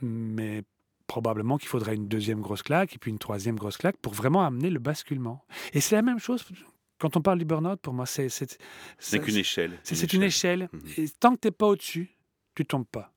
Mais 0.00 0.62
probablement 1.06 1.58
qu'il 1.58 1.68
faudra 1.68 1.92
une 1.92 2.08
deuxième 2.08 2.40
grosse 2.40 2.62
claque 2.62 2.94
et 2.94 2.98
puis 2.98 3.10
une 3.10 3.18
troisième 3.18 3.56
grosse 3.56 3.76
claque 3.76 3.96
pour 3.96 4.14
vraiment 4.14 4.44
amener 4.44 4.70
le 4.70 4.78
basculement. 4.78 5.44
Et 5.72 5.80
c'est 5.80 5.96
la 5.96 6.02
même 6.02 6.18
chose 6.18 6.44
quand 6.98 7.16
on 7.16 7.22
parle 7.22 7.38
du 7.38 7.44
burn-out, 7.44 7.80
pour 7.80 7.94
moi, 7.94 8.06
c'est 8.06 8.28
c'est- 8.28 8.58
qu'une 9.20 9.36
échelle. 9.36 9.78
c'est 9.84 9.94
c'est 9.94 10.12
une 10.12 10.22
échelle. 10.22 10.68
Mhm. 10.72 10.80
Et 10.96 11.08
tant 11.08 11.34
que 11.34 11.40
tu 11.40 11.48
n'es 11.48 11.52
pas 11.52 11.66
au-dessus, 11.66 12.10
tu 12.54 12.64
tombes 12.64 12.86
pas. 12.86 13.12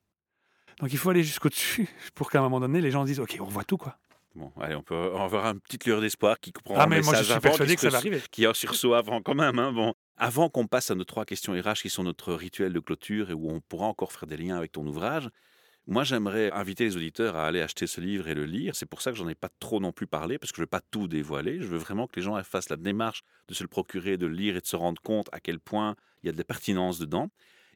Donc 0.79 0.91
il 0.93 0.97
faut 0.97 1.09
aller 1.09 1.23
jusqu'au-dessus 1.23 1.89
pour 2.15 2.29
qu'à 2.31 2.39
un 2.39 2.43
moment 2.43 2.59
donné, 2.59 2.81
les 2.81 2.91
gens 2.91 3.03
disent 3.03 3.19
Ok, 3.19 3.37
on 3.39 3.45
revoit 3.45 3.63
tout, 3.63 3.77
quoi. 3.77 3.97
Bon, 4.33 4.51
allez, 4.61 4.75
on 4.75 4.83
peut 4.83 4.95
avoir 4.95 5.45
une 5.47 5.59
petite 5.59 5.85
lueur 5.85 5.99
d'espoir 5.99 6.39
qui 6.39 6.51
comprend 6.53 6.75
Ah, 6.77 6.87
mais 6.87 7.01
moi, 7.01 7.13
je 7.15 7.23
suis 7.23 7.39
persuadé 7.39 7.71
qui 7.71 7.75
que 7.75 7.81
ça 7.81 7.89
va 7.89 7.97
arriver. 7.97 8.21
Qui 8.31 8.45
a 8.45 8.51
un 8.51 8.53
sursaut 8.53 8.93
avant 8.93 9.21
quand 9.21 9.35
même. 9.35 9.59
hein, 9.59 9.73
bon. 9.73 9.93
Avant 10.17 10.49
qu'on 10.49 10.67
passe 10.67 10.91
à 10.91 10.95
nos 10.95 11.03
trois 11.03 11.25
questions 11.25 11.53
RH 11.53 11.81
qui 11.81 11.89
sont 11.89 12.03
notre 12.03 12.33
rituel 12.33 12.71
de 12.71 12.79
clôture 12.79 13.29
et 13.29 13.33
où 13.33 13.49
on 13.49 13.59
pourra 13.59 13.87
encore 13.87 14.11
faire 14.13 14.27
des 14.27 14.37
liens 14.37 14.55
avec 14.55 14.71
ton 14.71 14.85
ouvrage, 14.85 15.29
moi 15.87 16.03
j'aimerais 16.03 16.51
inviter 16.51 16.83
les 16.85 16.95
auditeurs 16.95 17.35
à 17.35 17.47
aller 17.47 17.59
acheter 17.59 17.87
ce 17.87 17.99
livre 17.99 18.27
et 18.27 18.35
le 18.35 18.45
lire. 18.45 18.75
C'est 18.75 18.85
pour 18.85 19.01
ça 19.01 19.11
que 19.11 19.17
j'en 19.17 19.27
ai 19.27 19.35
pas 19.35 19.49
trop 19.59 19.79
non 19.79 19.91
plus 19.91 20.07
parlé 20.07 20.37
parce 20.37 20.51
que 20.51 20.57
je 20.57 20.61
veux 20.61 20.67
pas 20.67 20.81
tout 20.91 21.07
dévoiler. 21.07 21.59
Je 21.59 21.65
veux 21.65 21.79
vraiment 21.79 22.07
que 22.07 22.15
les 22.17 22.21
gens 22.21 22.41
fassent 22.43 22.69
la 22.69 22.77
démarche 22.77 23.23
de 23.47 23.53
se 23.53 23.63
le 23.63 23.67
procurer, 23.67 24.17
de 24.17 24.27
le 24.27 24.33
lire 24.35 24.55
et 24.55 24.61
de 24.61 24.65
se 24.65 24.75
rendre 24.75 25.01
compte 25.01 25.27
à 25.31 25.39
quel 25.39 25.59
point 25.59 25.95
il 26.23 26.27
y 26.27 26.29
a 26.29 26.31
de 26.31 26.37
la 26.37 26.43
pertinence 26.43 26.99
dedans. 26.99 27.29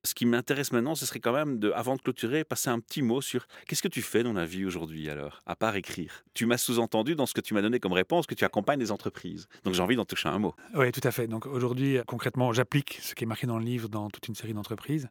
Ce 0.06 0.14
qui 0.14 0.26
m'intéresse 0.26 0.72
maintenant, 0.72 0.94
ce 0.96 1.06
serait 1.06 1.20
quand 1.20 1.34
même, 1.34 1.60
de, 1.60 1.72
avant 1.72 1.96
de 1.96 2.02
clôturer, 2.02 2.44
passer 2.44 2.70
un 2.70 2.80
petit 2.80 3.02
mot 3.02 3.22
sur 3.22 3.48
qu'est-ce 3.68 3.82
que 3.82 3.88
tu 3.88 4.02
fais 4.02 4.24
dans 4.24 4.34
la 4.34 4.46
vie 4.46 4.64
aujourd'hui 4.64 5.10
alors, 5.10 5.42
à 5.46 5.56
part 5.56 5.76
écrire? 5.76 6.24
Tu 6.34 6.46
m'as 6.46 6.58
sous-entendu 6.58 7.16
dans 7.16 7.26
ce 7.26 7.34
que 7.34 7.42
tu 7.42 7.56
m'as 7.56 7.62
donné 7.62 7.80
comme 7.80 7.94
réponse 7.94 8.28
que 8.28 8.36
tu 8.36 8.46
accompagnes 8.46 8.80
des 8.80 8.92
entreprises. 8.92 9.48
Donc 9.64 9.74
j'ai 9.74 9.82
envie 9.82 9.96
d'en 9.96 10.06
toucher 10.06 10.30
un 10.30 10.38
mot. 10.38 10.54
Oui, 10.76 10.92
tout 10.92 11.02
à 11.04 11.12
fait. 11.12 11.28
Donc 11.28 11.48
aujourd'hui, 11.48 11.98
concrètement, 12.06 12.54
j'applique 12.54 13.00
ce 13.02 13.16
qui 13.16 13.24
est 13.24 13.28
marqué 13.28 13.48
dans 13.48 13.58
le 13.58 13.66
livre 13.66 13.90
dans 13.90 14.10
toute 14.10 14.28
une 14.28 14.36
série 14.36 14.54
d'entreprises. 14.54 15.10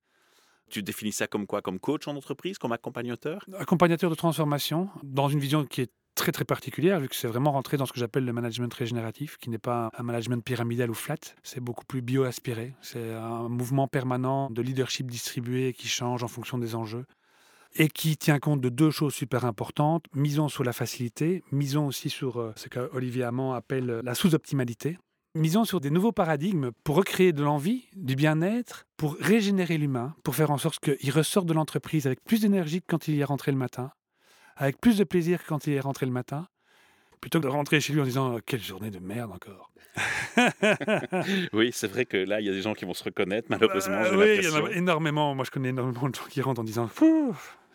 Tu 0.70 0.82
définis 0.82 1.12
ça 1.12 1.26
comme 1.26 1.46
quoi? 1.46 1.60
Comme 1.60 1.78
coach 1.78 2.06
en 2.08 2.16
entreprise? 2.16 2.58
Comme 2.58 2.72
accompagnateur? 2.72 3.44
Accompagnateur 3.58 4.10
de 4.10 4.14
transformation, 4.14 4.88
dans 5.02 5.28
une 5.28 5.40
vision 5.40 5.64
qui 5.64 5.82
est 5.82 5.92
très 6.14 6.32
très 6.32 6.44
particulière, 6.44 7.00
vu 7.00 7.08
que 7.08 7.16
c'est 7.16 7.28
vraiment 7.28 7.52
rentré 7.52 7.76
dans 7.76 7.86
ce 7.86 7.92
que 7.92 8.00
j'appelle 8.00 8.24
le 8.24 8.32
management 8.32 8.72
régénératif, 8.72 9.36
qui 9.38 9.50
n'est 9.50 9.58
pas 9.58 9.90
un 9.96 10.02
management 10.02 10.42
pyramidal 10.44 10.90
ou 10.90 10.94
flat, 10.94 11.16
c'est 11.42 11.60
beaucoup 11.60 11.84
plus 11.84 12.02
bio-aspiré. 12.02 12.74
C'est 12.82 13.12
un 13.12 13.48
mouvement 13.48 13.88
permanent 13.88 14.50
de 14.50 14.62
leadership 14.62 15.10
distribué 15.10 15.72
qui 15.72 15.88
change 15.88 16.22
en 16.22 16.28
fonction 16.28 16.58
des 16.58 16.74
enjeux 16.74 17.04
et 17.76 17.88
qui 17.88 18.16
tient 18.16 18.38
compte 18.38 18.60
de 18.60 18.68
deux 18.68 18.90
choses 18.90 19.14
super 19.14 19.44
importantes. 19.44 20.06
Misons 20.14 20.48
sur 20.48 20.64
la 20.64 20.72
facilité, 20.72 21.42
misons 21.50 21.86
aussi 21.86 22.08
sur 22.08 22.40
euh, 22.40 22.52
ce 22.56 22.68
qu'Olivier 22.68 23.24
Hamon 23.24 23.52
appelle 23.52 23.90
euh, 23.90 24.02
la 24.04 24.14
sous-optimalité. 24.14 24.98
Misons 25.36 25.64
sur 25.64 25.80
des 25.80 25.90
nouveaux 25.90 26.12
paradigmes 26.12 26.70
pour 26.84 26.94
recréer 26.94 27.32
de 27.32 27.42
l'envie, 27.42 27.88
du 27.96 28.14
bien-être, 28.14 28.86
pour 28.96 29.16
régénérer 29.18 29.78
l'humain, 29.78 30.14
pour 30.22 30.36
faire 30.36 30.52
en 30.52 30.58
sorte 30.58 30.78
qu'il 30.78 31.10
ressorte 31.10 31.46
de 31.46 31.52
l'entreprise 31.52 32.06
avec 32.06 32.22
plus 32.22 32.42
d'énergie 32.42 32.80
que 32.80 32.86
quand 32.86 33.08
il 33.08 33.16
y 33.16 33.20
est 33.20 33.24
rentré 33.24 33.50
le 33.50 33.58
matin, 33.58 33.90
avec 34.56 34.80
plus 34.80 34.98
de 34.98 35.04
plaisir 35.04 35.42
que 35.42 35.48
quand 35.48 35.66
il 35.66 35.72
est 35.74 35.80
rentré 35.80 36.06
le 36.06 36.12
matin, 36.12 36.48
plutôt 37.20 37.38
que 37.40 37.44
de 37.44 37.48
rentrer 37.50 37.80
chez 37.80 37.92
lui 37.92 38.00
en 38.00 38.04
disant 38.04 38.38
quelle 38.44 38.62
journée 38.62 38.90
de 38.90 38.98
merde 38.98 39.32
encore. 39.32 39.70
Oui, 41.52 41.70
c'est 41.72 41.86
vrai 41.88 42.04
que 42.04 42.16
là, 42.16 42.40
il 42.40 42.46
y 42.46 42.50
a 42.50 42.52
des 42.52 42.62
gens 42.62 42.74
qui 42.74 42.84
vont 42.84 42.94
se 42.94 43.04
reconnaître, 43.04 43.46
malheureusement. 43.50 43.96
Euh, 43.96 44.10
j'ai 44.10 44.16
oui, 44.16 44.38
il 44.38 44.44
y 44.44 44.48
en 44.62 44.66
a 44.66 44.70
énormément. 44.72 45.34
Moi, 45.34 45.44
je 45.44 45.50
connais 45.50 45.68
énormément 45.70 46.08
de 46.08 46.14
gens 46.14 46.24
qui 46.28 46.40
rentrent 46.42 46.60
en 46.60 46.64
disant 46.64 46.90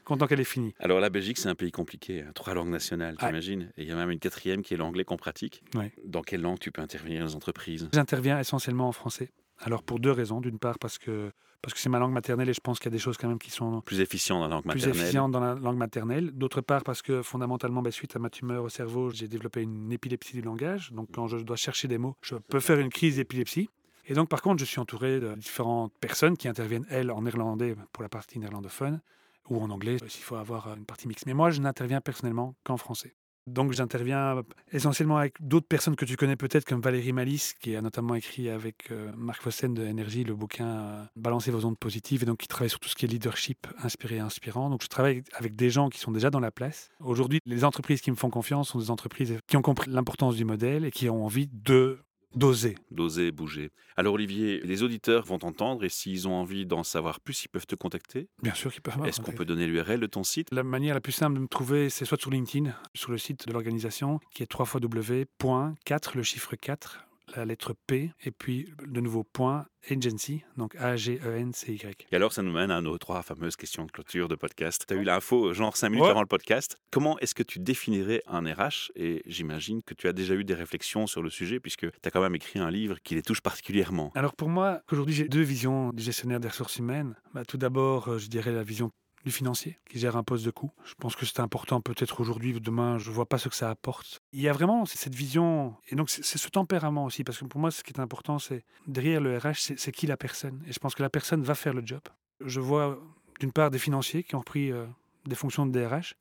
content 0.04 0.26
qu'elle 0.28 0.40
est 0.40 0.44
finie. 0.44 0.74
Alors 0.80 1.00
la 1.00 1.10
Belgique, 1.12 1.38
c'est 1.38 1.50
un 1.50 1.56
pays 1.56 1.72
compliqué. 1.72 2.22
hein. 2.24 2.32
Trois 2.34 2.56
langues 2.56 2.70
nationales, 2.70 3.16
t'imagines? 3.18 3.72
Et 3.78 3.84
il 3.84 3.88
y 3.88 3.92
a 3.92 3.96
même 3.96 4.10
une 4.10 4.18
quatrième 4.20 4.64
qui 4.64 4.74
est 4.74 4.78
l'anglais 4.78 5.04
qu'on 5.04 5.18
pratique. 5.18 5.64
Ouais. 5.76 5.92
Dans 6.04 6.24
quelle 6.24 6.42
langue 6.42 6.58
tu 6.60 6.72
peux 6.72 6.82
intervenir 6.82 7.20
dans 7.22 7.28
les 7.28 7.36
entreprises? 7.36 7.88
J'interviens 7.94 8.40
essentiellement 8.40 8.88
en 8.88 8.92
français. 8.92 9.30
Alors 9.62 9.84
pour 9.84 10.00
deux 10.00 10.12
raisons. 10.12 10.42
D'une 10.42 10.60
part 10.60 10.80
parce 10.80 10.98
que 10.98 11.32
parce 11.62 11.74
que 11.74 11.80
c'est 11.82 11.90
ma 11.90 12.00
langue 12.00 12.14
maternelle 12.14 12.48
et 12.50 12.54
je 12.54 12.62
pense 12.62 12.80
qu'il 12.80 12.86
y 12.86 12.94
a 12.94 12.98
des 12.98 13.00
choses 13.00 13.18
quand 13.18 13.28
même 13.28 13.40
qui 13.40 13.52
sont 13.52 13.82
Plus 13.82 14.00
efficient 14.00 14.40
dans 14.40 14.48
la 14.48 14.56
langue 14.56 14.64
plus 14.64 14.76
maternelle. 14.76 15.02
efficientes 15.02 15.32
dans 15.32 15.40
la 15.42 15.56
langue 15.56 15.78
maternelle. 15.78 16.32
D'autre 16.32 16.62
part 16.62 16.84
parce 16.84 17.02
que 17.02 17.22
fondamentalement, 17.22 17.82
ben, 17.82 17.92
suite 17.92 18.16
à 18.16 18.20
ma 18.20 18.30
tumeur 18.30 18.64
au 18.64 18.70
cerveau, 18.70 19.10
j'ai 19.10 19.28
développé 19.28 19.62
une 19.64 19.92
épilepsie 19.92 20.38
du 20.38 20.42
langage. 20.42 20.92
Donc 20.94 21.10
quand 21.14 21.28
je 21.28 21.38
dois 21.38 21.58
chercher 21.58 21.90
des 21.90 21.98
mots, 21.98 22.16
je 22.22 22.36
peux 22.36 22.62
faire 22.62 22.80
une 22.80 22.90
crise 22.90 23.18
d'épilepsie. 23.18 23.70
Et 24.06 24.14
donc, 24.16 24.28
par 24.28 24.42
contre, 24.42 24.60
je 24.60 24.66
suis 24.66 24.80
entouré 24.80 25.20
de 25.20 25.36
différentes 25.36 25.94
personnes 26.00 26.36
qui 26.36 26.48
interviennent, 26.48 26.86
elles, 26.90 27.12
en 27.12 27.22
néerlandais 27.22 27.76
pour 27.94 28.02
la 28.02 28.10
partie 28.10 28.40
néerlandophone, 28.40 29.02
ou 29.50 29.62
en 29.62 29.70
anglais 29.70 29.98
s'il 30.08 30.24
faut 30.24 30.36
avoir 30.36 30.74
une 30.76 30.86
partie 30.86 31.08
mixte. 31.08 31.28
Mais 31.28 31.36
moi, 31.36 31.52
je 31.52 31.62
n'interviens 31.62 32.02
personnellement 32.02 32.56
qu'en 32.64 32.78
français. 32.78 33.14
Donc 33.50 33.74
j'interviens 33.74 34.44
essentiellement 34.72 35.18
avec 35.18 35.36
d'autres 35.40 35.68
personnes 35.68 35.96
que 35.96 36.06
tu 36.06 36.16
connais 36.16 36.36
peut-être, 36.36 36.66
comme 36.66 36.82
Valérie 36.82 37.14
Malice, 37.14 37.54
qui 37.54 37.76
a 37.76 37.82
notamment 37.82 38.16
écrit 38.16 38.50
avec 38.50 38.92
euh, 38.92 39.12
Marc 39.18 39.42
Fossen 39.42 39.74
de 39.74 39.84
Énergie 39.86 40.24
le 40.24 40.36
bouquin 40.36 40.68
euh, 40.68 41.04
Balancer 41.16 41.52
vos 41.52 41.66
ondes 41.66 41.78
positives, 41.78 42.24
et 42.24 42.26
donc 42.26 42.38
qui 42.38 42.48
travaille 42.48 42.70
sur 42.70 42.80
tout 42.80 42.90
ce 42.90 42.96
qui 42.96 43.06
est 43.06 43.08
leadership 43.08 43.68
inspiré 43.84 44.18
et 44.18 44.20
inspirant. 44.20 44.70
Donc 44.70 44.84
je 44.84 44.88
travaille 44.88 45.24
avec 45.34 45.56
des 45.56 45.70
gens 45.70 45.90
qui 45.90 46.00
sont 46.00 46.12
déjà 46.12 46.30
dans 46.30 46.40
la 46.40 46.52
place. 46.52 46.92
Aujourd'hui, 47.00 47.40
les 47.46 47.64
entreprises 47.66 48.02
qui 48.02 48.12
me 48.12 48.16
font 48.16 48.30
confiance 48.30 48.70
sont 48.70 48.80
des 48.80 48.92
entreprises 48.92 49.38
qui 49.48 49.58
ont 49.58 49.62
compris 49.62 49.90
l'importance 49.90 50.36
du 50.36 50.46
modèle 50.46 50.86
et 50.86 50.92
qui 50.92 51.10
ont 51.10 51.26
envie 51.26 51.48
de 51.52 52.00
D'oser. 52.36 52.76
D'oser 52.92 53.32
bouger. 53.32 53.72
Alors 53.98 54.14
Olivier, 54.14 54.62
les 54.64 54.84
auditeurs 54.84 55.26
vont 55.26 55.40
t'entendre 55.40 55.84
et 55.84 55.90
s'ils 55.90 56.28
ont 56.28 56.34
envie 56.34 56.66
d'en 56.66 56.84
savoir 56.84 57.20
plus, 57.20 57.44
ils 57.44 57.50
peuvent 57.50 57.66
te 57.66 57.76
contacter? 57.76 58.30
Bien 58.44 58.54
sûr 58.54 58.72
qu'ils 58.72 58.82
peuvent. 58.82 59.04
Est-ce 59.06 59.20
qu'on 59.20 59.32
peut 59.32 59.46
donner 59.46 59.66
l'URL 59.66 60.00
de 60.00 60.06
ton 60.06 60.24
site? 60.24 60.50
La 60.52 60.64
manière 60.64 60.94
la 60.94 61.02
plus 61.02 61.12
simple 61.12 61.36
de 61.36 61.42
me 61.42 61.48
trouver, 61.48 61.90
c'est 61.90 62.06
soit 62.06 62.20
sur 62.20 62.30
LinkedIn, 62.30 62.74
sur 62.94 63.12
le 63.12 63.18
site 63.18 63.48
de 63.48 63.54
l'organisation, 63.54 64.20
qui 64.32 64.44
est 64.44 64.54
www.4, 64.54 66.16
le 66.16 66.24
chiffre 66.24 66.56
4, 66.56 67.09
la 67.36 67.46
lettre 67.46 67.74
P, 67.88 68.12
et 68.24 68.32
puis 68.32 68.74
de 68.86 69.02
nouveau 69.02 69.24
point 69.24 69.66
agency, 69.90 70.44
donc 70.58 70.76
A-G-E-N-C-Y. 70.76 72.08
Et 72.12 72.16
alors, 72.16 72.34
ça 72.34 72.42
nous 72.42 72.52
mène 72.52 72.72
à 72.72 72.82
nos 72.82 72.98
trois 72.98 73.22
fameuses 73.22 73.56
questions 73.56 73.86
de 73.86 73.92
clôture 73.92 74.28
de 74.28 74.36
podcast. 74.36 74.86
Tu 74.88 74.94
as 74.94 74.98
eu 74.98 75.04
l'info, 75.04 75.54
genre 75.54 75.76
5 75.76 75.90
minutes 75.90 76.08
avant 76.08 76.22
le 76.22 76.28
podcast. 76.28 76.78
Comment 76.92 77.18
est-ce 77.20 77.36
que 77.36 77.44
tu 77.44 77.60
définirais 77.60 78.22
un 78.28 78.42
RH 78.42 78.92
Et 78.96 79.22
j'imagine 79.26 79.82
que 79.84 79.94
tu 79.94 80.08
as 80.08 80.14
déjà 80.14 80.36
eu 80.36 80.44
des 80.44 80.54
réflexions 80.54 81.08
sur 81.08 81.22
le 81.22 81.30
sujet, 81.30 81.60
puisque 81.60 81.90
tu 81.90 82.00
as 82.04 82.12
quand 82.12 82.22
même 82.22 82.36
écrit 82.36 82.60
un 82.60 82.72
livre 82.72 82.98
qui 83.04 83.16
les 83.16 83.22
touche 83.22 83.42
particulièrement. 83.42 84.12
Alors 84.16 84.36
pour 84.36 84.50
moi, 84.50 84.82
aujourd'hui, 84.92 85.16
j'ai 85.16 85.28
deux 85.28 85.42
visions 85.42 85.92
du 85.92 86.04
gestionnaire 86.04 86.40
des 86.40 86.48
ressources 86.48 86.78
humaines. 86.78 87.16
Bah, 87.34 87.46
tout 87.46 87.58
d'abord, 87.58 88.10
euh, 88.10 88.18
je 88.18 88.28
dirais 88.28 88.52
la 88.52 88.64
vision 88.64 88.92
du 89.26 89.32
financier 89.32 89.80
qui 89.90 90.00
gère 90.00 90.16
un 90.16 90.24
poste 90.24 90.46
de 90.46 90.52
coût. 90.52 90.72
Je 90.86 90.94
pense 90.96 91.16
que 91.16 91.26
c'est 91.26 91.40
important 91.40 91.82
peut-être 91.82 92.20
aujourd'hui, 92.22 92.60
demain, 92.60 92.98
je 92.98 93.10
ne 93.10 93.16
vois 93.16 93.28
pas 93.28 93.38
ce 93.38 93.50
que 93.50 93.56
ça 93.56 93.70
apporte. 93.70 94.22
Il 94.34 94.42
y 94.42 94.48
a 94.48 94.54
vraiment 94.54 94.86
cette 94.86 95.16
vision, 95.16 95.76
et 95.90 95.96
donc 95.96 96.10
c'est 96.10 96.24
ce 96.38 96.48
tempérament 96.50 97.06
aussi, 97.06 97.24
parce 97.24 97.40
que 97.40 97.46
pour 97.46 97.60
moi, 97.60 97.72
ce 97.72 97.84
qui 97.84 97.94
est 97.94 98.00
important, 98.00 98.40
c'est 98.40 98.64
derrière 98.88 99.22
le 99.22 99.38
RH, 99.38 99.74
c'est 99.78 99.92
qui 99.92 100.08
la 100.08 100.18
personne. 100.18 100.64
Et 100.68 100.74
je 100.74 100.80
pense 100.80 100.96
que 100.96 101.04
la 101.04 101.10
personne 101.10 101.44
va 101.44 101.56
faire 101.56 101.74
le 101.74 101.86
job. 101.86 102.02
Je 102.46 102.60
vois 102.60 103.00
d'une 103.40 103.52
part 103.52 103.72
des 103.72 103.80
financiers 103.80 104.24
qui 104.24 104.36
ont 104.36 104.40
repris 104.40 104.72
euh, 104.72 104.86
des 105.26 105.36
fonctions 105.36 105.66
de 105.66 105.72
DRH, 105.72 106.16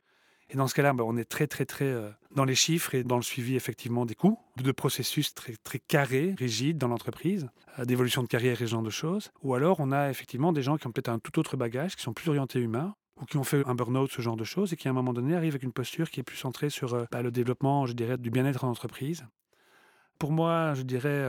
et 0.51 0.57
dans 0.57 0.67
ce 0.67 0.75
cas-là, 0.75 0.95
ben, 0.95 1.05
on 1.07 1.17
est 1.17 1.25
très, 1.25 1.47
très, 1.47 1.67
très 1.67 1.85
euh, 1.85 2.11
dans 2.35 2.45
les 2.45 2.55
chiffres 2.55 2.95
et 2.95 3.05
dans 3.05 3.17
le 3.17 3.23
suivi 3.23 3.55
effectivement 3.55 4.07
des 4.07 4.15
coûts, 4.15 4.39
de 4.57 4.73
processus 4.73 5.35
très, 5.35 5.55
très 5.63 5.79
carrés, 5.79 6.35
rigides 6.39 6.79
dans 6.79 6.89
l'entreprise, 6.89 7.49
euh, 7.79 7.85
d'évolution 7.85 8.23
de 8.23 8.29
carrière 8.29 8.63
et 8.63 8.67
ce 8.67 8.71
genre 8.71 8.83
de 8.83 8.91
choses. 8.91 9.31
Ou 9.43 9.55
alors, 9.55 9.81
on 9.81 9.93
a 9.93 10.09
effectivement 10.09 10.53
des 10.53 10.63
gens 10.63 10.79
qui 10.79 10.87
ont 10.87 10.93
peut-être 10.93 11.11
un 11.11 11.19
tout 11.19 11.39
autre 11.39 11.57
bagage, 11.57 11.97
qui 11.97 12.03
sont 12.03 12.15
plus 12.15 12.31
orientés 12.31 12.61
humains, 12.61 12.95
ou 13.21 13.27
qui 13.27 13.37
ont 13.37 13.45
fait 13.45 13.67
un 13.67 13.75
burn-out, 13.75 14.11
ce 14.11 14.23
genre 14.23 14.37
de 14.37 14.45
choses, 14.45 14.73
et 14.73 14.77
qui 14.77 14.89
à 14.89 14.91
un 14.91 14.95
moment 14.95 15.13
donné 15.13 15.35
arrivent 15.35 15.53
avec 15.53 15.65
une 15.65 15.73
posture 15.73 16.11
qui 16.11 16.21
est 16.21 16.25
plus 16.25 16.37
centrée 16.37 16.71
sur 16.71 16.95
euh, 16.95 17.05
bah, 17.13 17.21
le 17.21 17.31
développement, 17.31 17.85
je 17.85 17.93
dirais, 17.93 18.17
du 18.17 18.31
bien-être 18.31 18.65
en 18.65 18.71
entreprise. 18.71 19.27
Pour 20.19 20.33
moi, 20.33 20.73
je 20.75 20.83
dirais, 20.83 21.25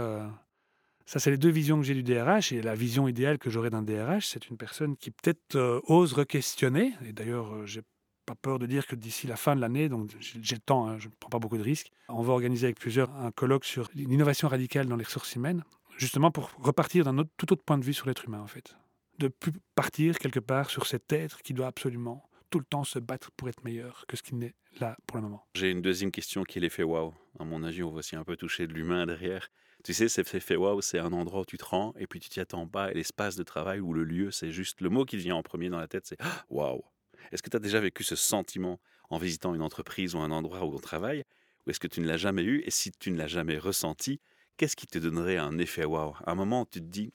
ça 1.06 1.20
c'est 1.20 1.30
les 1.30 1.38
deux 1.38 1.52
visions 1.52 1.78
que 1.78 1.84
j'ai 1.84 1.94
du 1.94 2.02
DRH, 2.02 2.52
et 2.54 2.64
la 2.64 2.74
vision 2.74 3.08
idéale 3.08 3.38
que 3.38 3.52
j'aurais 3.52 3.70
d'un 3.70 3.84
DRH, 3.84 4.26
c'est 4.26 4.50
une 4.50 4.58
personne 4.58 4.98
qui 4.98 5.12
peut-être 5.12 5.84
ose 5.86 6.14
re-questionner, 6.14 6.94
et 7.06 7.14
d'ailleurs, 7.14 7.68
j'ai 7.68 7.84
pas 8.30 8.36
peur 8.36 8.60
de 8.60 8.68
dire 8.68 8.86
que 8.86 8.96
d'ici 8.96 9.26
la 9.26 9.36
fin 9.36 9.56
de 9.56 9.62
l'année, 9.62 9.90
donc 9.90 10.12
j'ai 10.20 10.56
le 10.56 10.62
temps, 10.62 10.88
hein, 10.88 11.00
je 11.00 11.08
ne 11.08 11.14
prends 11.20 11.30
pas 11.30 11.40
beaucoup 11.40 11.58
de 11.58 11.64
risques, 11.64 11.92
on 12.10 12.22
va 12.22 12.34
organiser 12.34 12.68
avec 12.68 12.80
plusieurs 12.80 13.12
un 13.16 13.32
colloque 13.32 13.66
sur 13.66 13.90
l'innovation 13.96 14.48
radicale 14.48 14.86
dans 14.86 14.96
les 14.98 15.04
ressources 15.04 15.36
humaines, 15.36 15.64
justement 15.98 16.30
pour 16.30 16.52
repartir 16.60 17.06
d'un 17.06 17.24
tout 17.38 17.52
autre 17.52 17.64
point 17.64 17.80
de 17.80 17.84
vue 17.84 17.94
sur 17.94 18.06
l'être 18.08 18.26
humain 18.26 18.42
en 18.42 18.48
fait. 18.48 18.76
De 19.18 19.30
plus 19.30 19.52
partir 19.74 20.20
quelque 20.20 20.40
part 20.40 20.70
sur 20.70 20.86
cet 20.86 21.12
être 21.12 21.42
qui 21.42 21.54
doit 21.54 21.68
absolument 21.68 22.30
tout 22.52 22.60
le 22.60 22.66
temps 22.66 22.84
se 22.84 23.00
battre 23.00 23.32
pour 23.32 23.50
être 23.50 23.64
meilleur 23.64 24.06
que 24.08 24.16
ce 24.16 24.22
qui 24.24 24.36
n'est 24.36 24.54
là 24.80 24.96
pour 25.08 25.18
le 25.18 25.24
moment. 25.24 25.48
J'ai 25.56 25.72
une 25.72 25.82
deuxième 25.82 26.12
question 26.12 26.44
qui 26.44 26.60
est 26.60 26.62
l'effet 26.62 26.84
waouh. 26.84 27.14
À 27.40 27.46
mon 27.46 27.64
avis, 27.64 27.84
on 27.84 27.92
va 27.92 28.00
aussi 28.00 28.16
un 28.16 28.24
peu 28.24 28.36
toucher 28.38 28.68
de 28.68 28.74
l'humain 28.74 29.06
derrière. 29.06 29.50
Tu 29.84 29.94
sais, 29.94 30.08
cet 30.08 30.34
effet 30.36 30.56
waouh, 30.56 30.82
c'est 30.82 31.00
un 31.00 31.14
endroit 31.14 31.42
où 31.42 31.46
tu 31.46 31.58
te 31.58 31.66
rends 31.66 31.94
et 31.98 32.06
puis 32.06 32.20
tu 32.20 32.30
t'y 32.30 32.40
attends 32.40 32.68
pas. 32.68 32.92
Et 32.92 32.94
l'espace 32.94 33.36
de 33.36 33.44
travail 33.44 33.80
ou 33.80 33.94
le 33.94 34.04
lieu, 34.04 34.30
c'est 34.32 34.52
juste 34.52 34.82
le 34.82 34.90
mot 34.90 35.06
qui 35.06 35.18
vient 35.18 35.36
en 35.36 35.44
premier 35.44 35.70
dans 35.70 35.80
la 35.80 35.88
tête, 35.88 36.06
c'est 36.06 36.20
waouh. 36.50 36.84
Est-ce 37.32 37.44
que 37.44 37.50
tu 37.50 37.58
as 37.58 37.60
déjà 37.60 37.80
vécu 37.80 38.04
ce 38.04 38.16
sentiment 38.16 38.80
en 39.10 39.18
visitant 39.18 39.54
une 39.56 39.62
entreprise 39.62 40.16
ou 40.16 40.20
un 40.20 40.32
endroit 40.32 40.66
où 40.66 40.74
on 40.74 40.80
travaille 40.80 41.24
Ou 41.66 41.72
est-ce 41.72 41.80
que 41.80 41.88
tu 41.88 42.02
ne 42.02 42.08
l'as 42.08 42.18
jamais 42.18 42.44
eu? 42.44 42.62
Et 42.66 42.72
si 42.72 42.92
tu 42.92 43.12
ne 43.12 43.18
l'as 43.18 43.28
jamais 43.28 43.58
ressenti, 43.58 44.20
qu'est-ce 44.58 44.76
qui 44.76 44.88
te 44.88 45.00
donnerait 45.00 45.38
un 45.38 45.58
effet 45.58 45.86
wow 45.86 46.16
Un 46.26 46.36
moment 46.36 46.62
où 46.62 46.66
tu 46.66 46.80
te 46.80 46.86
dis, 46.86 47.12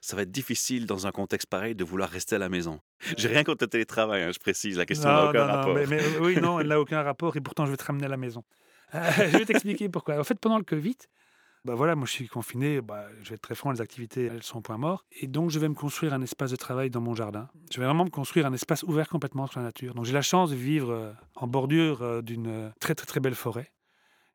ça 0.00 0.16
va 0.16 0.22
être 0.22 0.30
difficile 0.30 0.86
dans 0.86 1.06
un 1.06 1.12
contexte 1.12 1.48
pareil 1.48 1.74
de 1.74 1.84
vouloir 1.84 2.08
rester 2.08 2.36
à 2.36 2.38
la 2.38 2.48
maison. 2.48 2.80
J'ai 3.16 3.28
rien 3.28 3.44
contre 3.44 3.64
le 3.64 3.68
télétravail, 3.68 4.22
hein, 4.22 4.30
je 4.32 4.38
précise, 4.38 4.78
la 4.78 4.86
question 4.86 5.08
n'a 5.08 5.28
aucun 5.28 5.44
rapport. 5.44 5.76
oui, 6.20 6.36
non, 6.40 6.60
elle 6.60 6.68
n'a 6.68 6.80
aucun 6.80 7.02
rapport 7.02 7.36
et 7.36 7.40
pourtant 7.40 7.66
je 7.66 7.70
vais 7.70 7.76
te 7.76 7.84
ramener 7.84 8.06
à 8.06 8.08
la 8.08 8.16
maison. 8.16 8.44
Euh, 8.94 9.10
je 9.16 9.38
vais 9.38 9.44
t'expliquer 9.44 9.88
pourquoi. 9.88 10.18
En 10.18 10.24
fait, 10.24 10.38
pendant 10.38 10.58
le 10.58 10.64
Covid, 10.64 10.96
bah 11.64 11.74
voilà, 11.74 11.94
moi 11.94 12.06
je 12.06 12.12
suis 12.12 12.28
confiné, 12.28 12.80
bah, 12.80 13.06
je 13.22 13.30
vais 13.30 13.34
être 13.34 13.42
très 13.42 13.54
franc, 13.54 13.70
les 13.70 13.82
activités 13.82 14.26
elles 14.26 14.42
sont 14.42 14.58
au 14.58 14.62
point 14.62 14.78
mort. 14.78 15.04
Et 15.12 15.26
donc 15.26 15.50
je 15.50 15.58
vais 15.58 15.68
me 15.68 15.74
construire 15.74 16.14
un 16.14 16.22
espace 16.22 16.50
de 16.50 16.56
travail 16.56 16.88
dans 16.88 17.02
mon 17.02 17.14
jardin. 17.14 17.48
Je 17.70 17.78
vais 17.78 17.86
vraiment 17.86 18.04
me 18.04 18.10
construire 18.10 18.46
un 18.46 18.52
espace 18.52 18.82
ouvert 18.82 19.08
complètement 19.08 19.46
sur 19.46 19.60
la 19.60 19.66
nature. 19.66 19.94
Donc 19.94 20.06
j'ai 20.06 20.14
la 20.14 20.22
chance 20.22 20.50
de 20.50 20.56
vivre 20.56 20.90
euh, 20.90 21.12
en 21.34 21.46
bordure 21.46 22.02
euh, 22.02 22.22
d'une 22.22 22.46
euh, 22.46 22.70
très 22.80 22.94
très 22.94 23.06
très 23.06 23.20
belle 23.20 23.34
forêt. 23.34 23.72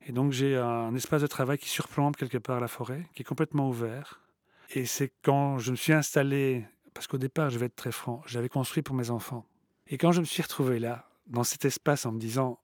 Et 0.07 0.11
donc 0.11 0.33
j'ai 0.33 0.55
un 0.55 0.93
espace 0.93 1.23
de 1.23 1.27
travail 1.27 1.57
qui 1.57 1.67
surplombe 1.67 2.15
quelque 2.15 2.38
part 2.38 2.59
la 2.59 2.67
forêt, 2.67 3.07
qui 3.15 3.23
est 3.23 3.25
complètement 3.25 3.69
ouvert. 3.69 4.21
Et 4.69 4.85
c'est 4.85 5.11
quand 5.23 5.57
je 5.57 5.71
me 5.71 5.75
suis 5.75 5.93
installé, 5.93 6.65
parce 6.93 7.07
qu'au 7.07 7.17
départ, 7.17 7.49
je 7.49 7.57
vais 7.57 7.65
être 7.65 7.75
très 7.75 7.91
franc, 7.91 8.21
j'avais 8.27 8.49
construit 8.49 8.83
pour 8.83 8.95
mes 8.95 9.09
enfants. 9.09 9.45
Et 9.88 9.97
quand 9.97 10.11
je 10.11 10.19
me 10.19 10.25
suis 10.25 10.43
retrouvé 10.43 10.77
là, 10.77 11.09
dans 11.25 11.43
cet 11.43 11.65
espace, 11.65 12.05
en 12.05 12.11
me 12.11 12.19
disant, 12.19 12.59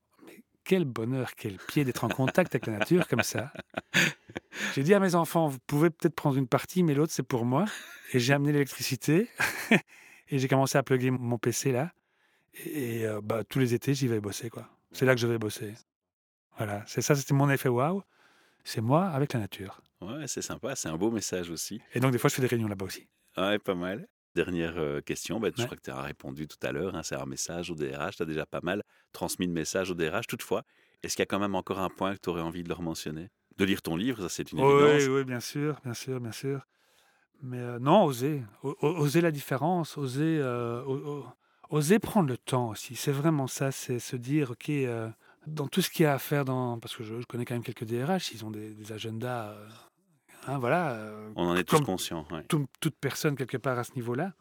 quel 0.64 0.84
bonheur, 0.84 1.34
quel 1.36 1.56
pied 1.56 1.84
d'être 1.84 2.04
en 2.04 2.08
contact 2.08 2.54
avec 2.54 2.66
la 2.66 2.78
nature 2.78 3.08
comme 3.08 3.22
ça. 3.22 3.52
J'ai 4.74 4.82
dit 4.82 4.94
à 4.94 5.00
mes 5.00 5.14
enfants, 5.14 5.48
vous 5.48 5.58
pouvez 5.66 5.90
peut-être 5.90 6.14
prendre 6.14 6.36
une 6.36 6.46
partie, 6.46 6.82
mais 6.82 6.94
l'autre, 6.94 7.12
c'est 7.12 7.22
pour 7.22 7.44
moi. 7.44 7.64
Et 8.12 8.18
j'ai 8.18 8.32
amené 8.32 8.52
l'électricité 8.52 9.28
et 10.28 10.38
j'ai 10.38 10.48
commencé 10.48 10.76
à 10.78 10.82
plugger 10.82 11.10
mon 11.10 11.38
PC 11.38 11.72
là. 11.72 11.92
Et 12.64 13.06
euh, 13.06 13.20
bah, 13.22 13.44
tous 13.44 13.58
les 13.58 13.74
étés, 13.74 13.94
j'y 13.94 14.08
vais 14.08 14.20
bosser. 14.20 14.50
quoi. 14.50 14.68
C'est 14.92 15.06
là 15.06 15.14
que 15.14 15.20
je 15.20 15.26
vais 15.26 15.38
bosser. 15.38 15.74
Voilà, 16.56 16.84
c'est 16.86 17.00
ça, 17.00 17.14
c'était 17.14 17.34
mon 17.34 17.48
effet 17.50 17.68
waouh. 17.68 18.02
C'est 18.64 18.82
moi 18.82 19.06
avec 19.06 19.32
la 19.32 19.40
nature. 19.40 19.80
Ouais, 20.00 20.26
c'est 20.26 20.42
sympa, 20.42 20.76
c'est 20.76 20.88
un 20.88 20.96
beau 20.96 21.10
message 21.10 21.50
aussi. 21.50 21.80
Et 21.94 22.00
donc, 22.00 22.12
des 22.12 22.18
fois, 22.18 22.28
je 22.28 22.34
fais 22.34 22.42
des 22.42 22.48
réunions 22.48 22.68
là-bas 22.68 22.86
aussi. 22.86 23.08
Ouais, 23.36 23.58
pas 23.58 23.74
mal. 23.74 24.06
Dernière 24.34 24.78
euh, 24.78 25.00
question, 25.00 25.40
bah, 25.40 25.48
je 25.56 25.64
crois 25.64 25.76
que 25.76 25.82
tu 25.82 25.90
as 25.90 26.00
répondu 26.00 26.48
tout 26.48 26.58
à 26.66 26.72
l'heure, 26.72 26.94
hein, 26.94 27.02
c'est 27.02 27.16
un 27.16 27.26
message 27.26 27.70
au 27.70 27.74
DRH, 27.74 28.16
tu 28.16 28.22
as 28.22 28.26
déjà 28.26 28.46
pas 28.46 28.60
mal 28.62 28.82
transmis 29.12 29.46
de 29.46 29.52
messages 29.52 29.90
au 29.90 29.94
DRH. 29.94 30.26
Toutefois, 30.26 30.62
est-ce 31.02 31.16
qu'il 31.16 31.22
y 31.22 31.24
a 31.24 31.26
quand 31.26 31.38
même 31.38 31.54
encore 31.54 31.80
un 31.80 31.90
point 31.90 32.14
que 32.14 32.20
tu 32.20 32.30
aurais 32.30 32.40
envie 32.40 32.62
de 32.62 32.68
leur 32.68 32.80
mentionner? 32.80 33.28
De 33.58 33.64
lire 33.64 33.82
ton 33.82 33.96
livre, 33.96 34.22
ça 34.22 34.28
c'est 34.28 34.52
une 34.52 34.58
évidence. 34.58 35.02
Oui, 35.02 35.08
oui, 35.08 35.24
bien 35.24 35.40
sûr, 35.40 35.80
bien 35.84 35.94
sûr, 35.94 36.20
bien 36.20 36.32
sûr. 36.32 36.66
Mais 37.42 37.58
euh, 37.58 37.78
non, 37.78 38.04
oser. 38.04 38.42
oser 38.62 39.20
la 39.20 39.30
différence, 39.30 39.98
oser, 39.98 40.38
euh, 40.40 40.82
oser 41.70 41.98
prendre 41.98 42.28
le 42.28 42.38
temps 42.38 42.70
aussi. 42.70 42.94
C'est 42.94 43.12
vraiment 43.12 43.46
ça, 43.46 43.72
c'est 43.72 43.98
se 43.98 44.16
dire, 44.16 44.52
OK, 44.52 44.70
dans 45.46 45.66
tout 45.66 45.82
ce 45.82 45.90
qu'il 45.90 46.04
y 46.04 46.06
a 46.06 46.14
à 46.14 46.18
faire, 46.18 46.44
dans... 46.44 46.78
parce 46.78 46.94
que 46.94 47.02
je, 47.02 47.14
connais 47.28 47.44
quand 47.44 47.54
même 47.54 47.64
quelques 47.64 47.84
DRH, 47.84 48.32
ils 48.32 48.44
ont 48.44 48.50
des, 48.50 48.74
des 48.74 48.92
agendas 48.92 49.56
Hein, 50.46 50.58
voilà. 50.58 50.92
Euh, 50.92 51.32
On 51.36 51.48
en 51.48 51.56
est 51.56 51.64
tous 51.64 51.80
conscients. 51.80 52.26
toute 52.48 52.96
personne, 53.00 53.36
quelque 53.36 53.56
part, 53.56 53.78
à 53.78 53.84
ce 53.84 53.94
niveau-là. 53.94 54.32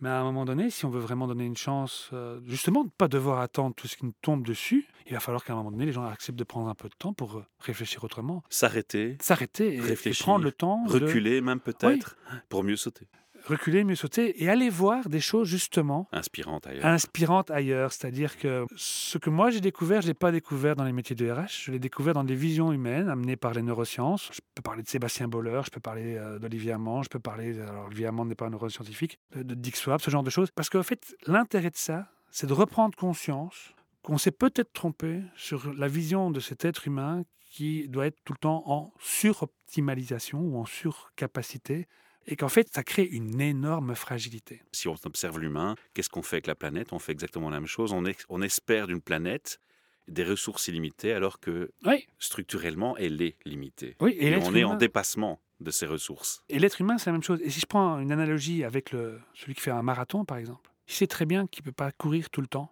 Mais 0.00 0.08
à 0.08 0.20
un 0.20 0.24
moment 0.24 0.44
donné, 0.44 0.70
si 0.70 0.84
on 0.84 0.90
veut 0.90 1.00
vraiment 1.00 1.26
donner 1.26 1.44
une 1.44 1.56
chance, 1.56 2.10
euh, 2.12 2.40
justement, 2.46 2.82
de 2.82 2.88
ne 2.88 2.92
pas 2.96 3.08
devoir 3.08 3.40
attendre 3.40 3.74
tout 3.74 3.88
ce 3.88 3.96
qui 3.96 4.04
nous 4.04 4.14
tombe 4.22 4.46
dessus, 4.46 4.86
il 5.06 5.14
va 5.14 5.20
falloir 5.20 5.44
qu'à 5.44 5.54
un 5.54 5.56
moment 5.56 5.72
donné, 5.72 5.86
les 5.86 5.92
gens 5.92 6.04
acceptent 6.04 6.38
de 6.38 6.44
prendre 6.44 6.68
un 6.68 6.74
peu 6.74 6.88
de 6.88 6.94
temps 6.96 7.12
pour 7.12 7.38
euh, 7.38 7.44
réfléchir 7.60 8.04
autrement. 8.04 8.44
S'arrêter. 8.48 9.16
S'arrêter 9.20 9.74
et, 9.74 9.80
réfléchir, 9.80 10.24
prendre 10.24 10.44
le 10.44 10.52
temps. 10.52 10.84
Reculer, 10.86 11.40
même 11.40 11.60
peut-être, 11.60 12.16
pour 12.48 12.62
mieux 12.62 12.76
sauter 12.76 13.08
reculer, 13.48 13.84
mieux 13.84 13.94
sauter 13.94 14.42
et 14.42 14.48
aller 14.48 14.70
voir 14.70 15.08
des 15.08 15.20
choses 15.20 15.48
justement 15.48 16.08
inspirantes 16.12 16.66
ailleurs. 16.66 16.86
Inspirantes 16.86 17.50
ailleurs. 17.50 17.92
C'est-à-dire 17.92 18.38
que 18.38 18.66
ce 18.76 19.18
que 19.18 19.30
moi 19.30 19.50
j'ai 19.50 19.60
découvert, 19.60 20.00
je 20.00 20.06
ne 20.06 20.10
l'ai 20.10 20.14
pas 20.14 20.32
découvert 20.32 20.76
dans 20.76 20.84
les 20.84 20.92
métiers 20.92 21.16
de 21.16 21.30
RH, 21.30 21.64
je 21.64 21.72
l'ai 21.72 21.78
découvert 21.78 22.14
dans 22.14 22.24
des 22.24 22.34
visions 22.34 22.72
humaines 22.72 23.08
amenées 23.08 23.36
par 23.36 23.52
les 23.54 23.62
neurosciences. 23.62 24.30
Je 24.32 24.40
peux 24.54 24.62
parler 24.62 24.82
de 24.82 24.88
Sébastien 24.88 25.28
Boller, 25.28 25.62
je 25.64 25.70
peux 25.70 25.80
parler 25.80 26.16
euh, 26.16 26.38
d'Olivier 26.38 26.72
Amand, 26.72 27.02
je 27.02 27.08
peux 27.08 27.18
parler, 27.18 27.60
alors 27.60 27.86
Olivier 27.86 28.06
Amand 28.06 28.24
n'est 28.24 28.34
pas 28.34 28.46
un 28.46 28.50
neuroscientifique, 28.50 29.18
de 29.34 29.54
Dick 29.54 29.76
Swab, 29.76 30.00
ce 30.00 30.10
genre 30.10 30.22
de 30.22 30.30
choses. 30.30 30.50
Parce 30.50 30.70
qu'en 30.70 30.82
fait, 30.82 31.16
l'intérêt 31.26 31.70
de 31.70 31.76
ça, 31.76 32.08
c'est 32.30 32.46
de 32.46 32.52
reprendre 32.52 32.96
conscience 32.96 33.74
qu'on 34.02 34.18
s'est 34.18 34.30
peut-être 34.30 34.72
trompé 34.72 35.22
sur 35.36 35.72
la 35.74 35.88
vision 35.88 36.30
de 36.30 36.40
cet 36.40 36.64
être 36.64 36.86
humain 36.86 37.24
qui 37.50 37.88
doit 37.88 38.06
être 38.06 38.18
tout 38.24 38.32
le 38.32 38.38
temps 38.38 38.62
en 38.66 38.92
suroptimalisation 39.00 40.40
ou 40.40 40.58
en 40.58 40.66
surcapacité 40.66 41.88
et 42.30 42.36
qu'en 42.36 42.48
fait, 42.48 42.68
ça 42.72 42.84
crée 42.84 43.04
une 43.04 43.40
énorme 43.40 43.94
fragilité. 43.94 44.62
Si 44.72 44.86
on 44.86 44.94
observe 45.04 45.38
l'humain, 45.40 45.74
qu'est-ce 45.94 46.10
qu'on 46.10 46.22
fait 46.22 46.36
avec 46.36 46.46
la 46.46 46.54
planète? 46.54 46.92
On 46.92 46.98
fait 46.98 47.12
exactement 47.12 47.48
la 47.50 47.58
même 47.58 47.66
chose. 47.66 47.92
On, 47.92 48.04
on 48.28 48.42
espère 48.42 48.86
d'une 48.86 49.00
planète 49.00 49.58
des 50.06 50.24
ressources 50.24 50.68
illimitées 50.68 51.12
alors 51.12 51.40
que 51.40 51.70
Oui, 51.84 52.06
structurellement, 52.18 52.96
elle 52.98 53.20
est 53.22 53.36
limitée. 53.44 53.96
oui. 54.00 54.12
Et, 54.18 54.28
Et 54.28 54.36
on 54.36 54.54
est 54.54 54.64
en 54.64 54.76
dépassement 54.76 55.40
de 55.60 55.70
ces 55.70 55.86
ressources. 55.86 56.44
Et 56.48 56.58
l'être 56.58 56.80
humain, 56.80 56.98
c'est 56.98 57.06
la 57.06 57.12
même 57.12 57.22
chose. 57.22 57.40
Et 57.42 57.50
si 57.50 57.60
je 57.60 57.66
prends 57.66 57.98
une 57.98 58.12
analogie 58.12 58.62
avec 58.62 58.92
le, 58.92 59.20
celui 59.34 59.54
qui 59.54 59.60
fait 59.60 59.70
un 59.72 59.82
marathon, 59.82 60.24
par 60.24 60.36
exemple, 60.38 60.70
il 60.86 60.94
sait 60.94 61.06
très 61.06 61.26
bien 61.26 61.46
qu'il 61.46 61.62
ne 61.62 61.66
peut 61.66 61.72
pas 61.72 61.90
courir 61.92 62.30
tout 62.30 62.40
le 62.40 62.46
temps 62.46 62.70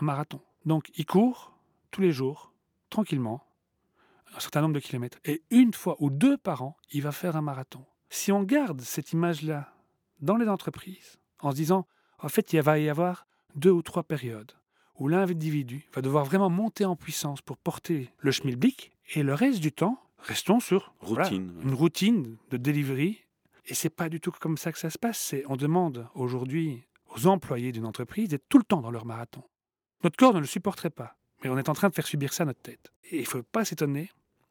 un 0.00 0.04
marathon. 0.04 0.40
Donc, 0.66 0.90
il 0.96 1.06
court 1.06 1.56
tous 1.90 2.00
les 2.02 2.12
jours, 2.12 2.52
tranquillement, 2.90 3.44
un 4.36 4.40
certain 4.40 4.60
nombre 4.60 4.74
de 4.74 4.80
kilomètres. 4.80 5.18
Et 5.24 5.42
une 5.50 5.72
fois 5.72 5.96
ou 6.00 6.10
deux 6.10 6.36
par 6.36 6.62
an, 6.62 6.76
il 6.92 7.02
va 7.02 7.12
faire 7.12 7.34
un 7.36 7.42
marathon. 7.42 7.84
Si 8.10 8.32
on 8.32 8.42
garde 8.42 8.80
cette 8.80 9.12
image-là 9.12 9.72
dans 10.20 10.36
les 10.36 10.48
entreprises, 10.48 11.18
en 11.40 11.50
se 11.50 11.56
disant, 11.56 11.86
en 12.18 12.28
fait, 12.28 12.52
il 12.52 12.62
va 12.62 12.78
y 12.78 12.88
avoir 12.88 13.26
deux 13.54 13.70
ou 13.70 13.82
trois 13.82 14.02
périodes 14.02 14.52
où 14.98 15.08
l'individu 15.08 15.88
va 15.94 16.02
devoir 16.02 16.24
vraiment 16.24 16.50
monter 16.50 16.84
en 16.84 16.96
puissance 16.96 17.40
pour 17.40 17.56
porter 17.56 18.10
le 18.18 18.32
schmilblick, 18.32 18.90
et 19.14 19.22
le 19.22 19.32
reste 19.32 19.60
du 19.60 19.72
temps, 19.72 20.02
restons 20.18 20.60
sur 20.60 20.92
voilà, 21.00 21.24
Routine. 21.24 21.52
une 21.62 21.74
routine 21.74 22.36
de 22.50 22.56
delivery. 22.56 23.24
Et 23.66 23.74
c'est 23.74 23.90
pas 23.90 24.08
du 24.08 24.20
tout 24.20 24.32
comme 24.32 24.56
ça 24.56 24.72
que 24.72 24.78
ça 24.78 24.90
se 24.90 24.98
passe. 24.98 25.34
On 25.46 25.56
demande 25.56 26.08
aujourd'hui 26.14 26.84
aux 27.14 27.26
employés 27.26 27.72
d'une 27.72 27.86
entreprise 27.86 28.28
d'être 28.28 28.48
tout 28.48 28.58
le 28.58 28.64
temps 28.64 28.80
dans 28.80 28.90
leur 28.90 29.06
marathon. 29.06 29.42
Notre 30.04 30.16
corps 30.16 30.34
ne 30.34 30.40
le 30.40 30.46
supporterait 30.46 30.90
pas, 30.90 31.16
mais 31.42 31.50
on 31.50 31.58
est 31.58 31.68
en 31.68 31.74
train 31.74 31.88
de 31.88 31.94
faire 31.94 32.06
subir 32.06 32.32
ça 32.32 32.42
à 32.42 32.46
notre 32.46 32.60
tête. 32.60 32.92
Et 33.10 33.18
il 33.20 33.26
faut 33.26 33.42
pas 33.42 33.64
s'étonner 33.64 34.10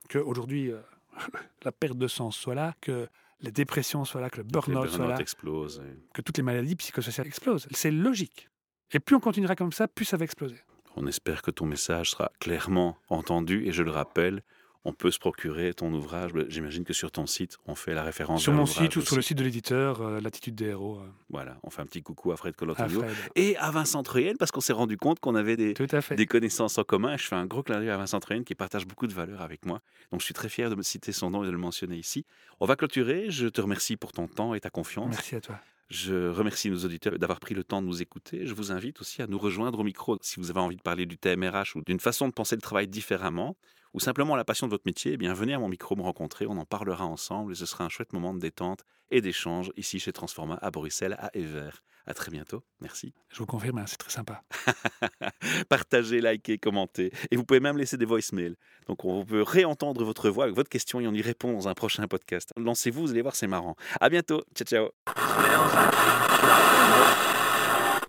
qu'aujourd'hui 0.10 0.72
euh, 0.72 0.82
la 1.64 1.72
perte 1.72 1.98
de 1.98 2.08
sens 2.08 2.36
soit 2.36 2.56
là, 2.56 2.76
que 2.82 3.08
les 3.42 3.52
dépressions 3.52 4.06
soient 4.06 4.22
là, 4.22 4.30
que 4.30 4.38
le 4.38 4.44
burn-out 4.44 4.90
soit 4.90 5.08
là, 5.08 5.20
explosent. 5.20 5.82
et 5.86 6.14
que 6.14 6.22
toutes 6.22 6.38
les 6.38 6.44
maladies 6.44 6.76
psychosociales 6.76 7.28
explosent. 7.28 7.68
C'est 7.72 7.92
logique. 7.92 8.50
Et 8.92 9.00
plus 9.00 9.16
on 9.16 9.20
continuera 9.20 9.56
comme 9.56 9.72
ça, 9.72 9.88
plus 9.88 10.06
ça 10.06 10.18
va 10.18 10.24
exploser. 10.24 10.60
On 10.96 11.06
espère 11.06 11.42
que 11.42 11.52
ton 11.52 11.66
message 11.66 12.12
sera 12.12 12.32
clairement 12.40 12.98
entendu. 13.10 13.68
Et 13.68 13.72
je 13.72 13.84
le 13.84 13.92
rappelle, 13.92 14.44
on 14.86 14.94
peut 14.94 15.12
se 15.12 15.20
procurer 15.20 15.74
ton 15.74 15.94
ouvrage. 15.94 16.32
J'imagine 16.50 16.84
que 16.84 16.94
sur 16.94 17.12
ton 17.12 17.26
site, 17.26 17.58
on 17.66 17.76
fait 17.76 17.94
la 17.94 18.04
référence. 18.04 18.42
Sur 18.42 18.54
mon 18.54 18.66
site 18.66 18.96
ou 18.96 19.02
sur 19.02 19.16
le 19.16 19.22
site 19.22 19.38
de 19.38 19.44
l'éditeur, 19.44 20.02
euh, 20.02 20.20
L'attitude 20.22 20.56
des 20.56 20.66
héros, 20.66 21.00
euh, 21.00 21.10
Voilà, 21.30 21.58
on 21.64 21.70
fait 21.70 21.82
un 21.82 21.86
petit 21.86 22.02
coucou 22.02 22.32
à 22.32 22.38
Fred. 22.38 22.56
Fred. 22.58 22.92
Et 23.36 23.58
à 23.58 23.72
Vincent 23.72 24.04
Truyen, 24.04 24.34
parce 24.38 24.52
qu'on 24.52 24.62
s'est 24.62 24.74
rendu 24.74 24.98
compte 24.98 25.20
qu'on 25.20 25.36
avait 25.36 25.58
des, 25.58 25.74
connaissances 26.26 26.78
en 26.78 26.84
commun. 26.84 27.18
Je 27.18 27.24
fais 27.24 27.36
un 27.36 27.46
gros 27.46 27.64
clin 27.64 27.80
d'œil 27.80 27.90
à 27.90 27.98
Vincent 27.98 28.20
Truyen 28.20 28.44
qui 28.44 28.56
partage 28.56 28.86
beaucoup 28.86 29.08
de 29.08 29.14
valeurs 29.14 29.42
avec 29.42 29.66
moi. 29.66 29.82
Donc 30.12 30.22
je 30.22 30.26
suis 30.26 30.34
très 30.34 30.50
fier 30.50 30.70
de 30.70 30.76
me 30.76 30.84
citer 30.84 31.12
son 31.12 31.32
nom 31.32 31.44
et 31.44 31.48
de 31.48 31.52
le 31.52 31.58
mentionner 31.58 31.98
ici. 31.98 32.26
On 32.60 32.66
va 32.66 32.76
clôturer. 32.76 33.30
Je 33.30 33.48
te 33.48 33.62
remercie 33.62 33.98
pour 33.98 34.12
ton 34.12 34.28
temps 34.28 34.54
et 34.54 34.60
ta 34.60 34.70
confiance. 34.70 35.10
Merci 35.10 35.36
à 35.36 35.42
toi. 35.42 35.60
Je 35.90 36.30
remercie 36.30 36.70
nos 36.70 36.84
auditeurs 36.84 37.18
d'avoir 37.18 37.40
pris 37.40 37.56
le 37.56 37.64
temps 37.64 37.82
de 37.82 37.88
nous 37.88 38.02
écouter. 38.02 38.46
Je 38.46 38.54
vous 38.54 38.74
invite 38.74 39.00
aussi 39.00 39.22
à 39.22 39.28
nous 39.28 39.38
rejoindre 39.38 39.80
au 39.80 39.84
micro 39.84 40.18
si 40.22 40.38
vous 40.38 40.50
avez 40.50 40.60
envie 40.60 40.76
de 40.76 40.82
parler 40.82 41.06
du 41.06 41.18
TMRH 41.18 41.76
ou 41.76 41.82
d'une 41.82 42.00
façon 42.00 42.28
de 42.28 42.34
penser 42.34 42.56
le 42.56 42.62
travail 42.62 42.88
différemment 42.90 43.56
ou 43.98 44.00
simplement 44.00 44.36
la 44.36 44.46
passion 44.46 44.68
de 44.68 44.72
votre 44.72 44.84
métier. 44.86 45.14
Eh 45.14 45.18
bien, 45.18 45.34
venez 45.34 45.56
à 45.56 45.60
mon 45.60 45.70
micro 45.70 45.96
me 45.96 46.04
rencontrer. 46.04 46.46
On 46.46 46.56
en 46.58 46.66
parlera 46.66 47.08
ensemble 47.08 47.54
et 47.54 47.56
ce 47.56 47.66
sera 47.66 47.84
un 47.84 47.90
chouette 47.90 48.14
moment 48.14 48.32
de 48.32 48.38
détente 48.38 48.82
et 49.10 49.22
d'échange 49.22 49.72
ici 49.76 50.00
chez 50.00 50.14
Transforma 50.14 50.60
à 50.62 50.70
Bruxelles, 50.70 51.16
à 51.18 51.36
Ever. 51.36 51.72
À 52.06 52.14
très 52.14 52.30
bientôt. 52.30 52.64
Merci. 52.80 53.16
Je 53.32 53.40
vous 53.40 53.48
confirme, 53.48 53.80
hein, 53.80 53.86
c'est 53.88 53.98
très 53.98 54.12
sympa. 54.12 54.44
Partagez, 55.70 56.22
likez, 56.22 56.60
commentez. 56.60 57.12
Et 57.32 57.38
vous 57.38 57.44
pouvez 57.44 57.60
même 57.60 57.76
laisser 57.76 57.98
des 57.98 58.06
voicemails. 58.06 58.56
Donc 58.86 59.04
on 59.04 59.26
peut 59.26 59.42
réentendre 59.42 60.06
votre 60.06 60.30
voix 60.30 60.44
avec 60.44 60.56
votre 60.56 60.70
question 60.70 61.00
et 61.00 61.08
on 61.08 61.14
y 61.14 61.24
répond 61.24 61.52
dans 61.52 61.68
un 61.68 61.74
prochain 61.74 62.08
podcast. 62.08 62.52
Lancez-vous, 62.56 63.02
vous 63.02 63.12
allez 63.12 63.24
voir, 63.24 63.36
c'est 63.36 63.48
marrant. 63.48 63.76
À 64.00 64.10
bientôt. 64.10 64.44
Ciao, 64.54 64.68
ciao. 64.68 64.90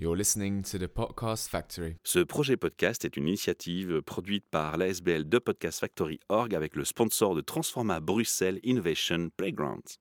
You're 0.01 0.17
listening 0.17 0.63
to 0.71 0.79
the 0.79 0.87
Podcast 0.87 1.49
Factory. 1.49 1.97
Ce 2.05 2.21
projet 2.21 2.57
podcast 2.57 3.05
est 3.05 3.17
une 3.17 3.27
initiative 3.27 4.01
produite 4.03 4.45
par 4.49 4.77
l'ASBL 4.77 5.29
de 5.29 5.39
Podcast 5.41 5.81
Factory 5.81 6.21
Org 6.29 6.55
avec 6.55 6.77
le 6.77 6.85
sponsor 6.85 7.35
de 7.35 7.41
Transforma 7.41 7.99
Bruxelles 7.99 8.61
Innovation 8.63 9.29
Playgrounds. 9.37 9.99